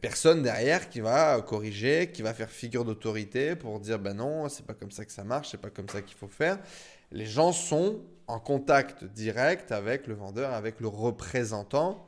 personne 0.00 0.42
derrière 0.42 0.88
qui 0.88 1.00
va 1.00 1.40
corriger, 1.40 2.10
qui 2.12 2.22
va 2.22 2.34
faire 2.34 2.50
figure 2.50 2.84
d'autorité 2.84 3.56
pour 3.56 3.80
dire, 3.80 3.98
ben 3.98 4.14
non, 4.14 4.48
c'est 4.48 4.66
pas 4.66 4.74
comme 4.74 4.90
ça 4.90 5.04
que 5.04 5.12
ça 5.12 5.24
marche, 5.24 5.50
c'est 5.50 5.60
pas 5.60 5.70
comme 5.70 5.88
ça 5.88 6.02
qu'il 6.02 6.16
faut 6.16 6.28
faire. 6.28 6.58
Les 7.12 7.26
gens 7.26 7.52
sont 7.52 8.00
en 8.26 8.38
contact 8.38 9.04
direct 9.04 9.72
avec 9.72 10.06
le 10.06 10.14
vendeur, 10.14 10.52
avec 10.52 10.80
le 10.80 10.88
représentant, 10.88 12.06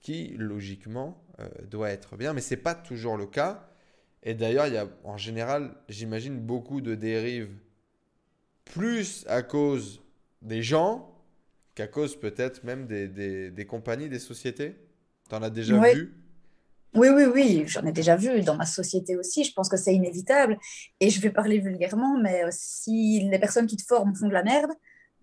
qui 0.00 0.34
logiquement 0.38 1.22
euh, 1.40 1.48
doit 1.70 1.90
être 1.90 2.16
bien, 2.16 2.32
mais 2.32 2.40
ce 2.40 2.54
n'est 2.54 2.60
pas 2.60 2.74
toujours 2.74 3.16
le 3.16 3.26
cas. 3.26 3.69
Et 4.22 4.34
d'ailleurs, 4.34 4.66
il 4.66 4.74
y 4.74 4.78
a 4.78 4.88
en 5.04 5.16
général, 5.16 5.74
j'imagine, 5.88 6.38
beaucoup 6.38 6.80
de 6.80 6.94
dérives 6.94 7.50
plus 8.64 9.24
à 9.28 9.42
cause 9.42 10.02
des 10.42 10.62
gens 10.62 11.10
qu'à 11.74 11.86
cause 11.86 12.18
peut-être 12.18 12.64
même 12.64 12.86
des, 12.86 13.08
des, 13.08 13.50
des, 13.50 13.66
compagnies, 13.66 14.08
des 14.08 14.18
sociétés. 14.18 14.76
Tu 15.28 15.34
en 15.34 15.42
as 15.42 15.50
déjà 15.50 15.78
vu? 15.92 16.14
Oui, 16.94 17.08
oui, 17.08 17.24
oui, 17.24 17.64
j'en 17.66 17.86
ai 17.86 17.92
déjà 17.92 18.16
vu 18.16 18.40
dans 18.42 18.56
ma 18.56 18.66
société 18.66 19.16
aussi. 19.16 19.44
Je 19.44 19.52
pense 19.52 19.68
que 19.68 19.76
c'est 19.76 19.94
inévitable. 19.94 20.58
Et 20.98 21.08
je 21.08 21.20
vais 21.20 21.30
parler 21.30 21.58
vulgairement, 21.58 22.18
mais 22.20 22.42
si 22.50 23.28
les 23.30 23.38
personnes 23.38 23.66
qui 23.66 23.76
te 23.76 23.84
forment 23.84 24.14
font 24.14 24.26
de 24.26 24.32
la 24.32 24.42
merde, 24.42 24.72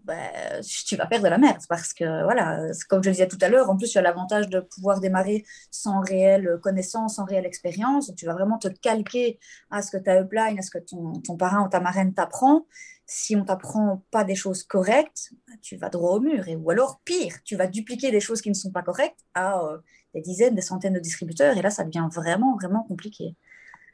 ben, 0.07 0.61
tu 0.85 0.95
vas 0.95 1.05
perdre 1.05 1.25
de 1.25 1.29
la 1.29 1.37
merde 1.37 1.61
parce 1.67 1.93
que, 1.93 2.23
voilà, 2.23 2.61
comme 2.87 3.03
je 3.03 3.09
le 3.09 3.13
disais 3.13 3.27
tout 3.27 3.37
à 3.41 3.49
l'heure, 3.49 3.69
en 3.69 3.75
plus, 3.75 3.91
tu 3.91 3.97
as 3.97 4.01
l'avantage 4.01 4.47
de 4.47 4.61
pouvoir 4.61 5.01
démarrer 5.01 5.43
sans 5.69 5.99
réelle 5.99 6.59
connaissance, 6.63 7.17
sans 7.17 7.25
réelle 7.25 7.45
expérience. 7.45 8.11
Tu 8.15 8.25
vas 8.25 8.33
vraiment 8.33 8.57
te 8.57 8.69
calquer 8.69 9.37
à 9.69 9.81
ce 9.81 9.91
que 9.91 9.97
ta 9.97 10.21
upline, 10.21 10.57
à 10.57 10.61
ce 10.61 10.71
que 10.71 10.79
ton, 10.79 11.13
ton 11.19 11.35
parrain 11.35 11.65
ou 11.65 11.69
ta 11.69 11.81
marraine 11.81 12.13
t'apprend. 12.13 12.65
Si 13.05 13.35
on 13.35 13.43
t'apprend 13.43 14.03
pas 14.09 14.23
des 14.23 14.35
choses 14.35 14.63
correctes, 14.63 15.33
tu 15.61 15.75
vas 15.75 15.89
droit 15.89 16.11
au 16.13 16.19
mur. 16.21 16.47
Et, 16.47 16.55
ou 16.55 16.71
alors, 16.71 17.01
pire, 17.03 17.35
tu 17.43 17.57
vas 17.57 17.67
dupliquer 17.67 18.09
des 18.09 18.21
choses 18.21 18.41
qui 18.41 18.49
ne 18.49 18.55
sont 18.55 18.71
pas 18.71 18.83
correctes 18.83 19.19
à 19.33 19.59
euh, 19.59 19.77
des 20.13 20.21
dizaines, 20.21 20.55
des 20.55 20.61
centaines 20.61 20.93
de 20.93 20.99
distributeurs. 20.99 21.57
Et 21.57 21.61
là, 21.61 21.69
ça 21.69 21.83
devient 21.83 22.07
vraiment, 22.13 22.55
vraiment 22.55 22.83
compliqué. 22.83 23.35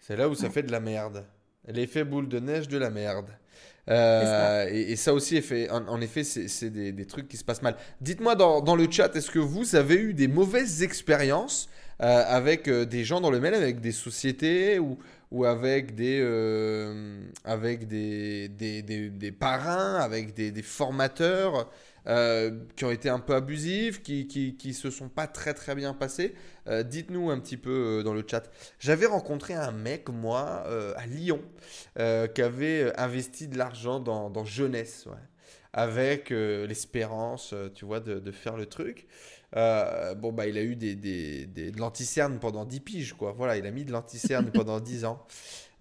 C'est 0.02 0.16
là 0.16 0.30
où 0.30 0.36
ça 0.36 0.50
fait 0.50 0.64
de 0.64 0.72
la 0.72 0.80
merde. 0.80 1.26
L'effet 1.68 2.04
boule 2.04 2.28
de 2.28 2.40
neige 2.40 2.68
de 2.68 2.78
la 2.78 2.90
merde. 2.90 3.30
Euh, 3.90 4.68
et, 4.72 4.96
ça 4.96 5.14
aussi, 5.14 5.42
en, 5.70 6.02
effet, 6.02 6.24
c'est 6.24 6.70
des, 6.70 7.06
trucs 7.06 7.28
qui 7.28 7.38
se 7.38 7.44
passent 7.44 7.62
mal. 7.62 7.76
Dites-moi 8.02 8.36
dans, 8.36 8.76
le 8.76 8.90
chat, 8.90 9.16
est-ce 9.16 9.32
que 9.32 9.40
vous 9.40 9.76
avez 9.76 9.96
eu 9.96 10.14
des 10.14 10.28
mauvaises 10.28 10.84
expériences 10.84 11.70
euh, 12.02 12.24
avec 12.28 12.68
euh, 12.68 12.86
des 12.86 13.04
gens 13.04 13.22
dans 13.22 13.30
le 13.30 13.40
mail, 13.40 13.54
avec 13.54 13.82
des 13.82 13.92
sociétés 13.92 14.80
ou, 14.80 14.98
ou 15.32 15.46
avec 15.46 15.96
des, 15.96 16.22
avec 17.44 17.88
des, 17.88 18.48
des, 18.50 18.82
des, 18.82 19.32
parrains, 19.32 19.96
avec 19.96 20.34
des, 20.34 20.62
formateurs? 20.62 21.70
Qui 22.06 22.86
ont 22.86 22.92
été 22.92 23.10
un 23.10 23.20
peu 23.20 23.34
abusifs, 23.34 24.02
qui, 24.02 24.28
qui, 24.28 24.58
qui 24.58 24.74
se 24.74 24.90
sont 24.90 25.10
pas 25.10 25.28
très 25.28 25.54
très 25.54 25.76
bien 25.76 25.94
passés. 25.94 26.36
Dites-nous 26.86 27.30
un 27.30 27.40
petit 27.40 27.58
peu 27.58 28.02
dans 28.04 28.14
le 28.14 28.24
chat. 28.30 28.50
J'avais 28.80 29.06
rencontré 29.06 29.54
un 29.54 29.72
mec, 29.72 30.10
moi, 30.10 30.66
à 30.98 31.06
Lyon, 31.06 31.42
qui 31.96 32.42
avait 32.42 32.98
investi 33.00 33.48
de 33.48 33.58
l'argent 33.58 34.00
dans, 34.00 34.30
dans 34.30 34.46
jeunesse, 34.46 35.08
avec 35.72 36.30
l'espérance, 36.30 37.54
tu 37.76 37.86
vois, 37.86 38.00
de, 38.00 38.20
de, 38.20 38.32
faire 38.32 38.58
le 38.58 38.66
truc. 38.66 39.08
Euh, 39.56 40.16
bon, 40.16 40.32
bah, 40.32 40.48
il 40.48 40.58
a 40.58 40.64
eu 40.64 40.76
des, 40.76 40.96
des, 40.96 41.46
des 41.46 41.72
de 41.72 41.80
l'anticerne 41.80 42.40
pendant 42.40 42.66
10 42.66 42.80
piges, 42.80 43.14
quoi. 43.14 43.32
Voilà, 43.34 43.58
il 43.58 43.66
a 43.66 43.72
mis 43.72 43.86
de 43.86 43.92
l'anticerne 43.92 44.52
pendant 44.54 44.80
10 44.80 45.06
ans. 45.06 45.26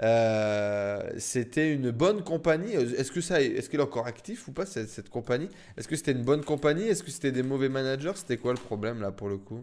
Euh, 0.03 1.00
c'était 1.18 1.72
une 1.72 1.90
bonne 1.90 2.24
compagnie. 2.24 2.72
Est-ce 2.72 3.12
que 3.12 3.20
ça, 3.20 3.40
est-ce 3.40 3.70
qu'elle 3.70 3.80
est 3.80 3.84
encore 3.84 4.07
actif 4.07 4.48
ou 4.48 4.53
pas 4.53 4.66
cette, 4.66 4.88
cette 4.88 5.09
compagnie? 5.09 5.48
Est-ce 5.76 5.86
que 5.86 5.96
c'était 5.96 6.12
une 6.12 6.24
bonne 6.24 6.44
compagnie? 6.44 6.84
Est-ce 6.84 7.03
que 7.03 7.11
c'était 7.11 7.32
des 7.32 7.42
mauvais 7.42 7.68
managers? 7.68 8.12
C'était 8.16 8.36
quoi 8.36 8.53
le 8.53 8.59
problème 8.59 9.00
là 9.00 9.12
pour 9.12 9.28
le 9.28 9.38
coup? 9.38 9.61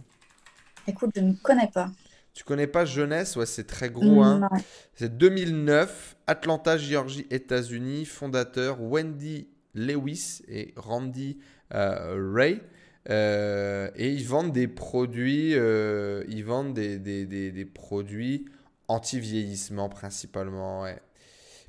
Écoute, 0.87 1.11
je 1.15 1.21
ne 1.21 1.33
connais 1.33 1.69
pas. 1.73 1.91
Tu 2.33 2.43
connais 2.45 2.67
pas 2.67 2.85
Jeunesse? 2.85 3.35
Ouais, 3.35 3.45
c'est 3.45 3.67
très 3.67 3.89
gros. 3.89 4.23
Hein. 4.23 4.47
C'est 4.95 5.17
2009, 5.17 6.15
Atlanta, 6.25 6.77
Géorgie, 6.77 7.27
États-Unis. 7.31 8.05
Fondateur 8.05 8.81
Wendy 8.81 9.49
Lewis 9.75 10.41
et 10.47 10.73
Randy 10.77 11.37
euh, 11.73 12.31
Ray. 12.33 12.61
Euh, 13.09 13.89
et 13.95 14.11
ils 14.13 14.25
vendent 14.25 14.53
des 14.53 14.67
produits, 14.67 15.51
ils 15.51 16.43
vendent 16.45 16.73
des, 16.73 16.97
des, 16.97 17.25
des, 17.25 17.65
produits 17.65 18.45
anti-vieillissement 18.89 19.87
principalement. 19.89 20.83
Ouais. 20.83 20.99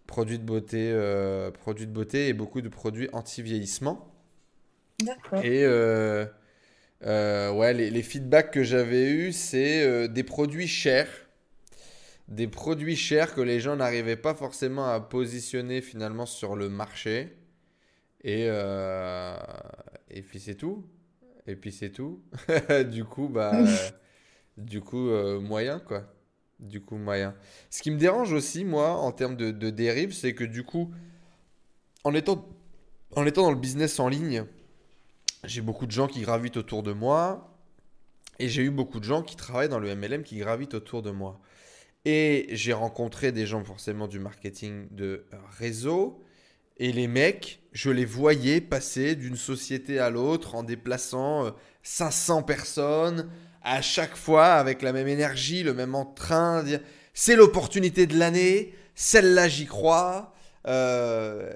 Produits 0.07 0.39
de 0.39 0.45
beauté, 0.45 0.91
euh, 0.93 1.53
produits 1.53 1.87
de 1.87 1.93
beauté 1.93 2.29
et 2.29 2.33
beaucoup 2.33 2.61
de 2.61 2.69
produits 2.69 3.09
anti-vieillissement. 3.13 4.13
D'accord. 5.01 5.45
Et 5.45 5.65
ouais, 7.05 7.75
les, 7.75 7.91
les, 7.91 8.03
feedbacks 8.03 8.51
que 8.51 8.65
j'avais 8.65 9.09
eus, 9.11 9.33
c'est 9.33 10.09
des 10.09 10.25
produits 10.25 10.67
chers. 10.67 11.09
Des 12.27 12.49
produits 12.49 12.97
chers 12.97 13.35
que 13.35 13.41
les 13.41 13.61
gens 13.61 13.77
n'arrivaient 13.77 14.17
pas 14.17 14.35
forcément 14.35 14.89
à 14.89 15.01
positionner 15.01 15.81
finalement 15.81 16.27
sur 16.27 16.57
le 16.57 16.69
marché. 16.69 17.37
Et, 18.25 18.47
et 18.47 20.23
puis 20.23 20.41
c'est 20.41 20.57
tout 20.57 20.85
et 21.47 21.57
puis 21.57 21.73
c'est 21.73 21.91
tout. 21.91 22.23
du 22.91 23.05
coup, 23.05 23.29
bah, 23.29 23.53
du 24.57 24.81
coup, 24.81 25.09
euh, 25.09 25.41
moyen 25.41 25.81
quoi. 25.81 26.05
Du 26.61 26.81
coup, 26.81 26.97
moyen. 26.97 27.35
Ce 27.71 27.83
qui 27.83 27.91
me 27.91 27.97
dérange 27.97 28.33
aussi, 28.33 28.65
moi, 28.65 28.93
en 28.93 29.13
termes 29.13 29.37
de, 29.37 29.71
dérive, 29.71 30.13
c'est 30.13 30.35
que 30.35 30.45
du 30.45 30.63
coup, 30.63 30.93
en 32.05 32.15
étant, 32.15 32.49
en 33.17 33.27
étant 33.27 33.43
dans 33.43 33.51
le 33.51 33.59
business 33.59 33.99
en 33.99 34.09
ligne, 34.09 34.45
j'ai 35.45 35.63
beaucoup 35.63 35.87
de 35.87 35.91
gens 35.91 36.07
qui 36.07 36.21
gravitent 36.21 36.59
autour 36.59 36.83
de 36.83 36.93
moi. 36.93 37.57
Et 38.39 38.49
j'ai 38.49 38.63
eu 38.63 38.71
beaucoup 38.71 39.01
de 39.01 39.05
gens 39.05 39.23
qui 39.23 39.37
travaillent 39.37 39.69
dans 39.69 39.79
le 39.79 39.95
MLM 39.95 40.23
qui 40.23 40.39
gravitent 40.39 40.75
autour 40.75 41.03
de 41.03 41.11
moi. 41.11 41.41
Et 42.05 42.47
j'ai 42.53 42.73
rencontré 42.73 43.33
des 43.33 43.47
gens 43.47 43.63
forcément 43.65 44.09
du 44.09 44.19
marketing 44.19 44.89
de 44.91 45.27
réseau. 45.59 46.23
Et 46.79 46.93
les 46.93 47.09
mecs, 47.09 47.61
je 47.73 47.91
les 47.91 48.07
voyais 48.07 48.63
passer 48.63 49.15
d'une 49.15 49.37
société 49.37 49.99
à 49.99 50.09
l'autre 50.09 50.55
en 50.55 50.63
déplaçant 50.63 51.55
500 51.83 52.39
euh, 52.39 52.43
personnes, 52.43 53.31
à 53.63 53.83
chaque 53.83 54.17
fois 54.17 54.55
avec 54.55 54.83
la 54.83 54.93
même 54.93 55.09
énergie, 55.09 55.63
le 55.63 55.75
même 55.75 55.95
entrain. 55.95 56.65
C'est 57.15 57.37
l'opportunité 57.37 58.07
de 58.07 58.19
l'année, 58.19 58.75
celle-là 58.95 59.49
j'y 59.49 59.67
crois. 59.67 60.35
Euh, 60.67 61.51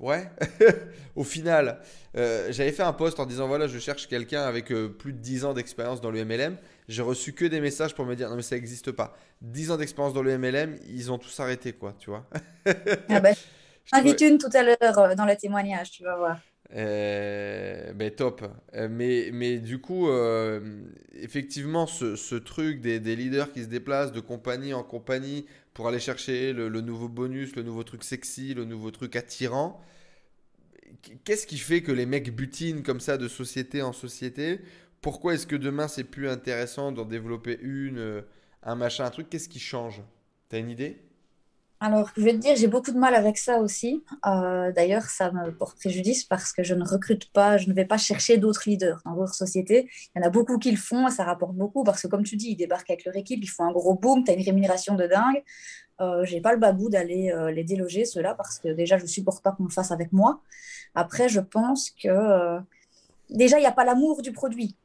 ouais, 0.00 0.28
au 1.16 1.24
final, 1.24 1.80
euh, 2.16 2.48
j'avais 2.50 2.72
fait 2.72 2.82
un 2.82 2.92
post 2.92 3.20
en 3.20 3.26
disant 3.26 3.48
voilà, 3.48 3.66
je 3.66 3.78
cherche 3.78 4.08
quelqu'un 4.08 4.42
avec 4.42 4.66
plus 4.66 5.12
de 5.12 5.18
10 5.18 5.44
ans 5.44 5.54
d'expérience 5.54 6.00
dans 6.00 6.10
le 6.10 6.24
MLM. 6.24 6.56
J'ai 6.88 7.02
reçu 7.02 7.32
que 7.32 7.44
des 7.44 7.60
messages 7.60 7.94
pour 7.94 8.04
me 8.04 8.14
dire 8.14 8.28
non, 8.28 8.36
mais 8.36 8.42
ça 8.42 8.56
n'existe 8.56 8.92
pas. 8.92 9.16
10 9.40 9.70
ans 9.70 9.76
d'expérience 9.76 10.14
dans 10.14 10.22
le 10.22 10.36
MLM, 10.36 10.78
ils 10.88 11.10
ont 11.12 11.18
tous 11.18 11.38
arrêté, 11.40 11.72
quoi, 11.72 11.94
tu 11.98 12.10
vois. 12.10 12.26
ah 13.08 13.20
ben, 13.20 13.34
invite 13.92 14.20
une 14.20 14.38
tout 14.38 14.50
à 14.52 14.62
l'heure 14.62 14.98
euh, 14.98 15.14
dans 15.14 15.24
le 15.24 15.36
témoignage, 15.36 15.90
tu 15.90 16.02
vas 16.02 16.16
voir. 16.16 16.38
Euh, 16.74 17.92
ben 17.92 18.10
top. 18.10 18.42
Euh, 18.74 18.88
mais, 18.90 19.30
mais 19.32 19.58
du 19.58 19.78
coup, 19.78 20.08
effectivement, 21.14 21.86
ce, 21.86 22.16
ce 22.16 22.34
truc 22.34 22.80
des, 22.80 23.00
des, 23.00 23.16
leaders 23.16 23.52
qui 23.52 23.62
se 23.62 23.68
déplacent 23.68 24.12
de 24.12 24.20
compagnie 24.20 24.74
en 24.74 24.82
compagnie 24.82 25.46
pour 25.74 25.88
aller 25.88 26.00
chercher 26.00 26.52
le, 26.52 26.68
le, 26.68 26.80
nouveau 26.80 27.08
bonus, 27.08 27.56
le 27.56 27.62
nouveau 27.62 27.82
truc 27.84 28.04
sexy, 28.04 28.54
le 28.54 28.64
nouveau 28.64 28.90
truc 28.90 29.16
attirant, 29.16 29.80
qu'est-ce 31.24 31.46
qui 31.46 31.58
fait 31.58 31.82
que 31.82 31.92
les 31.92 32.06
mecs 32.06 32.34
butinent 32.34 32.82
comme 32.82 33.00
ça 33.00 33.18
de 33.18 33.28
société 33.28 33.82
en 33.82 33.92
société? 33.92 34.60
Pourquoi 35.00 35.34
est-ce 35.34 35.46
que 35.46 35.56
demain 35.56 35.88
c'est 35.88 36.04
plus 36.04 36.28
intéressant 36.28 36.92
d'en 36.92 37.04
développer 37.04 37.58
une 37.60 38.22
un 38.62 38.76
machin, 38.76 39.04
un 39.04 39.10
truc, 39.10 39.28
qu'est-ce 39.28 39.48
qui 39.48 39.58
change? 39.58 40.02
T'as 40.48 40.58
une 40.58 40.70
idée? 40.70 41.00
Alors, 41.82 42.08
je 42.16 42.22
vais 42.22 42.30
te 42.32 42.36
dire, 42.36 42.54
j'ai 42.54 42.68
beaucoup 42.68 42.92
de 42.92 42.98
mal 42.98 43.12
avec 43.12 43.36
ça 43.36 43.58
aussi. 43.58 44.04
Euh, 44.24 44.70
d'ailleurs, 44.70 45.02
ça 45.02 45.32
me 45.32 45.50
porte 45.50 45.76
préjudice 45.76 46.22
parce 46.22 46.52
que 46.52 46.62
je 46.62 46.74
ne 46.74 46.84
recrute 46.84 47.32
pas, 47.32 47.56
je 47.56 47.68
ne 47.68 47.74
vais 47.74 47.84
pas 47.84 47.98
chercher 47.98 48.36
d'autres 48.38 48.62
leaders 48.66 49.02
dans 49.04 49.16
d'autres 49.16 49.34
sociétés. 49.34 49.90
Il 50.14 50.20
y 50.20 50.24
en 50.24 50.28
a 50.28 50.30
beaucoup 50.30 50.58
qui 50.58 50.70
le 50.70 50.76
font 50.76 51.08
et 51.08 51.10
ça 51.10 51.24
rapporte 51.24 51.56
beaucoup 51.56 51.82
parce 51.82 52.00
que, 52.02 52.06
comme 52.06 52.22
tu 52.22 52.36
dis, 52.36 52.50
ils 52.50 52.56
débarquent 52.56 52.90
avec 52.90 53.04
leur 53.04 53.16
équipe, 53.16 53.40
ils 53.42 53.48
font 53.48 53.64
un 53.64 53.72
gros 53.72 53.94
boom, 53.94 54.22
tu 54.22 54.30
as 54.30 54.34
une 54.34 54.44
rémunération 54.44 54.94
de 54.94 55.08
dingue. 55.08 55.42
Euh, 56.00 56.24
j'ai 56.24 56.40
pas 56.40 56.52
le 56.52 56.60
babou 56.60 56.88
d'aller 56.88 57.32
euh, 57.32 57.50
les 57.50 57.64
déloger, 57.64 58.04
ceux-là, 58.04 58.34
parce 58.34 58.60
que 58.60 58.68
déjà, 58.68 58.96
je 58.96 59.06
supporte 59.06 59.42
pas 59.42 59.50
qu'on 59.50 59.64
le 59.64 59.70
fasse 59.70 59.90
avec 59.90 60.12
moi. 60.12 60.40
Après, 60.94 61.28
je 61.28 61.40
pense 61.40 61.90
que 61.90 62.06
euh, 62.06 62.60
déjà, 63.28 63.58
il 63.58 63.62
n'y 63.62 63.66
a 63.66 63.72
pas 63.72 63.84
l'amour 63.84 64.22
du 64.22 64.30
produit 64.30 64.76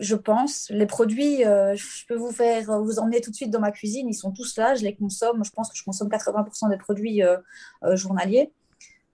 je 0.00 0.14
pense. 0.14 0.68
Les 0.70 0.86
produits, 0.86 1.44
euh, 1.44 1.74
je 1.74 2.06
peux 2.06 2.14
vous 2.14 2.32
faire 2.32 2.82
vous 2.82 2.98
emmener 2.98 3.20
tout 3.20 3.30
de 3.30 3.36
suite 3.36 3.50
dans 3.50 3.60
ma 3.60 3.72
cuisine. 3.72 4.08
Ils 4.08 4.14
sont 4.14 4.32
tous 4.32 4.56
là, 4.56 4.74
je 4.74 4.84
les 4.84 4.94
consomme. 4.94 5.44
Je 5.44 5.50
pense 5.50 5.70
que 5.70 5.76
je 5.76 5.84
consomme 5.84 6.08
80% 6.08 6.70
des 6.70 6.76
produits 6.76 7.22
euh, 7.22 7.36
euh, 7.84 7.96
journaliers. 7.96 8.52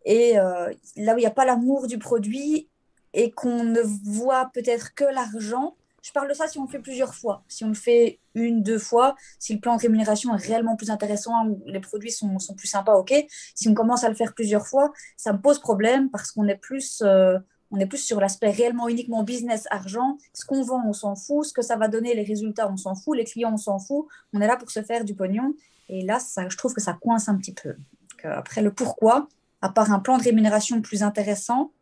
Et 0.06 0.34
là 0.34 1.14
où 1.14 1.18
il 1.18 1.22
n'y 1.22 1.26
a 1.26 1.30
pas 1.30 1.46
l'amour 1.46 1.86
du 1.86 1.98
produit 1.98 2.68
et 3.14 3.30
qu'on 3.30 3.64
ne 3.64 3.80
voit 3.80 4.50
peut-être 4.52 4.94
que 4.94 5.04
l'argent, 5.04 5.76
je 6.02 6.12
parle 6.12 6.28
de 6.28 6.34
ça 6.34 6.46
si 6.46 6.58
on 6.58 6.64
le 6.64 6.68
fait 6.68 6.78
plusieurs 6.78 7.14
fois. 7.14 7.42
Si 7.48 7.64
on 7.64 7.68
le 7.68 7.74
fait 7.74 8.20
une, 8.34 8.62
deux 8.62 8.78
fois, 8.78 9.14
si 9.38 9.54
le 9.54 9.60
plan 9.60 9.76
de 9.76 9.80
rémunération 9.80 10.34
est 10.34 10.46
réellement 10.46 10.76
plus 10.76 10.90
intéressant, 10.90 11.32
les 11.64 11.80
produits 11.80 12.12
sont, 12.12 12.38
sont 12.38 12.54
plus 12.54 12.68
sympas, 12.68 12.96
ok. 12.96 13.14
Si 13.54 13.66
on 13.66 13.72
commence 13.72 14.04
à 14.04 14.10
le 14.10 14.14
faire 14.14 14.34
plusieurs 14.34 14.66
fois, 14.66 14.92
ça 15.16 15.32
me 15.32 15.40
pose 15.40 15.58
problème 15.58 16.10
parce 16.10 16.32
qu'on 16.32 16.48
est 16.48 16.58
plus 16.58 17.02
on 17.74 17.80
est 17.80 17.86
plus 17.86 17.98
sur 17.98 18.20
l'aspect 18.20 18.50
réellement 18.50 18.88
uniquement 18.88 19.24
business, 19.24 19.66
argent. 19.70 20.16
Ce 20.32 20.44
qu'on 20.46 20.62
vend, 20.62 20.82
on 20.86 20.92
s'en 20.92 21.16
fout. 21.16 21.44
Ce 21.44 21.52
que 21.52 21.62
ça 21.62 21.76
va 21.76 21.88
donner, 21.88 22.14
les 22.14 22.22
résultats, 22.22 22.70
on 22.70 22.76
s'en 22.76 22.94
fout. 22.94 23.16
Les 23.16 23.24
clients, 23.24 23.54
on 23.54 23.56
s'en 23.56 23.80
fout. 23.80 24.06
On 24.32 24.40
est 24.40 24.46
là 24.46 24.56
pour 24.56 24.70
se 24.70 24.80
faire 24.82 25.04
du 25.04 25.14
pognon. 25.14 25.54
Et 25.88 26.02
là, 26.02 26.20
ça, 26.20 26.48
je 26.48 26.56
trouve 26.56 26.72
que 26.72 26.80
ça 26.80 26.96
coince 27.00 27.28
un 27.28 27.36
petit 27.36 27.52
peu. 27.52 27.74
après, 28.22 28.62
le 28.62 28.72
pourquoi, 28.72 29.28
à 29.60 29.70
part 29.70 29.92
un 29.92 29.98
plan 29.98 30.16
de 30.18 30.22
rémunération 30.22 30.80
plus 30.80 31.02
intéressant, 31.02 31.72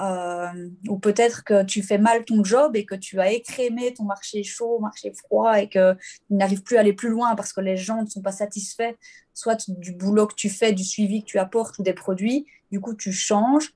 euh, 0.00 0.70
ou 0.88 0.98
peut-être 0.98 1.44
que 1.44 1.64
tu 1.64 1.82
fais 1.82 1.98
mal 1.98 2.24
ton 2.24 2.42
job 2.42 2.74
et 2.76 2.86
que 2.86 2.94
tu 2.94 3.20
as 3.20 3.32
écrémé 3.32 3.92
ton 3.92 4.04
marché 4.04 4.44
chaud, 4.44 4.78
marché 4.78 5.12
froid 5.12 5.60
et 5.60 5.68
que 5.68 5.94
tu 5.94 6.34
n'arrives 6.34 6.62
plus 6.62 6.76
à 6.76 6.80
aller 6.80 6.92
plus 6.92 7.08
loin 7.08 7.34
parce 7.34 7.52
que 7.52 7.60
les 7.60 7.76
gens 7.76 8.02
ne 8.02 8.08
sont 8.08 8.22
pas 8.22 8.32
satisfaits, 8.32 8.94
soit 9.34 9.68
du 9.68 9.92
boulot 9.92 10.26
que 10.26 10.34
tu 10.34 10.48
fais, 10.48 10.72
du 10.72 10.84
suivi 10.84 11.22
que 11.22 11.26
tu 11.26 11.38
apportes 11.38 11.78
ou 11.78 11.82
des 11.82 11.94
produits. 11.94 12.46
Du 12.70 12.80
coup, 12.80 12.94
tu 12.94 13.12
changes 13.12 13.74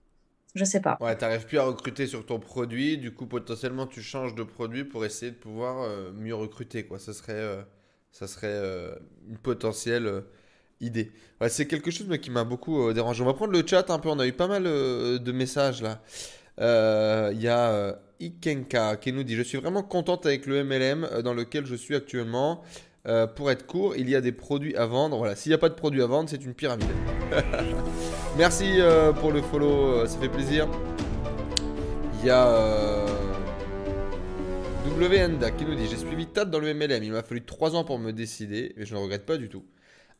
je 0.55 0.65
sais 0.65 0.81
pas. 0.81 0.99
Ouais, 1.01 1.17
t'arrives 1.17 1.47
plus 1.47 1.59
à 1.59 1.65
recruter 1.65 2.07
sur 2.07 2.27
ton 2.27 2.39
produit, 2.39 2.99
du 2.99 3.13
coup 3.13 3.27
potentiellement 3.27 3.87
tu 3.87 4.03
changes 4.03 4.35
de 4.35 4.43
produit 4.43 4.85
pour 4.85 5.05
essayer 5.05 5.33
de 5.33 5.37
pouvoir 5.37 5.83
euh, 5.83 6.13
mieux 6.13 6.35
recruter 6.35 6.85
quoi. 6.85 6.99
Ça 6.99 7.15
serait, 7.15 7.33
euh, 7.33 7.63
ça 8.11 8.27
serait 8.27 8.49
euh, 8.49 8.95
une 9.29 9.39
potentielle 9.39 10.25
idée. 10.81 11.11
Ouais, 11.41 11.49
c'est 11.49 11.67
quelque 11.67 11.91
chose 11.91 12.07
mais 12.09 12.19
qui 12.19 12.31
m'a 12.31 12.45
beaucoup 12.45 12.93
dérangé. 12.93 13.23
On 13.23 13.27
va 13.27 13.35
prendre 13.35 13.53
le 13.53 13.67
chat 13.67 13.89
un 13.91 13.99
peu. 13.99 14.11
On 14.11 14.19
a 14.19 14.27
eu 14.27 14.33
pas 14.33 14.49
mal 14.49 14.65
de 14.65 15.33
messages 15.33 15.81
là. 15.81 16.03
Il 16.59 17.41
y 17.41 17.49
a 17.49 17.99
Ikenka 18.21 18.97
qui 18.97 19.13
nous 19.13 19.23
dit 19.23 19.37
Je 19.37 19.43
suis 19.43 19.59
vraiment 19.59 19.83
contente 19.83 20.27
avec 20.27 20.45
le 20.47 20.65
MLM 20.65 21.23
dans 21.23 21.35
lequel 21.35 21.65
je 21.65 21.75
suis 21.75 21.95
actuellement. 21.95 22.63
Pour 23.37 23.51
être 23.51 23.67
court, 23.67 23.97
il 23.97 24.11
y 24.11 24.15
a 24.15 24.21
des 24.21 24.33
produits 24.33 24.77
à 24.77 24.85
vendre. 24.85 25.17
Voilà, 25.17 25.35
s'il 25.35 25.51
n'y 25.51 25.55
a 25.55 25.59
pas 25.59 25.71
de 25.71 25.75
produits 25.75 26.03
à 26.03 26.07
vendre, 26.07 26.29
c'est 26.29 26.45
une 26.45 26.55
pyramide. 26.55 26.91
Merci 28.37 28.81
euh, 28.81 29.13
pour 29.13 29.31
le 29.31 29.43
follow, 29.43 30.01
euh, 30.01 30.07
ça 30.07 30.19
fait 30.19 30.29
plaisir. 30.29 30.69
Il 32.21 32.27
y 32.27 32.31
a 32.31 33.05
WNDA 34.87 35.51
qui 35.51 35.65
nous 35.65 35.75
dit 35.75 35.87
J'ai 35.89 35.97
suivi 35.97 36.27
TAT 36.27 36.47
dans 36.47 36.59
le 36.59 36.73
MLM. 36.75 37.03
Il 37.03 37.13
m'a 37.13 37.23
fallu 37.23 37.45
3 37.45 37.77
ans 37.77 37.85
pour 37.85 37.99
me 37.99 38.13
décider, 38.13 38.75
et 38.77 38.85
je 38.85 38.95
ne 38.95 39.01
regrette 39.01 39.27
pas 39.27 39.37
du 39.37 39.49
tout. 39.49 39.65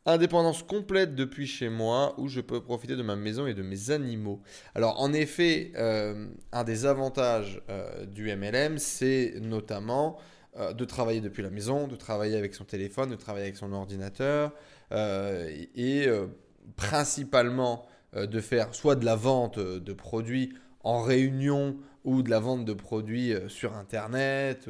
Indépendance 0.05 0.63
complète 0.63 1.15
depuis 1.15 1.47
chez 1.47 1.69
moi 1.69 2.13
où 2.17 2.27
je 2.27 2.41
peux 2.41 2.61
profiter 2.61 2.95
de 2.95 3.03
ma 3.03 3.15
maison 3.15 3.47
et 3.47 3.53
de 3.53 3.63
mes 3.63 3.91
animaux. 3.91 4.41
Alors 4.75 4.99
en 4.99 5.13
effet, 5.13 5.71
un 5.77 6.63
des 6.65 6.85
avantages 6.85 7.61
du 8.07 8.35
MLM, 8.35 8.79
c'est 8.79 9.35
notamment 9.39 10.19
euh, 10.59 10.71
de 10.71 10.85
travailler 10.85 11.19
depuis 11.19 11.41
la 11.41 11.49
maison, 11.49 11.87
de 11.87 11.95
travailler 11.95 12.37
avec 12.37 12.53
son 12.53 12.63
téléphone, 12.63 13.09
de 13.09 13.15
travailler 13.15 13.45
avec 13.45 13.57
son 13.57 13.73
ordinateur, 13.73 14.51
euh, 14.91 15.49
et 15.73 16.05
euh, 16.07 16.27
principalement 16.75 17.87
de 18.15 18.39
faire 18.39 18.73
soit 18.75 18.95
de 18.95 19.05
la 19.05 19.15
vente 19.15 19.59
de 19.59 19.93
produits 19.93 20.53
en 20.83 21.01
réunion 21.01 21.77
ou 22.03 22.21
de 22.21 22.29
la 22.29 22.39
vente 22.39 22.65
de 22.65 22.73
produits 22.73 23.33
sur 23.47 23.73
Internet, 23.75 24.69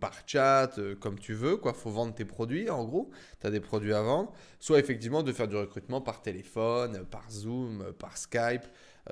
par 0.00 0.14
chat, 0.26 0.72
comme 1.00 1.18
tu 1.18 1.32
veux. 1.32 1.60
Il 1.64 1.72
faut 1.72 1.90
vendre 1.90 2.12
tes 2.12 2.24
produits, 2.24 2.68
en 2.68 2.84
gros. 2.84 3.10
Tu 3.40 3.46
as 3.46 3.50
des 3.50 3.60
produits 3.60 3.92
à 3.92 4.02
vendre. 4.02 4.32
Soit 4.58 4.80
effectivement 4.80 5.22
de 5.22 5.32
faire 5.32 5.46
du 5.46 5.54
recrutement 5.54 6.00
par 6.00 6.22
téléphone, 6.22 7.04
par 7.08 7.30
Zoom, 7.30 7.92
par 8.00 8.18
Skype, 8.18 8.64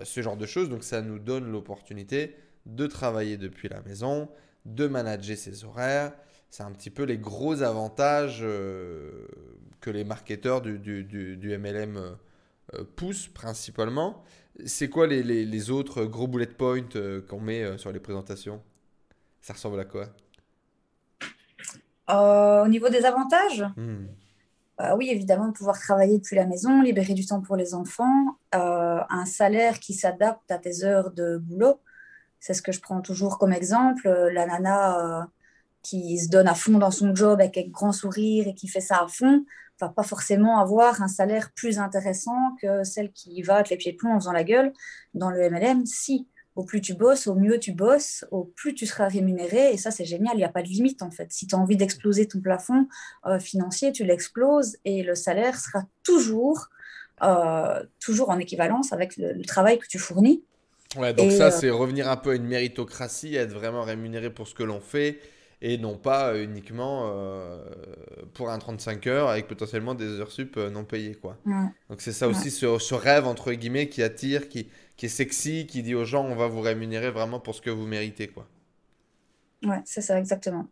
ce 0.02 0.20
genre 0.20 0.36
de 0.36 0.46
choses. 0.46 0.68
Donc 0.68 0.82
ça 0.82 1.00
nous 1.00 1.20
donne 1.20 1.50
l'opportunité 1.50 2.34
de 2.66 2.86
travailler 2.86 3.36
depuis 3.36 3.68
la 3.68 3.80
maison, 3.82 4.28
de 4.64 4.86
manager 4.86 5.36
ses 5.36 5.64
horaires. 5.64 6.12
C'est 6.50 6.62
un 6.62 6.72
petit 6.72 6.90
peu 6.90 7.02
les 7.02 7.18
gros 7.18 7.62
avantages 7.62 8.40
euh, 8.42 9.26
que 9.80 9.90
les 9.90 10.04
marketeurs 10.04 10.62
du, 10.62 10.78
du, 10.78 11.58
MLM 11.58 11.96
euh, 11.96 12.00
euh, 12.00 12.14
poussent 12.96 13.28
principalement. 13.28 14.24
C'est 14.66 14.88
quoi 14.88 15.06
les, 15.06 15.22
les, 15.22 15.70
autres 15.70 16.04
gros 16.04 16.28
bullet 16.28 16.46
points 16.46 16.84
qu'on 17.28 17.40
met 17.40 17.76
sur 17.76 17.90
les 17.90 18.00
présentations? 18.00 18.62
Ça 19.40 19.52
ressemble 19.52 19.80
à 19.80 19.84
quoi? 19.84 20.06
Au 22.08 22.68
niveau 22.68 22.88
des 22.88 23.04
avantages? 23.04 23.64
Hmm. 23.76 24.06
bah 24.78 24.94
Oui, 24.94 25.08
évidemment, 25.10 25.50
pouvoir 25.52 25.78
travailler 25.78 26.18
depuis 26.18 26.36
la 26.36 26.46
maison, 26.46 26.82
libérer 26.82 27.14
du 27.14 27.26
temps 27.26 27.40
pour 27.40 27.56
les 27.56 27.74
enfants, 27.74 28.38
un 28.52 29.24
salaire 29.26 29.80
qui 29.80 29.92
s'adapte 29.92 30.50
à 30.50 30.58
tes 30.58 30.84
heures 30.84 31.10
de 31.10 31.38
boulot. 31.38 31.80
C'est 32.44 32.52
ce 32.52 32.60
que 32.60 32.72
je 32.72 32.80
prends 32.80 33.00
toujours 33.00 33.38
comme 33.38 33.54
exemple. 33.54 34.06
La 34.06 34.44
nana 34.44 35.00
euh, 35.00 35.24
qui 35.80 36.18
se 36.18 36.28
donne 36.28 36.46
à 36.46 36.54
fond 36.54 36.76
dans 36.76 36.90
son 36.90 37.14
job 37.14 37.40
avec 37.40 37.56
un 37.56 37.68
grand 37.68 37.90
sourire 37.90 38.46
et 38.46 38.54
qui 38.54 38.68
fait 38.68 38.82
ça 38.82 39.02
à 39.02 39.08
fond, 39.08 39.46
va 39.80 39.88
pas 39.88 40.02
forcément 40.02 40.58
avoir 40.58 41.02
un 41.02 41.08
salaire 41.08 41.50
plus 41.54 41.78
intéressant 41.78 42.54
que 42.60 42.84
celle 42.84 43.12
qui 43.12 43.42
va 43.42 43.56
avec 43.56 43.70
les 43.70 43.76
pieds 43.76 43.92
de 43.92 43.96
plomb 43.96 44.14
en 44.14 44.20
faisant 44.20 44.32
la 44.32 44.44
gueule 44.44 44.72
dans 45.14 45.30
le 45.30 45.50
MLM. 45.50 45.84
Si, 45.86 46.28
au 46.56 46.64
plus 46.64 46.80
tu 46.80 46.94
bosses, 46.94 47.26
au 47.26 47.34
mieux 47.34 47.58
tu 47.58 47.72
bosses, 47.72 48.24
au 48.30 48.44
plus 48.44 48.74
tu 48.74 48.86
seras 48.86 49.08
rémunéré. 49.08 49.72
Et 49.72 49.76
ça, 49.76 49.90
c'est 49.90 50.04
génial, 50.04 50.34
il 50.34 50.38
n'y 50.38 50.44
a 50.44 50.50
pas 50.50 50.62
de 50.62 50.68
limite 50.68 51.02
en 51.02 51.10
fait. 51.10 51.32
Si 51.32 51.46
tu 51.46 51.54
as 51.54 51.58
envie 51.58 51.76
d'exploser 51.76 52.28
ton 52.28 52.40
plafond 52.40 52.86
euh, 53.26 53.38
financier, 53.38 53.92
tu 53.92 54.04
l'exploses 54.04 54.76
et 54.84 55.02
le 55.02 55.14
salaire 55.14 55.58
sera 55.58 55.84
toujours, 56.04 56.68
euh, 57.22 57.82
toujours 58.00 58.30
en 58.30 58.38
équivalence 58.38 58.92
avec 58.92 59.16
le, 59.16 59.44
travail 59.44 59.78
que 59.78 59.86
tu 59.88 59.98
fournis. 59.98 60.44
Ouais, 60.96 61.12
donc 61.12 61.32
ça, 61.32 61.46
euh, 61.46 61.50
c'est 61.50 61.70
revenir 61.70 62.08
un 62.08 62.16
peu 62.16 62.30
à 62.30 62.34
une 62.36 62.46
méritocratie, 62.46 63.34
être 63.34 63.52
vraiment 63.52 63.82
rémunéré 63.82 64.30
pour 64.30 64.46
ce 64.46 64.54
que 64.54 64.62
l'on 64.62 64.80
fait 64.80 65.18
et 65.64 65.78
non 65.78 65.96
pas 65.96 66.28
euh, 66.28 66.44
uniquement 66.44 67.10
euh, 67.10 67.64
pour 68.34 68.50
un 68.50 68.58
35 68.58 69.06
heures 69.06 69.30
avec 69.30 69.48
potentiellement 69.48 69.94
des 69.94 70.20
heures 70.20 70.30
sup 70.30 70.58
non 70.58 70.84
payées. 70.84 71.14
Quoi. 71.14 71.38
Donc 71.88 72.02
c'est 72.02 72.12
ça 72.12 72.28
aussi, 72.28 72.50
ce, 72.50 72.94
rêve, 72.94 73.26
entre 73.26 73.50
guillemets, 73.54 73.88
qui 73.88 74.02
attire, 74.02 74.50
qui, 74.50 74.68
qui 74.98 75.06
est 75.06 75.08
sexy, 75.08 75.66
qui 75.66 75.82
dit 75.82 75.94
aux 75.94 76.04
gens, 76.04 76.22
on 76.22 76.34
va 76.34 76.48
vous 76.48 76.60
rémunérer 76.60 77.10
vraiment 77.10 77.40
pour 77.40 77.54
ce 77.54 77.62
que 77.62 77.70
vous 77.70 77.86
méritez. 77.86 78.28
Quoi. 78.28 78.46
Ouais, 79.64 79.80
c'est 79.86 80.02
ça, 80.02 80.18
exactement. 80.18 80.68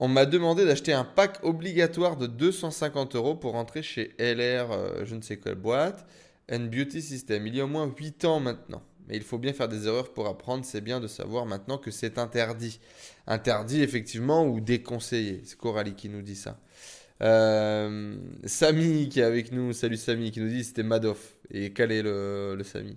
On 0.00 0.08
m'a 0.08 0.24
demandé 0.24 0.64
d'acheter 0.64 0.94
un 0.94 1.04
pack 1.04 1.44
obligatoire 1.44 2.16
de 2.16 2.26
250 2.26 3.14
euros 3.16 3.34
pour 3.34 3.52
rentrer 3.52 3.82
chez 3.82 4.14
LR, 4.18 5.04
je 5.04 5.14
ne 5.14 5.20
sais 5.20 5.38
quelle 5.38 5.56
boîte, 5.56 6.06
and 6.50 6.70
Beauty 6.72 7.02
System. 7.02 7.46
Il 7.46 7.54
y 7.54 7.60
a 7.60 7.64
au 7.64 7.68
moins 7.68 7.86
8 7.86 8.24
ans 8.24 8.40
maintenant 8.40 8.82
mais 9.08 9.16
il 9.16 9.22
faut 9.22 9.38
bien 9.38 9.52
faire 9.52 9.68
des 9.68 9.86
erreurs 9.86 10.12
pour 10.12 10.26
apprendre. 10.26 10.64
C'est 10.64 10.80
bien 10.80 11.00
de 11.00 11.06
savoir 11.06 11.46
maintenant 11.46 11.78
que 11.78 11.90
c'est 11.90 12.18
interdit. 12.18 12.80
Interdit, 13.26 13.82
effectivement, 13.82 14.46
ou 14.46 14.60
déconseillé. 14.60 15.42
C'est 15.44 15.58
Coralie 15.58 15.94
qui 15.94 16.08
nous 16.08 16.22
dit 16.22 16.36
ça. 16.36 16.58
Euh, 17.22 18.16
Samy 18.44 19.08
qui 19.08 19.20
est 19.20 19.24
avec 19.24 19.52
nous, 19.52 19.72
salut 19.72 19.96
Samy, 19.96 20.30
qui 20.30 20.40
nous 20.40 20.48
dit 20.48 20.64
c'était 20.64 20.82
Madoff. 20.82 21.36
Et 21.50 21.72
quel 21.72 21.92
est 21.92 22.02
le, 22.02 22.60
Samy 22.64 22.96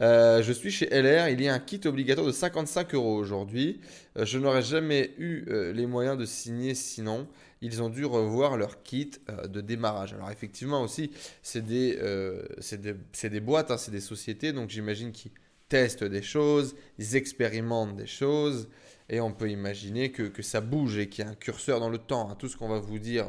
euh, 0.00 0.44
je 0.44 0.52
suis 0.52 0.70
chez 0.70 0.86
LR, 0.86 1.28
il 1.28 1.42
y 1.42 1.48
a 1.48 1.54
un 1.54 1.58
kit 1.58 1.80
obligatoire 1.84 2.24
de 2.24 2.30
55 2.30 2.94
euros 2.94 3.16
aujourd'hui. 3.16 3.80
Euh, 4.16 4.24
je 4.24 4.38
n'aurais 4.38 4.62
jamais 4.62 5.10
eu 5.18 5.44
les 5.74 5.86
moyens 5.86 6.16
de 6.16 6.24
signer 6.24 6.76
sinon 6.76 7.26
ils 7.60 7.82
ont 7.82 7.88
dû 7.88 8.04
revoir 8.04 8.56
leur 8.56 8.82
kit 8.82 9.10
euh, 9.28 9.46
de 9.46 9.60
démarrage. 9.60 10.14
Alors 10.14 10.30
effectivement 10.30 10.82
aussi, 10.82 11.10
c'est 11.42 11.64
des, 11.64 11.98
euh, 12.00 12.42
des, 12.72 13.30
des, 13.30 13.40
boîtes, 13.40 13.70
hein, 13.70 13.76
c'est 13.76 13.90
des 13.90 14.00
sociétés, 14.00 14.52
donc 14.52 14.70
j'imagine 14.70 15.12
qu'ils 15.12 15.32
testent 15.68 16.04
des 16.04 16.22
choses, 16.22 16.74
ils 16.98 17.16
expérimentent 17.16 17.96
des 17.96 18.06
choses, 18.06 18.68
et 19.08 19.20
on 19.20 19.32
peut 19.32 19.50
imaginer 19.50 20.12
que, 20.12 20.22
que 20.24 20.42
ça 20.42 20.60
bouge 20.60 20.98
et 20.98 21.08
qu'il 21.08 21.24
y 21.24 21.28
a 21.28 21.30
un 21.30 21.34
curseur 21.34 21.80
dans 21.80 21.90
le 21.90 21.98
temps. 21.98 22.30
Hein. 22.30 22.36
Tout 22.38 22.48
ce 22.48 22.56
qu'on 22.56 22.68
va 22.68 22.78
vous 22.78 22.98
dire 22.98 23.26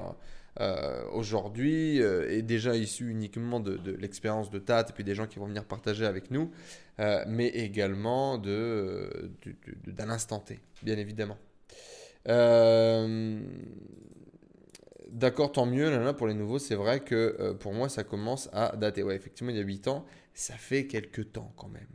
euh, 0.59 1.03
aujourd'hui 1.13 1.99
est 1.99 2.41
déjà 2.41 2.75
issu 2.75 3.09
uniquement 3.09 3.59
de, 3.61 3.79
l'expérience 3.95 4.49
de 4.49 4.59
TAT 4.59 4.87
et 4.89 4.93
puis 4.93 5.03
des 5.03 5.15
gens 5.15 5.25
qui 5.25 5.39
vont 5.39 5.47
venir 5.47 5.63
partager 5.63 6.05
avec 6.05 6.31
nous, 6.31 6.51
mais 7.27 7.47
également 7.47 8.37
d'un 8.37 10.09
instant 10.09 10.39
T, 10.39 10.59
bien 10.83 10.97
évidemment. 10.97 11.37
D'accord, 15.11 15.51
tant 15.51 15.65
mieux. 15.65 15.89
Là, 15.89 16.13
pour 16.13 16.27
les 16.27 16.33
nouveaux, 16.33 16.59
c'est 16.59 16.75
vrai 16.75 16.99
que 16.99 17.35
euh, 17.39 17.53
pour 17.53 17.73
moi, 17.73 17.89
ça 17.89 18.03
commence 18.03 18.49
à 18.53 18.75
dater. 18.75 19.03
Ouais, 19.03 19.15
effectivement, 19.15 19.51
il 19.51 19.57
y 19.57 19.59
a 19.59 19.63
8 19.63 19.87
ans, 19.87 20.05
ça 20.33 20.53
fait 20.55 20.85
quelques 20.85 21.31
temps 21.31 21.51
quand 21.57 21.69
même. 21.69 21.87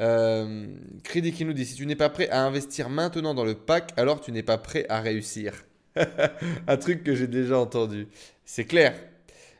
Euh, 0.00 0.66
Crédit 1.04 1.32
qui 1.32 1.44
nous 1.44 1.52
dit 1.52 1.66
si 1.66 1.74
tu 1.74 1.86
n'es 1.86 1.96
pas 1.96 2.08
prêt 2.08 2.28
à 2.30 2.42
investir 2.44 2.88
maintenant 2.88 3.34
dans 3.34 3.44
le 3.44 3.54
pack, 3.54 3.92
alors 3.96 4.20
tu 4.20 4.32
n'es 4.32 4.42
pas 4.42 4.58
prêt 4.58 4.86
à 4.88 5.00
réussir. 5.00 5.64
Un 6.66 6.76
truc 6.78 7.04
que 7.04 7.14
j'ai 7.14 7.26
déjà 7.26 7.58
entendu. 7.58 8.08
C'est 8.44 8.64
clair. 8.64 8.94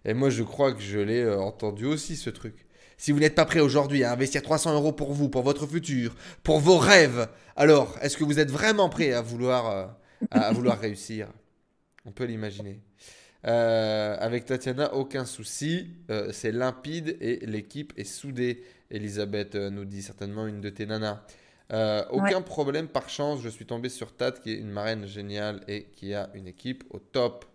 Et 0.05 0.14
moi, 0.14 0.30
je 0.30 0.43
crois 0.43 0.72
que 0.72 0.80
je 0.80 0.99
l'ai 0.99 1.22
euh, 1.22 1.39
entendu 1.39 1.85
aussi, 1.85 2.16
ce 2.16 2.30
truc. 2.30 2.66
Si 2.97 3.12
vous 3.12 3.20
n'êtes 3.20 3.35
pas 3.35 3.45
prêt 3.45 3.61
aujourd'hui 3.61 4.03
à 4.05 4.12
investir 4.12 4.43
300 4.43 4.74
euros 4.74 4.93
pour 4.93 5.12
vous, 5.12 5.28
pour 5.28 5.43
votre 5.43 5.66
futur, 5.66 6.14
pour 6.43 6.59
vos 6.59 6.78
rêves, 6.78 7.28
alors 7.57 7.97
est-ce 8.01 8.16
que 8.16 8.24
vous 8.24 8.39
êtes 8.41 8.51
vraiment 8.51 8.89
prêt 8.89 9.12
à 9.12 9.22
vouloir, 9.22 9.97
à 10.30 10.53
vouloir 10.53 10.78
réussir? 10.80 11.28
On 12.05 12.12
peut 12.12 12.24
l'imaginer. 12.24 12.80
Euh, 13.46 14.16
avec 14.18 14.44
Tatiana, 14.44 14.94
aucun 14.94 15.24
souci. 15.24 15.90
Euh, 16.11 16.30
c'est 16.32 16.53
limpide 16.53 17.16
et 17.20 17.44
l'équipe 17.46 17.92
est 17.96 18.05
soudée. 18.05 18.62
Elisabeth 18.90 19.55
euh, 19.55 19.70
nous 19.70 19.84
dit 19.84 20.03
certainement 20.03 20.46
une 20.46 20.61
de 20.61 20.70
tes 20.70 20.86
nanas. 20.86 21.22
aucun 22.11 22.42
problème 22.42 22.88
par 22.88 23.09
chance. 23.09 23.40
Je 23.42 23.48
suis 23.48 23.66
tombé 23.66 23.88
sur 23.88 24.14
Tat 24.14 24.32
qui 24.32 24.53
est 24.53 24.59
une 24.59 24.70
marraine 24.70 25.07
géniale 25.07 25.62
et 25.68 25.84
qui 25.84 26.14
a 26.14 26.30
une 26.34 26.46
équipe 26.46 26.84
au 26.90 26.98
top. 26.98 27.46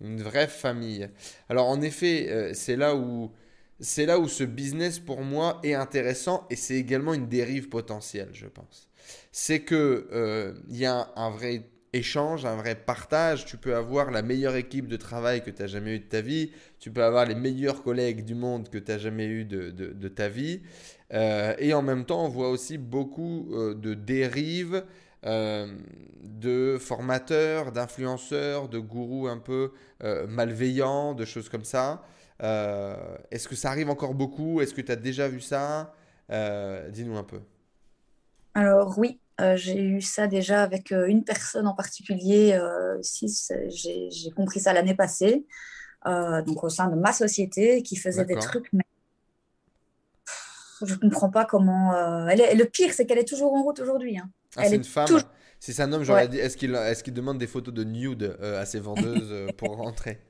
Une 0.00 0.22
vraie 0.22 0.48
famille. 0.48 1.08
Alors 1.48 1.68
en 1.68 1.80
effet, 1.80 2.52
c'est 2.52 2.76
là 2.76 2.94
où 2.94 3.32
c'est 3.80 4.04
là 4.06 4.18
où 4.18 4.28
ce 4.28 4.44
business 4.44 4.98
pour 4.98 5.22
moi 5.22 5.58
est 5.62 5.74
intéressant 5.74 6.46
et 6.50 6.56
c'est 6.56 6.74
également 6.74 7.14
une 7.14 7.28
dérive 7.28 7.68
potentielle, 7.70 8.28
je 8.32 8.46
pense. 8.46 8.90
C'est 9.32 9.60
que 9.60 10.54
il 10.68 10.76
y 10.76 10.84
a 10.84 11.10
un 11.16 11.30
vrai 11.30 11.62
échange, 11.96 12.44
un 12.44 12.56
vrai 12.56 12.74
partage. 12.74 13.44
Tu 13.44 13.56
peux 13.56 13.74
avoir 13.74 14.10
la 14.10 14.22
meilleure 14.22 14.56
équipe 14.56 14.86
de 14.86 14.96
travail 14.96 15.42
que 15.42 15.50
tu 15.50 15.62
as 15.62 15.66
jamais 15.66 15.96
eu 15.96 15.98
de 15.98 16.04
ta 16.04 16.20
vie. 16.20 16.52
Tu 16.78 16.90
peux 16.90 17.02
avoir 17.02 17.26
les 17.26 17.34
meilleurs 17.34 17.82
collègues 17.82 18.24
du 18.24 18.34
monde 18.34 18.68
que 18.68 18.78
tu 18.78 18.92
as 18.92 18.98
jamais 18.98 19.26
eu 19.26 19.44
de, 19.44 20.08
ta 20.08 20.28
vie. 20.28 20.62
Euh, 21.12 21.54
et 21.58 21.74
en 21.74 21.82
même 21.82 22.04
temps, 22.04 22.24
on 22.24 22.28
voit 22.28 22.50
aussi 22.50 22.78
beaucoup 22.78 23.48
euh, 23.52 23.74
de 23.74 23.94
dérives 23.94 24.84
euh, 25.24 25.66
de 26.22 26.78
formateurs, 26.78 27.72
d'influenceurs, 27.72 28.68
de 28.68 28.78
gourous 28.78 29.28
un 29.28 29.38
peu 29.38 29.72
malveillants, 30.28 31.14
de 31.14 31.24
choses 31.24 31.48
comme 31.48 31.64
ça. 31.64 32.02
Est-ce 32.40 33.48
que 33.48 33.56
ça 33.56 33.70
arrive 33.70 33.90
encore 33.90 34.14
beaucoup? 34.14 34.60
Est-ce 34.60 34.74
que 34.74 34.82
tu 34.82 34.92
as 34.92 34.96
déjà 34.96 35.26
vu 35.26 35.40
ça? 35.40 35.94
Dis-nous 36.28 37.16
un 37.16 37.24
peu. 37.24 37.40
Alors 38.54 38.98
oui, 38.98 39.20
euh, 39.40 39.56
j'ai 39.56 39.78
eu 39.78 40.00
ça 40.00 40.26
déjà 40.26 40.62
avec 40.62 40.92
euh, 40.92 41.06
une 41.06 41.22
personne 41.22 41.66
en 41.66 41.74
particulier. 41.74 42.54
Euh, 42.54 42.98
j'ai 43.68 44.30
compris 44.34 44.60
ça 44.60 44.72
l'année 44.72 44.94
passée, 44.94 45.44
donc 46.04 46.64
au 46.64 46.68
sein 46.68 46.88
de 46.88 46.96
ma 46.96 47.12
société, 47.12 47.82
qui 47.82 47.96
faisait 47.96 48.24
des 48.24 48.36
trucs. 48.36 48.72
Mais... 48.72 48.84
Je 50.82 50.94
ne 50.94 50.98
comprends 50.98 51.30
pas 51.30 51.44
comment. 51.44 52.28
Elle 52.28 52.40
est... 52.40 52.54
Le 52.54 52.64
pire, 52.64 52.92
c'est 52.92 53.06
qu'elle 53.06 53.18
est 53.18 53.28
toujours 53.28 53.52
en 53.54 53.62
route 53.62 53.80
aujourd'hui. 53.80 54.18
Hein. 54.18 54.28
Ah, 54.56 54.64
c'est 54.64 54.76
une 54.76 54.84
femme. 54.84 55.06
Si 55.58 55.72
c'est 55.72 55.82
un 55.82 55.92
homme, 55.92 56.02
j'aurais 56.02 56.28
dit 56.28 56.38
est-ce 56.38 56.56
qu'il 56.56 56.74
est 56.74 57.02
qu'il 57.02 57.14
demande 57.14 57.38
des 57.38 57.46
photos 57.46 57.72
de 57.72 57.84
nude 57.84 58.36
à 58.40 58.64
ses 58.64 58.80
vendeuses 58.80 59.52
pour 59.56 59.76
rentrer? 59.76 60.20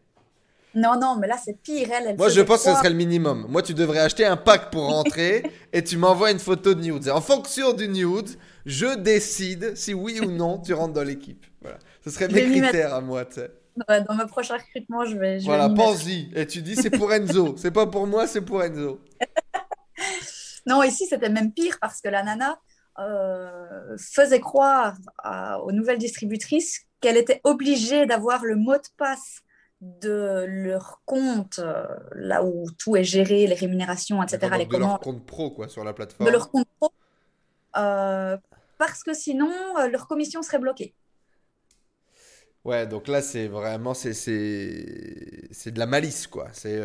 Non, 0.77 0.99
non, 1.01 1.17
mais 1.19 1.27
là, 1.27 1.37
c'est 1.43 1.59
pire. 1.63 1.89
Elle, 1.91 2.17
Moi, 2.17 2.29
je 2.29 2.43
pense 2.43 2.63
que 2.63 2.71
ce 2.71 2.77
serait 2.77 2.91
le 2.91 2.97
minimum. 2.97 3.47
Moi, 3.49 3.63
tu 3.63 3.73
devrais 3.73 4.01
acheter 4.01 4.27
un 4.27 4.37
pack 4.37 4.71
pour 4.71 4.83
rentrer 4.93 5.43
et 5.73 5.83
tu 5.83 5.97
m'envoies 5.97 6.31
une 6.31 6.39
photo 6.39 6.75
de 6.75 6.83
nude. 6.83 7.09
En 7.09 7.23
fonction 7.23 7.73
du 7.73 7.89
nude, 7.89 8.29
je 8.67 8.97
décide 8.97 9.77
si 9.77 9.95
oui 9.95 10.21
ou 10.21 10.31
non 10.31 10.59
tu 10.59 10.75
rentres 10.75 10.93
dans 10.93 11.05
l'équipe. 11.05 11.47
Voilà. 11.63 11.79
Ce 12.05 12.11
serait 12.11 12.29
mes 12.29 12.43
critères 12.43 12.93
à 12.93 13.01
moi, 13.01 13.25
tu 13.25 13.35
sais. 13.35 13.51
dans 13.89 14.15
mon 14.15 14.27
prochain 14.27 14.57
recrutement, 14.57 15.05
je 15.05 15.17
vais. 15.17 15.39
voilà, 15.39 15.69
pense-y. 15.69 16.31
Et 16.35 16.47
tu 16.47 16.63
dis, 16.63 16.75
c'est 16.75 16.91
pour 16.91 17.13
Enzo. 17.13 17.55
c'est 17.59 17.71
pas 17.71 17.87
pour 17.87 18.07
moi, 18.07 18.27
c'est 18.27 18.43
pour 18.43 18.63
Enzo. 18.63 19.01
non, 20.67 20.83
ici, 20.83 21.07
c'était 21.07 21.31
même 21.31 21.53
pire 21.53 21.79
parce 21.81 22.01
que 22.01 22.09
la 22.09 22.25
nana 22.25 22.59
euh, 22.99 23.97
faisait 23.99 24.41
croire 24.41 24.97
aux 25.65 25.73
nouvelles 25.73 25.99
distributrices 25.99 26.83
qu'elle 27.01 27.17
était 27.17 27.41
obligée 27.45 28.05
d'avoir 28.07 28.45
le 28.45 28.57
mot 28.57 28.75
de 28.75 28.89
passe 28.97 29.43
de 29.81 30.45
leur 30.49 31.03
compte, 31.05 31.59
euh, 31.59 31.87
là 32.15 32.43
où 32.43 32.67
tout 32.79 32.97
est 32.97 33.05
géré, 33.05 33.47
les 33.47 33.55
rémunérations, 33.55 34.23
etc. 34.23 34.49
les 34.59 34.67
de 34.67 34.77
leur 34.77 34.99
compte 35.01 35.25
pro, 35.27 35.51
quoi, 35.51 35.69
sur 35.69 35.85
la 35.85 35.93
plateforme. 35.93 36.27
De 36.27 36.33
leur 36.33 36.51
compte 36.51 36.67
pro, 36.81 36.91
euh, 37.77 38.39
parce 38.79 39.03
que 39.03 39.15
sinon, 39.15 39.53
euh, 39.79 39.89
leur 39.89 40.07
commission 40.07 40.43
serait 40.43 40.59
bloquée. 40.59 40.95
Ouais, 42.65 42.87
donc 42.87 43.09
là, 43.09 43.23
c'est 43.23 43.47
vraiment, 43.47 43.95
c'est, 43.95 44.13
c'est, 44.13 45.71
de 45.71 45.79
la 45.79 45.87
malice, 45.87 46.27
quoi. 46.27 46.49
C'est, 46.53 46.81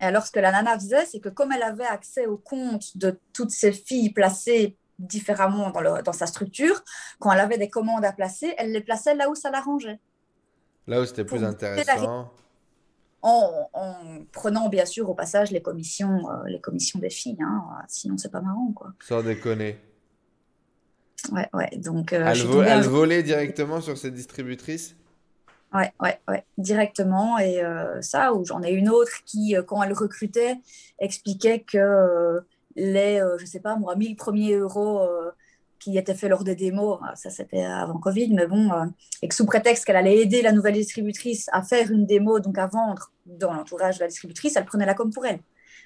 Et 0.00 0.04
alors, 0.04 0.26
ce 0.26 0.32
que 0.32 0.40
la 0.40 0.50
nana 0.50 0.76
faisait, 0.78 1.06
c'est 1.06 1.20
que 1.20 1.28
comme 1.28 1.52
elle 1.52 1.62
avait 1.62 1.86
accès 1.86 2.26
au 2.26 2.36
compte 2.36 2.96
de 2.96 3.20
toutes 3.32 3.52
ces 3.52 3.70
filles 3.70 4.10
placées 4.10 4.76
différemment 4.98 5.70
dans, 5.70 6.02
dans 6.02 6.12
sa 6.12 6.26
structure, 6.26 6.82
quand 7.20 7.32
elle 7.32 7.40
avait 7.40 7.58
des 7.58 7.70
commandes 7.70 8.04
à 8.04 8.12
placer, 8.12 8.54
elle 8.58 8.72
les 8.72 8.80
plaçait 8.80 9.14
là 9.14 9.30
où 9.30 9.34
ça 9.34 9.50
l'arrangeait. 9.50 10.00
Là 10.88 11.02
où 11.02 11.04
c'était 11.04 11.24
plus 11.24 11.44
intéressant. 11.44 12.32
En, 13.20 13.68
prenant 14.32 14.68
bien 14.68 14.86
sûr 14.86 15.10
au 15.10 15.14
passage 15.14 15.50
les 15.50 15.60
commissions, 15.60 16.30
euh, 16.30 16.44
les 16.46 16.60
commissions 16.60 16.98
des 16.98 17.10
filles, 17.10 17.36
hein. 17.40 17.62
sinon 17.88 18.16
c'est 18.16 18.30
pas 18.30 18.40
marrant 18.40 18.72
quoi. 18.72 18.92
Sans 19.00 19.22
déconner. 19.22 19.76
Ouais, 21.32 21.48
ouais. 21.52 21.70
Donc, 21.76 22.12
euh, 22.12 22.24
elle, 22.26 22.82
volait 22.86 23.22
directement 23.22 23.80
sur 23.80 23.98
ses 23.98 24.10
distributrices 24.10 24.96
Ouais, 25.74 25.92
ouais, 26.00 26.18
ouais, 26.28 26.44
directement. 26.56 27.38
Et 27.38 27.62
euh, 27.62 28.00
ça, 28.00 28.32
ou 28.32 28.44
j'en 28.44 28.62
ai 28.62 28.70
une 28.70 28.88
autre 28.88 29.12
qui, 29.26 29.54
quand 29.66 29.82
elle 29.82 29.92
recrutait, 29.92 30.56
expliquait 30.98 31.60
que 31.60 32.40
les, 32.76 33.22
je 33.38 33.44
sais 33.44 33.60
pas 33.60 33.76
moi, 33.76 33.94
1000 33.94 34.16
premiers 34.16 34.54
euros 34.54 35.06
qui 35.78 35.96
était 35.96 36.14
fait 36.14 36.28
lors 36.28 36.44
des 36.44 36.54
démos, 36.54 36.98
euh, 37.02 37.14
ça 37.14 37.30
c'était 37.30 37.62
avant 37.62 37.98
Covid, 37.98 38.32
mais 38.34 38.46
bon, 38.46 38.72
euh, 38.72 38.86
et 39.22 39.28
que 39.28 39.34
sous 39.34 39.46
prétexte 39.46 39.84
qu'elle 39.84 39.96
allait 39.96 40.18
aider 40.18 40.42
la 40.42 40.52
nouvelle 40.52 40.74
distributrice 40.74 41.48
à 41.52 41.62
faire 41.62 41.90
une 41.90 42.06
démo, 42.06 42.40
donc 42.40 42.58
à 42.58 42.66
vendre 42.66 43.12
dans 43.26 43.52
l'entourage 43.52 43.98
de 43.98 44.02
la 44.02 44.08
distributrice, 44.08 44.56
elle 44.56 44.64
prenait 44.64 44.86
la 44.86 44.94
com 44.94 45.10
pour 45.12 45.26
elle. 45.26 45.40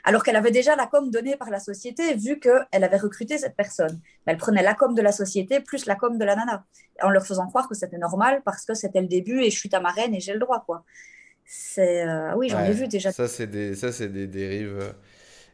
Alors 0.05 0.25
qu'elle 0.25 0.37
avait 0.37 0.51
déjà 0.51 0.75
la 0.75 0.87
com 0.87 1.11
donnée 1.11 1.37
par 1.37 1.51
la 1.51 1.61
société, 1.61 2.15
vu 2.15 2.41
qu'elle 2.41 2.85
avait 2.85 2.97
recruté 2.97 3.39
cette 3.39 3.57
personne. 3.57 4.01
Elle 4.27 4.37
prenait 4.37 4.63
la 4.63 4.75
com 4.75 4.95
de 4.95 5.03
la 5.03 5.13
société 5.13 5.61
plus 5.61 5.87
la 5.87 5.95
com 5.95 6.19
de 6.19 6.25
la 6.25 6.35
nana, 6.35 6.65
en 7.03 7.11
leur 7.11 7.25
faisant 7.25 7.47
croire 7.47 7.69
que 7.69 7.75
c'était 7.75 7.99
normal 7.99 8.43
parce 8.45 8.65
que 8.65 8.75
c'était 8.75 9.01
le 9.01 9.09
début 9.09 9.43
et 9.43 9.51
je 9.51 9.59
suis 9.59 9.69
ta 9.69 9.81
marraine 9.81 10.15
et 10.15 10.21
j'ai 10.21 10.33
le 10.33 10.41
droit, 10.41 10.65
quoi. 10.67 10.85
C'est, 11.45 12.07
euh, 12.07 12.35
oui, 12.35 12.49
j'en 12.49 12.61
ai 12.61 12.73
vu 12.73 12.89
déjà. 12.89 13.13
Ça, 13.13 13.29
c'est 13.29 13.47
des, 13.47 13.75
ça, 13.75 13.93
c'est 13.93 14.09
des 14.09 14.27
dérives 14.27 14.95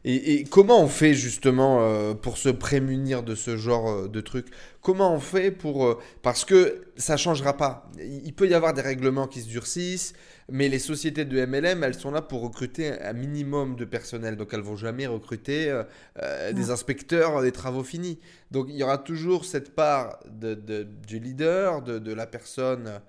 et, 0.05 0.45
comment 0.45 0.81
on 0.81 0.87
fait 0.87 1.13
justement 1.13 1.79
euh, 1.81 2.13
pour 2.13 2.37
se 2.37 2.47
prémunir 2.47 3.21
de 3.21 3.35
ce 3.35 3.57
genre 3.57 3.89
euh, 3.89 4.07
de 4.07 4.21
truc? 4.21 4.47
Comment 4.81 5.13
on 5.13 5.19
fait 5.19 5.51
pour... 5.51 5.85
Euh, 5.85 5.99
parce 6.21 6.45
que 6.45 6.85
ça 6.95 7.17
changera 7.17 7.57
pas. 7.57 7.91
Il 7.99 8.33
peut 8.33 8.47
y 8.47 8.53
avoir 8.53 8.73
des 8.73 8.81
règlements 8.81 9.27
qui 9.27 9.41
se 9.41 9.49
durcissent, 9.49 10.13
mais 10.49 10.69
les 10.69 10.79
sociétés 10.79 11.25
de 11.25 11.45
MLM, 11.45 11.83
elles 11.83 11.95
sont 11.95 12.11
là 12.11 12.21
pour 12.21 12.41
recruter 12.41 12.97
un 13.01 13.11
minimum 13.11 13.75
de 13.75 13.83
personnel. 13.83 14.37
Donc 14.37 14.53
elles 14.53 14.61
vont 14.61 14.77
jamais 14.77 15.05
recruter 15.05 15.83
des 16.53 16.69
inspecteurs 16.71 17.41
des 17.41 17.51
travaux 17.51 17.83
finis. 17.83 18.19
Donc 18.51 18.67
il 18.69 18.75
y 18.75 18.83
aura 18.83 18.97
toujours 18.97 19.45
cette 19.45 19.75
part 19.75 20.19
de, 20.29 20.55
du 21.07 21.19
leader, 21.19 21.81
de, 21.81 21.99
de 21.99 22.13
la 22.13 22.25
personne 22.25 22.99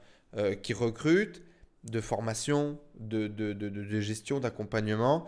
qui 0.62 0.74
recrute, 0.74 1.43
de 1.84 2.01
formation, 2.01 2.78
de 2.99 4.01
gestion, 4.01 4.41
d'accompagnement. 4.41 5.26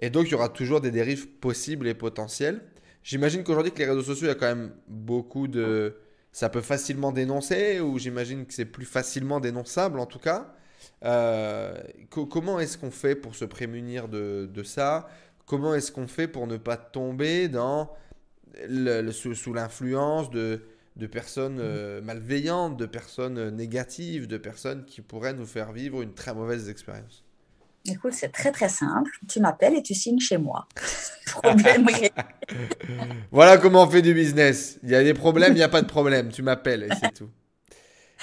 Et 0.00 0.10
donc, 0.10 0.26
il 0.28 0.32
y 0.32 0.34
aura 0.34 0.48
toujours 0.48 0.80
des 0.80 0.90
dérives 0.90 1.28
possibles 1.28 1.88
et 1.88 1.94
potentielles. 1.94 2.60
J'imagine 3.02 3.44
qu'aujourd'hui, 3.44 3.72
que 3.72 3.78
les 3.78 3.86
réseaux 3.86 4.02
sociaux, 4.02 4.26
il 4.26 4.30
y 4.30 4.32
a 4.32 4.34
quand 4.34 4.46
même 4.46 4.72
beaucoup 4.88 5.48
de. 5.48 5.96
Ça 6.32 6.50
peut 6.50 6.60
facilement 6.60 7.12
dénoncer, 7.12 7.80
ou 7.80 7.98
j'imagine 7.98 8.44
que 8.46 8.52
c'est 8.52 8.66
plus 8.66 8.84
facilement 8.84 9.40
dénonçable 9.40 9.98
en 9.98 10.06
tout 10.06 10.18
cas. 10.18 10.54
Euh, 11.04 11.82
comment 12.10 12.60
est-ce 12.60 12.78
qu'on 12.78 12.90
fait 12.90 13.14
pour 13.14 13.34
se 13.34 13.44
prémunir 13.44 14.08
de, 14.08 14.48
de 14.52 14.62
ça? 14.62 15.08
Comment 15.46 15.74
est-ce 15.74 15.92
qu'on 15.92 16.08
fait 16.08 16.28
pour 16.28 16.46
ne 16.46 16.56
pas 16.56 16.76
tomber 16.76 17.48
dans 17.48 17.92
le, 18.68 19.10
sous, 19.12 19.54
l'influence 19.54 20.30
de, 20.30 20.62
de 20.96 21.06
personnes 21.06 21.58
euh, 21.60 22.02
malveillantes, 22.02 22.76
de 22.76 22.86
personnes 22.86 23.50
négatives, 23.50 24.26
de 24.26 24.38
personnes 24.38 24.84
qui 24.84 25.00
pourraient 25.00 25.34
nous 25.34 25.46
faire 25.46 25.72
vivre 25.72 26.02
une 26.02 26.14
très 26.14 26.34
mauvaise 26.34 26.68
expérience? 26.68 27.25
Écoute, 27.88 28.12
c'est 28.12 28.30
très 28.30 28.52
très 28.52 28.68
simple. 28.68 29.10
Tu 29.28 29.40
m'appelles 29.40 29.74
et 29.74 29.82
tu 29.82 29.94
signes 29.94 30.20
chez 30.20 30.38
moi. 30.38 30.66
Problème 31.26 31.86
Voilà 33.30 33.58
comment 33.58 33.84
on 33.84 33.90
fait 33.90 34.02
du 34.02 34.14
business. 34.14 34.78
Il 34.82 34.90
y 34.90 34.94
a 34.94 35.02
des 35.02 35.14
problèmes, 35.14 35.52
il 35.52 35.56
n'y 35.56 35.62
a 35.62 35.68
pas 35.68 35.82
de 35.82 35.86
problème. 35.86 36.30
Tu 36.30 36.42
m'appelles 36.42 36.84
et 36.84 36.88
c'est 37.00 37.12
tout. 37.12 37.30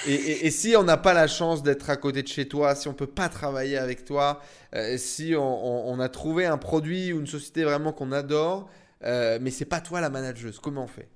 Et, 0.06 0.50
si 0.50 0.74
on 0.76 0.82
n'a 0.82 0.96
pas 0.96 1.14
la 1.14 1.28
chance 1.28 1.62
d'être 1.62 1.88
à 1.88 1.96
côté 1.96 2.22
de 2.22 2.28
chez 2.28 2.48
toi, 2.48 2.74
si 2.74 2.88
on 2.88 2.92
ne 2.92 2.96
peut 2.96 3.06
pas 3.06 3.28
travailler 3.28 3.78
avec 3.78 4.04
toi, 4.04 4.40
euh, 4.74 4.98
si 4.98 5.34
on, 5.36 6.00
a 6.00 6.08
trouvé 6.08 6.46
un 6.46 6.58
produit 6.58 7.12
ou 7.12 7.20
une 7.20 7.26
société 7.26 7.62
vraiment 7.62 7.92
qu'on 7.92 8.10
adore, 8.12 8.68
euh, 9.04 9.38
mais 9.40 9.50
c'est 9.50 9.64
pas 9.64 9.80
toi 9.80 10.00
la 10.00 10.10
manageuse, 10.10 10.58
comment 10.58 10.84
on 10.84 10.88
fait? 10.88 11.08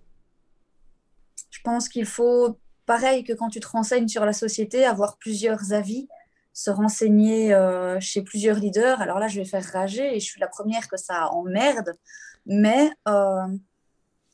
Je 1.51 1.59
pense 1.63 1.89
qu'il 1.89 2.07
faut, 2.07 2.59
pareil 2.87 3.25
que 3.25 3.33
quand 3.33 3.49
tu 3.49 3.61
te 3.61 3.69
renseignes 3.69 4.09
sur 4.09 4.25
la 4.25 4.33
société, 4.33 4.85
avoir 4.85 5.19
plusieurs 5.19 5.73
avis 5.73 6.09
se 6.53 6.71
renseigner 6.71 7.55
euh, 7.55 8.01
chez 8.01 8.23
plusieurs 8.23 8.59
leaders. 8.59 9.01
Alors 9.01 9.19
là, 9.19 9.29
je 9.29 9.39
vais 9.41 9.47
faire 9.47 9.65
rager 9.65 10.17
et 10.17 10.21
je 10.21 10.25
suis 10.25 10.41
la 10.41 10.49
première 10.49 10.89
que 10.89 10.97
ça 10.97 11.29
emmerde, 11.33 11.95
mais 12.47 12.91
euh, 13.07 13.47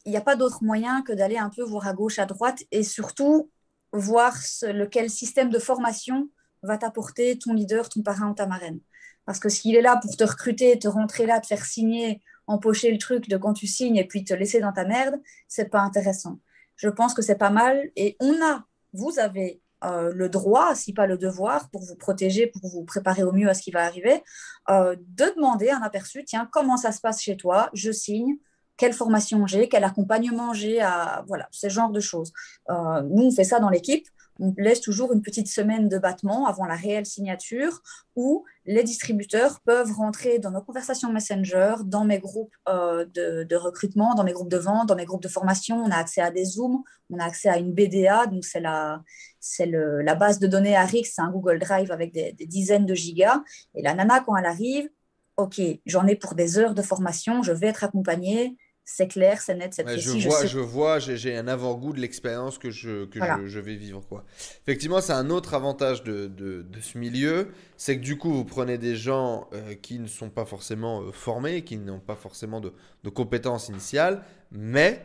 il 0.05 0.11
n'y 0.11 0.17
a 0.17 0.23
pas 0.23 0.37
d'autre 0.37 0.63
moyen 0.63 1.03
que 1.03 1.13
d'aller 1.13 1.39
un 1.39 1.51
peu 1.51 1.63
voir 1.63 1.87
à 1.87 1.93
gauche, 1.93 2.19
à 2.19 2.27
droite 2.27 2.63
et 2.71 2.83
surtout 2.83 3.51
voir 3.93 4.35
lequel 4.63 5.11
système 5.11 5.51
de 5.51 5.59
formation 5.59 6.29
va 6.63 6.79
t'apporter 6.79 7.39
ton 7.39 7.53
leader, 7.53 7.89
ton 7.89 8.03
parrain 8.03 8.31
ou 8.31 8.35
ta 8.35 8.47
marraine. 8.47 8.81
Parce 9.25 9.39
que 9.39 9.49
s'il 9.49 9.77
est 9.77 9.83
là 9.83 9.99
pour 10.03 10.17
te 10.17 10.25
recruter, 10.25 10.79
te 10.79 10.89
rentrer 10.89 11.27
là, 11.27 11.41
te 11.41 11.47
faire 11.47 11.65
signer, 11.65 12.21
empocher 12.47 12.91
le 12.91 12.99
truc 12.99 13.29
de 13.29 13.37
quand 13.37 13.55
tu 13.55 13.67
signes 13.67 13.97
et 13.97 14.07
puis 14.07 14.25
te 14.25 14.35
laisser 14.35 14.61
dans 14.61 14.73
ta 14.73 14.85
merde, 14.85 15.21
c'est 15.49 15.71
pas 15.71 15.81
intéressant. 15.81 16.41
Je 16.77 16.89
pense 16.89 17.15
que 17.15 17.23
c'est 17.23 17.39
pas 17.39 17.51
mal 17.51 17.91
et 17.97 18.17
on 18.21 18.35
a, 18.43 18.65
vous 18.93 19.19
avez 19.19 19.63
euh, 19.85 20.13
le 20.15 20.29
droit, 20.29 20.75
si 20.75 20.93
pas 20.93 21.07
le 21.07 21.19
devoir, 21.19 21.69
pour 21.71 21.83
vous 21.83 21.97
protéger, 21.97 22.47
pour 22.47 22.69
vous 22.69 22.85
préparer 22.85 23.23
au 23.23 23.33
mieux 23.33 23.49
à 23.49 23.55
ce 23.55 23.63
qui 23.63 23.71
va 23.71 23.85
arriver, 23.85 24.23
euh, 24.71 24.97
de 24.97 25.33
demander 25.37 25.71
un 25.71 25.83
aperçu, 25.83 26.25
tiens, 26.25 26.49
comment 26.51 26.77
ça 26.77 26.93
se 26.93 27.01
passe 27.01 27.21
chez 27.21 27.37
toi 27.37 27.71
Je 27.73 27.93
signe, 27.93 28.37
quelle 28.77 28.93
formation 28.93 29.47
j'ai, 29.47 29.69
quel 29.69 29.85
accompagnement 29.85 30.53
j'ai, 30.53 30.81
voilà, 31.27 31.49
ce 31.51 31.69
genre 31.69 31.91
de 31.91 32.01
choses. 32.01 32.33
Euh, 32.71 33.03
nous, 33.03 33.25
on 33.25 33.31
fait 33.31 33.45
ça 33.45 33.61
dans 33.61 33.71
l'équipe 33.71 34.09
on 34.41 34.53
laisse 34.57 34.81
toujours 34.81 35.13
une 35.13 35.23
petite 35.23 35.49
semaine 35.49 35.89
de 35.89 35.99
battement 35.99 36.47
avant 36.47 36.67
la 36.67 36.75
réelle 36.75 37.07
signature 37.07 37.83
où 38.17 38.45
les 38.65 38.83
distributeurs 38.83 39.61
peuvent 39.65 39.93
rentrer 39.93 40.39
dans 40.39 40.51
nos 40.51 40.63
conversations 40.63 41.13
Messenger, 41.13 41.77
dans 41.85 42.05
mes 42.05 42.19
groupes 42.19 42.55
euh, 42.69 43.05
de, 43.05 43.57
recrutement, 43.57 44.15
dans 44.15 44.25
mes 44.25 44.33
groupes 44.33 44.51
de 44.51 44.59
vente, 44.59 44.89
dans 44.89 44.97
mes 44.97 45.05
groupes 45.05 45.23
de 45.23 45.29
formation. 45.29 45.77
On 45.77 45.91
a 45.91 45.97
accès 45.97 46.21
à 46.21 46.31
des 46.31 46.45
Zooms, 46.45 46.83
on 47.11 47.19
a 47.19 47.25
accès 47.25 47.49
à 47.49 47.59
une 47.59 47.73
BDA, 47.73 48.27
donc 48.27 48.45
c'est 48.45 48.61
la, 48.61 49.03
c'est 49.41 49.67
la 49.67 50.15
base 50.15 50.39
de 50.39 50.47
données 50.47 50.77
ARIX, 50.77 51.09
c'est 51.13 51.23
un 51.23 51.31
Google 51.31 51.59
Drive 51.59 51.93
avec 51.93 52.13
des, 52.13 52.33
des 52.33 52.47
dizaines 52.47 52.87
de 52.87 52.95
gigas. 52.95 53.43
Et 53.75 53.83
la 53.83 53.95
nana, 53.95 54.21
quand 54.21 54.37
elle 54.37 54.47
arrive, 54.47 54.89
OK, 55.37 55.61
j'en 55.87 56.07
ai 56.07 56.17
pour 56.17 56.35
des 56.35 56.59
heures 56.59 56.75
de 56.75 56.83
formation, 56.83 57.43
je 57.43 57.53
vais 57.53 57.69
être 57.69 57.85
accompagnée, 57.85 58.57
c'est 58.87 59.09
clair, 59.09 59.41
c'est 59.41 59.55
net, 59.55 59.73
c'est 59.73 59.83
précis. 59.83 60.21
Je 60.21 60.29
vois, 60.29 60.45
je, 60.45 60.59
vois, 60.59 60.99
j'ai 60.99 61.37
un 61.37 61.49
avant-goût 61.49 61.95
de 61.95 62.01
l'expérience 62.01 62.59
que, 62.59 62.71
je, 62.71 63.07
que 63.07 63.19
je, 63.47 63.59
vais 63.59 63.77
vivre. 63.77 64.07
Quoi. 64.07 64.25
Effectivement, 64.63 65.01
c'est 65.01 65.15
un 65.15 65.31
autre 65.31 65.55
avantage 65.55 66.03
de, 66.03 66.27
de, 66.27 66.81
ce 66.81 66.99
milieu, 66.99 67.49
c'est 67.79 67.97
que 67.97 68.03
du 68.03 68.19
coup, 68.19 68.31
vous 68.31 68.45
prenez 68.45 68.77
des 68.77 68.95
gens 68.95 69.49
euh, 69.55 69.75
qui 69.75 69.99
ne 69.99 70.07
sont 70.07 70.29
pas 70.29 70.45
forcément 70.45 71.01
euh, 71.01 71.13
formés, 71.13 71.63
qui 71.63 71.79
n'ont 71.79 71.99
pas 71.99 72.15
forcément 72.15 72.61
de, 72.61 72.75
de, 73.05 73.09
compétences 73.09 73.71
initiales, 73.71 74.23
mais 74.53 75.03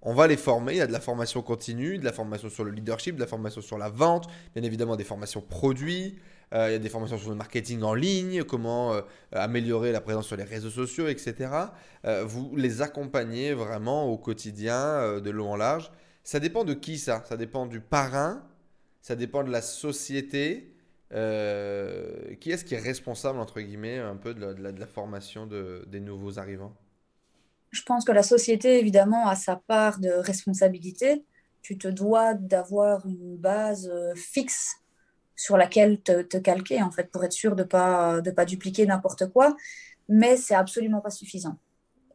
on 0.00 0.14
va 0.14 0.28
les 0.28 0.36
former. 0.36 0.74
Il 0.74 0.78
y 0.78 0.82
a 0.82 0.86
de 0.86 0.92
la 0.92 1.00
formation 1.00 1.42
continue, 1.42 1.98
de 1.98 2.04
la 2.04 2.12
formation 2.12 2.48
sur 2.48 2.62
le 2.62 2.70
leadership, 2.70 3.16
de 3.16 3.20
la 3.20 3.26
formation 3.26 3.60
sur 3.60 3.76
la 3.76 3.88
vente, 3.88 4.28
bien 4.54 4.62
évidemment 4.62 4.94
des 4.94 5.04
formations 5.04 5.40
produits. 5.40 6.16
Euh, 6.54 6.68
il 6.68 6.72
y 6.72 6.76
a 6.76 6.78
des 6.78 6.88
formations 6.88 7.18
sur 7.18 7.30
le 7.30 7.36
marketing 7.36 7.82
en 7.82 7.94
ligne, 7.94 8.44
comment 8.44 8.94
euh, 8.94 9.02
améliorer 9.32 9.90
la 9.90 10.00
présence 10.00 10.26
sur 10.26 10.36
les 10.36 10.44
réseaux 10.44 10.70
sociaux, 10.70 11.08
etc. 11.08 11.50
Euh, 12.04 12.24
vous 12.24 12.54
les 12.56 12.80
accompagnez 12.80 13.54
vraiment 13.54 14.04
au 14.04 14.16
quotidien, 14.16 15.20
de 15.20 15.30
long 15.30 15.52
en 15.52 15.56
large. 15.56 15.90
Ça 16.22 16.38
dépend 16.38 16.64
de 16.64 16.74
qui 16.74 16.98
ça 16.98 17.24
Ça 17.28 17.36
dépend 17.36 17.66
du 17.66 17.80
parrain, 17.80 18.46
ça 19.00 19.16
dépend 19.16 19.42
de 19.42 19.50
la 19.50 19.62
société. 19.62 20.70
qui 21.10 22.50
est-ce 22.50 22.64
qui 22.64 22.74
est 22.74 22.80
responsable, 22.80 23.40
entre 23.40 23.60
guillemets, 23.60 23.98
un 23.98 24.16
peu 24.16 24.32
de 24.34 24.62
la, 24.62 24.86
formation 24.86 25.46
des 25.46 26.00
nouveaux 26.00 26.38
arrivants? 26.38 26.74
Je 27.70 27.82
pense 27.82 28.04
que 28.04 28.12
la 28.12 28.22
société, 28.22 28.78
évidemment, 28.78 29.26
a 29.26 29.34
sa 29.34 29.56
part 29.56 29.98
de 29.98 30.10
responsabilité. 30.10 31.24
Tu 31.62 31.76
te 31.78 31.88
dois 31.88 32.34
d'avoir 32.34 33.04
une 33.06 33.36
base 33.36 33.90
fixe 34.14 34.83
sur 35.36 35.56
laquelle 35.56 36.00
te, 36.00 36.38
calquer, 36.38 36.82
en 36.82 36.90
fait, 36.90 37.10
pour 37.10 37.24
être 37.24 37.32
sûr 37.32 37.56
de 37.56 37.62
ne 37.62 37.68
pas, 37.68 38.20
de 38.20 38.30
pas 38.30 38.44
dupliquer 38.44 38.86
n'importe 38.86 39.26
quoi. 39.32 39.56
Mais 40.08 40.36
c'est 40.36 40.54
absolument 40.54 41.00
pas 41.00 41.10
suffisant. 41.10 41.58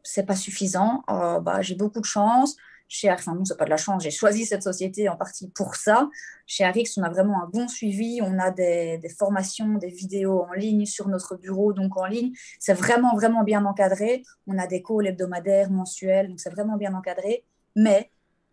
C'est 0.02 0.24
pas 0.24 0.36
suffisant. 0.36 1.02
Euh, 1.10 1.40
bah, 1.40 1.60
j'ai 1.62 1.74
beaucoup 1.74 2.00
de 2.00 2.06
chance. 2.06 2.56
Chez 2.92 3.08
Arix, 3.08 3.20
enfin 3.20 3.36
non, 3.36 3.44
c'est 3.44 3.56
pas 3.56 3.66
de 3.66 3.70
la 3.70 3.76
chance, 3.76 4.02
j'ai 4.02 4.10
choisi 4.10 4.44
cette 4.44 4.64
société 4.64 5.08
en 5.08 5.16
partie 5.16 5.48
pour 5.50 5.76
ça. 5.76 6.10
Chez 6.44 6.64
Arix, 6.64 6.86
on 6.96 7.04
a 7.04 7.08
vraiment 7.08 7.40
un 7.40 7.46
bon 7.46 7.68
suivi, 7.68 8.18
on 8.20 8.36
a 8.40 8.50
des, 8.50 8.98
des, 8.98 9.08
formations, 9.08 9.74
des 9.74 9.90
vidéos 9.90 10.42
en 10.42 10.52
ligne 10.54 10.86
sur 10.86 11.06
notre 11.06 11.36
bureau, 11.36 11.72
donc 11.72 11.96
en 11.96 12.06
ligne. 12.06 12.32
C'est 12.58 12.74
vraiment, 12.74 13.14
vraiment 13.14 13.44
bien 13.44 13.64
encadré. 13.64 14.24
On 14.48 14.58
a 14.58 14.66
des 14.66 14.82
calls 14.82 15.06
hebdomadaires, 15.06 15.70
mensuels, 15.70 16.30
donc 16.30 16.40
c'est 16.40 16.50
vraiment 16.50 16.76
bien 16.76 16.92
encadré, 16.92 17.44
mais 17.76 18.10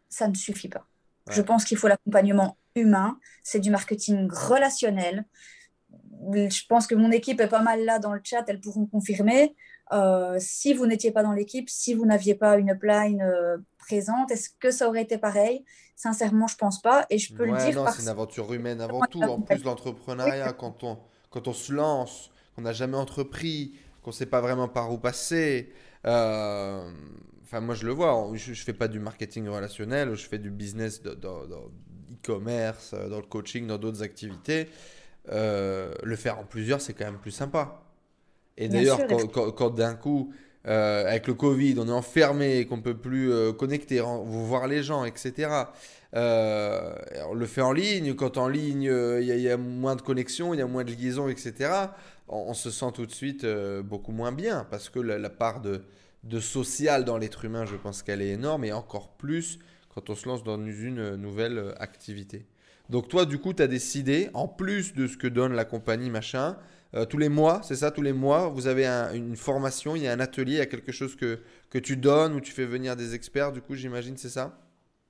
ça 0.07 0.27
ne 0.27 0.35
suffit 0.35 0.69
pas. 0.69 0.85
Je 1.29 1.41
pense 1.41 1.65
qu'il 1.65 1.77
faut 1.77 1.87
l'accompagnement 1.87 2.57
humain, 2.75 3.17
c'est 3.43 3.59
du 3.59 3.69
marketing 3.69 4.29
relationnel. 4.31 5.25
Je 6.33 6.65
pense 6.67 6.87
que 6.87 6.95
mon 6.95 7.11
équipe 7.11 7.39
est 7.41 7.47
pas 7.47 7.61
mal 7.61 7.85
là 7.85 7.99
dans 7.99 8.13
le 8.13 8.21
chat, 8.23 8.43
elles 8.47 8.59
pourront 8.59 8.85
confirmer. 8.85 9.55
Euh, 9.93 10.35
si 10.39 10.73
vous 10.73 10.85
n'étiez 10.85 11.11
pas 11.11 11.23
dans 11.23 11.31
l'équipe, 11.31 11.69
si 11.69 11.93
vous 11.93 12.05
n'aviez 12.05 12.35
pas 12.35 12.57
une 12.57 12.71
upline 12.71 13.21
euh, 13.21 13.57
présente, 13.77 14.31
est-ce 14.31 14.49
que 14.59 14.71
ça 14.71 14.87
aurait 14.87 15.03
été 15.03 15.17
pareil? 15.17 15.63
Sincèrement, 15.95 16.47
je 16.47 16.57
pense 16.57 16.81
pas. 16.81 17.05
Et 17.09 17.17
je 17.17 17.33
peux 17.33 17.45
le 17.45 17.57
dire. 17.57 17.89
C'est 17.89 18.01
une 18.01 18.09
aventure 18.09 18.51
humaine 18.53 18.81
avant 18.81 19.01
tout. 19.09 19.21
En 19.21 19.41
plus, 19.41 19.63
l'entrepreneuriat, 19.63 20.53
quand, 20.53 20.83
on, 20.83 20.97
quand 21.29 21.47
on 21.47 21.53
se 21.53 21.71
lance, 21.71 22.31
qu'on 22.55 22.63
n'a 22.63 22.73
jamais 22.73 22.97
entrepris, 22.97 23.73
qu'on 24.01 24.09
ne 24.09 24.15
sait 24.15 24.25
pas 24.25 24.41
vraiment 24.41 24.67
par 24.67 24.91
où 24.91 24.97
passer. 24.97 25.71
Euh, 26.05 26.91
enfin, 27.47 27.61
moi, 27.61 27.73
je 27.73 27.85
le 27.85 27.93
vois. 27.93 28.29
Je 28.35 28.51
ne 28.51 28.55
fais 28.55 28.73
pas 28.73 28.87
du 28.87 28.99
marketing 28.99 29.47
relationnel, 29.47 30.15
je 30.15 30.27
fais 30.27 30.39
du 30.39 30.51
business 30.51 31.01
dans 31.01 31.41
e-commerce, 32.23 32.93
dans 32.93 33.17
le 33.17 33.25
coaching, 33.27 33.65
dans 33.65 33.77
d'autres 33.77 34.03
activités. 34.03 34.67
le 35.29 36.15
faire 36.15 36.37
en 36.39 36.43
plusieurs, 36.43 36.81
c'est 36.81 36.93
quand 36.93 37.05
même 37.05 37.19
plus 37.19 37.31
sympa. 37.31 37.83
Et 38.57 38.67
d'ailleurs, 38.67 38.99
quand, 39.55 39.69
d'un 39.69 39.95
coup, 39.95 40.33
euh, 40.67 41.07
avec 41.07 41.27
le 41.27 41.35
Covid, 41.35 41.75
on 41.77 41.87
est 41.87 41.91
enfermé, 41.91 42.65
qu'on 42.65 42.77
ne 42.77 42.81
peut 42.81 42.97
plus 42.97 43.31
euh, 43.31 43.53
connecter, 43.53 44.01
voir 44.01 44.67
les 44.67 44.83
gens, 44.83 45.05
etc. 45.05 45.49
Euh, 46.15 46.95
on 47.29 47.35
le 47.35 47.45
fait 47.45 47.61
en 47.61 47.71
ligne. 47.71 48.15
Quand 48.15 48.37
en 48.37 48.47
ligne, 48.47 48.91
il 49.21 49.25
y, 49.25 49.49
a 49.49 49.57
moins 49.57 49.95
de 49.95 50.01
connexion, 50.01 50.53
il 50.53 50.57
y 50.57 50.63
a 50.63 50.67
moins 50.67 50.83
de 50.83 50.91
liaison, 50.91 51.29
etc. 51.29 51.71
On, 52.27 52.53
se 52.53 52.71
sent 52.71 52.91
tout 52.93 53.05
de 53.05 53.11
suite 53.11 53.45
beaucoup 53.85 54.11
moins 54.11 54.33
bien 54.33 54.67
parce 54.69 54.89
que 54.89 54.99
la, 54.99 55.29
part 55.29 55.61
de, 55.61 55.83
de, 56.27 56.39
social 56.39 57.05
dans 57.05 57.17
l'être 57.17 57.45
humain, 57.45 57.65
je 57.65 57.75
pense 57.75 58.03
qu'elle 58.03 58.21
est 58.21 58.29
énorme 58.29 58.63
et 58.63 58.71
encore 58.71 59.09
plus 59.17 59.59
quand 59.89 60.09
on 60.09 60.15
se 60.15 60.27
lance 60.27 60.43
dans 60.43 60.57
une 60.57 61.15
nouvelle 61.15 61.73
activité. 61.79 62.45
Donc 62.89 63.09
toi, 63.09 63.25
du 63.25 63.39
coup, 63.39 63.53
tu 63.53 63.63
as 63.63 63.67
décidé, 63.67 64.29
en 64.33 64.47
plus 64.47 64.93
de 64.93 65.07
ce 65.07 65.17
que 65.17 65.27
donne 65.27 65.53
la 65.53 65.65
compagnie, 65.65 66.09
machin, 66.09 66.57
euh, 66.93 67.05
tous 67.05 67.17
les 67.17 67.29
mois, 67.29 67.61
c'est 67.63 67.75
ça, 67.75 67.91
tous 67.91 68.01
les 68.01 68.13
mois, 68.13 68.47
vous 68.47 68.67
avez 68.67 68.85
une 68.87 69.35
formation, 69.35 69.95
il 69.95 70.03
y 70.03 70.07
a 70.07 70.13
un 70.13 70.19
atelier, 70.19 70.53
il 70.53 70.57
y 70.57 70.61
a 70.61 70.65
quelque 70.65 70.91
chose 70.91 71.15
que, 71.15 71.39
que 71.69 71.79
tu 71.79 71.97
donnes 71.97 72.33
ou 72.33 72.39
tu 72.39 72.51
fais 72.51 72.65
venir 72.65 72.95
des 72.95 73.13
experts, 73.13 73.51
du 73.51 73.61
coup, 73.61 73.75
j'imagine, 73.75 74.15
c'est 74.15 74.29
ça? 74.29 74.57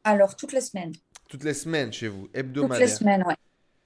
Alors, 0.03 0.36
toutes 0.36 0.53
les 0.53 0.61
semaines. 0.61 0.93
Toutes 1.30 1.43
les 1.43 1.53
semaines 1.53 1.93
chez 1.93 2.07
vous, 2.07 2.30
hebdomadaire 2.34 2.80
Toutes 2.80 2.89
les 2.89 2.95
semaines, 2.95 3.24
oui. 3.28 3.34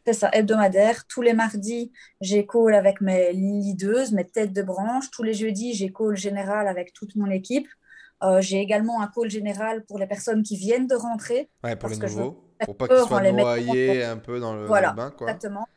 C'est 0.06 0.14
ça, 0.14 0.30
hebdomadaire. 0.34 1.06
Tous 1.08 1.22
les 1.22 1.34
mardis, 1.34 1.92
j'ai 2.22 2.46
call 2.46 2.74
avec 2.74 3.02
mes 3.02 3.34
leaders, 3.34 4.12
mes 4.14 4.26
têtes 4.26 4.54
de 4.54 4.64
branche. 4.64 5.12
Tous 5.12 5.24
les 5.24 5.34
jeudis, 5.34 5.74
j'ai 5.74 5.92
call 5.92 6.16
général 6.16 6.68
avec 6.68 6.94
toute 6.94 7.16
mon 7.16 7.30
équipe. 7.30 7.68
Euh, 8.24 8.42
j'ai 8.42 8.60
également 8.60 9.02
un 9.02 9.08
call 9.08 9.30
général 9.30 9.84
pour 9.86 9.98
les 9.98 10.08
personnes 10.08 10.44
qui 10.44 10.56
viennent 10.56 10.88
de 10.88 10.96
rentrer. 10.96 11.50
Ouais, 11.64 11.76
pour 11.76 11.90
les 11.90 11.98
nouveaux. 11.98 12.44
Pour 12.66 12.78
pas 12.78 12.88
qu'ils 12.88 12.98
soient 12.98 13.32
noyés 13.32 14.04
un 14.04 14.18
peu 14.18 14.40
dans 14.40 14.56
le, 14.56 14.66
voilà, 14.66 14.94
bain. 14.94 15.12
Quoi. 15.12 15.28
Exactement. 15.28 15.68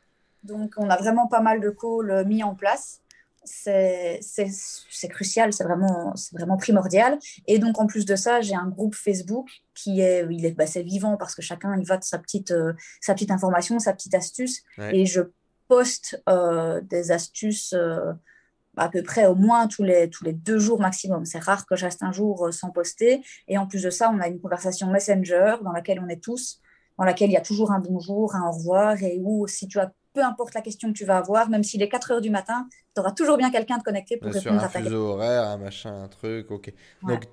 Donc, 0.42 0.74
on 0.76 0.90
a 0.90 0.96
vraiment 0.96 1.26
pas 1.26 1.40
mal 1.40 1.60
de 1.60 1.70
calls 1.70 2.10
euh, 2.10 2.24
mis 2.24 2.42
en 2.42 2.54
place. 2.54 3.00
C'est 3.44 4.20
crucial, 5.08 5.52
c'est 5.52 5.64
vraiment, 5.64 6.14
vraiment 6.32 6.56
primordial. 6.56 7.18
Et 7.46 7.58
donc, 7.58 7.80
en 7.80 7.86
plus 7.86 8.04
de 8.04 8.16
ça, 8.16 8.40
j'ai 8.40 8.54
un 8.54 8.68
groupe 8.68 8.94
Facebook 8.94 9.48
qui 9.74 10.00
est, 10.00 10.26
il 10.30 10.44
est, 10.46 10.52
bah, 10.52 10.64
vivant 10.76 11.16
parce 11.16 11.34
que 11.34 11.42
chacun 11.42 11.76
il 11.78 11.86
vote 11.86 12.04
sa 12.04 12.18
petite, 12.18 12.50
euh, 12.50 12.72
sa 13.00 13.14
petite 13.14 13.30
information, 13.30 13.78
sa 13.78 13.92
petite 13.92 14.14
astuce. 14.14 14.62
Et 14.92 15.06
je 15.06 15.22
poste 15.68 16.22
euh, 16.28 16.80
des 16.82 17.10
astuces 17.10 17.74
à 18.76 18.88
peu 18.88 19.02
près 19.02 19.26
au 19.26 19.34
moins 19.34 19.68
tous 19.68 19.82
les, 19.82 20.10
tous 20.10 20.24
les 20.24 20.32
deux 20.32 20.58
jours 20.58 20.80
maximum. 20.80 21.24
C'est 21.24 21.38
rare 21.38 21.66
que 21.66 21.76
je 21.76 21.84
reste 21.84 22.02
un 22.02 22.12
jour 22.12 22.52
sans 22.52 22.70
poster. 22.70 23.22
Et 23.48 23.58
en 23.58 23.66
plus 23.66 23.82
de 23.82 23.90
ça, 23.90 24.10
on 24.10 24.20
a 24.20 24.28
une 24.28 24.40
conversation 24.40 24.90
Messenger 24.90 25.56
dans 25.62 25.72
laquelle 25.72 26.00
on 26.00 26.08
est 26.08 26.22
tous, 26.22 26.60
dans 26.98 27.04
laquelle 27.04 27.30
il 27.30 27.34
y 27.34 27.38
a 27.38 27.42
toujours 27.42 27.72
un 27.72 27.80
bonjour, 27.80 28.34
un 28.34 28.48
au 28.48 28.52
revoir, 28.52 29.02
et 29.02 29.20
où 29.22 29.46
si 29.46 29.68
tu 29.68 29.78
as 29.78 29.92
peu 30.14 30.24
importe 30.24 30.54
la 30.54 30.62
question 30.62 30.88
que 30.92 30.96
tu 30.96 31.04
vas 31.04 31.18
avoir, 31.18 31.50
même 31.50 31.64
s'il 31.64 31.82
est 31.82 31.88
4 31.88 32.12
heures 32.12 32.20
du 32.20 32.30
matin, 32.30 32.66
tu 32.94 33.00
auras 33.00 33.12
toujours 33.12 33.36
bien 33.36 33.50
quelqu'un 33.50 33.78
de 33.78 33.82
connecté 33.82 34.16
pour 34.16 34.32
répondre 34.32 34.62
à 34.62 34.68
ta 34.68 34.80
question. 34.80 34.80
Un 34.80 34.84
fuseau 34.84 35.06
horaire, 35.08 35.42
un 35.42 35.58
machin, 35.58 36.02
un 36.04 36.08
truc, 36.08 36.50
ok. 36.50 36.72
Donc 37.02 37.26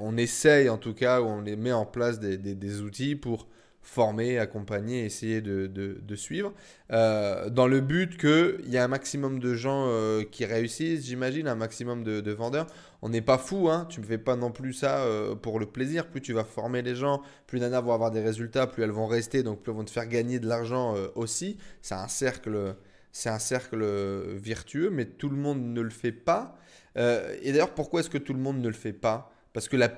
on 0.00 0.16
essaye 0.16 0.68
en 0.68 0.78
tout 0.78 0.94
cas, 0.94 1.20
ou 1.20 1.26
on 1.26 1.40
les 1.42 1.56
met 1.56 1.72
en 1.72 1.86
place 1.86 2.18
des, 2.18 2.38
des, 2.38 2.54
des 2.54 2.80
outils 2.80 3.14
pour 3.14 3.46
former, 3.82 4.38
accompagner, 4.38 5.04
essayer 5.04 5.40
de, 5.40 5.66
de, 5.66 6.14
suivre, 6.14 6.52
euh, 6.92 7.48
dans 7.48 7.66
le 7.66 7.80
but 7.80 8.18
qu'il 8.18 8.68
y 8.68 8.76
ait 8.76 8.80
un 8.80 8.88
maximum 8.88 9.38
de 9.38 9.54
gens 9.54 9.86
euh, 9.88 10.22
qui 10.22 10.44
réussissent, 10.44 11.06
j'imagine, 11.06 11.48
un 11.48 11.54
maximum 11.54 12.04
de, 12.04 12.30
vendeurs. 12.30 12.66
On 13.02 13.08
n'est 13.08 13.22
pas 13.22 13.38
fou, 13.38 13.68
hein, 13.70 13.86
tu 13.88 14.00
ne 14.00 14.06
fais 14.06 14.18
pas 14.18 14.36
non 14.36 14.52
plus 14.52 14.74
ça 14.74 15.00
euh, 15.00 15.34
pour 15.34 15.58
le 15.58 15.66
plaisir. 15.66 16.06
Plus 16.06 16.20
tu 16.20 16.32
vas 16.32 16.44
former 16.44 16.82
les 16.82 16.94
gens, 16.94 17.22
plus 17.46 17.58
Nana 17.58 17.80
vont 17.80 17.92
avoir 17.92 18.10
des 18.10 18.20
résultats, 18.20 18.66
plus 18.66 18.82
elles 18.82 18.90
vont 18.90 19.06
rester, 19.06 19.42
donc 19.42 19.62
plus 19.62 19.72
elles 19.72 19.78
vont 19.78 19.84
te 19.84 19.90
faire 19.90 20.06
gagner 20.06 20.38
de 20.38 20.46
l'argent 20.46 20.94
aussi. 21.14 21.56
C'est 21.80 21.94
un 21.94 22.08
cercle, 22.08 22.76
c'est 23.12 23.30
un 23.30 23.38
cercle 23.38 23.82
vertueux, 24.36 24.90
mais 24.90 25.06
tout 25.06 25.30
le 25.30 25.36
monde 25.36 25.62
ne 25.62 25.80
le 25.80 25.90
fait 25.90 26.12
pas. 26.12 26.58
et 26.96 27.52
d'ailleurs, 27.52 27.74
pourquoi 27.74 28.00
est-ce 28.00 28.10
que 28.10 28.18
tout 28.18 28.34
le 28.34 28.40
monde 28.40 28.60
ne 28.60 28.68
le 28.68 28.74
fait 28.74 28.92
pas? 28.92 29.32
Parce 29.52 29.68
que 29.68 29.76
la 29.76 29.88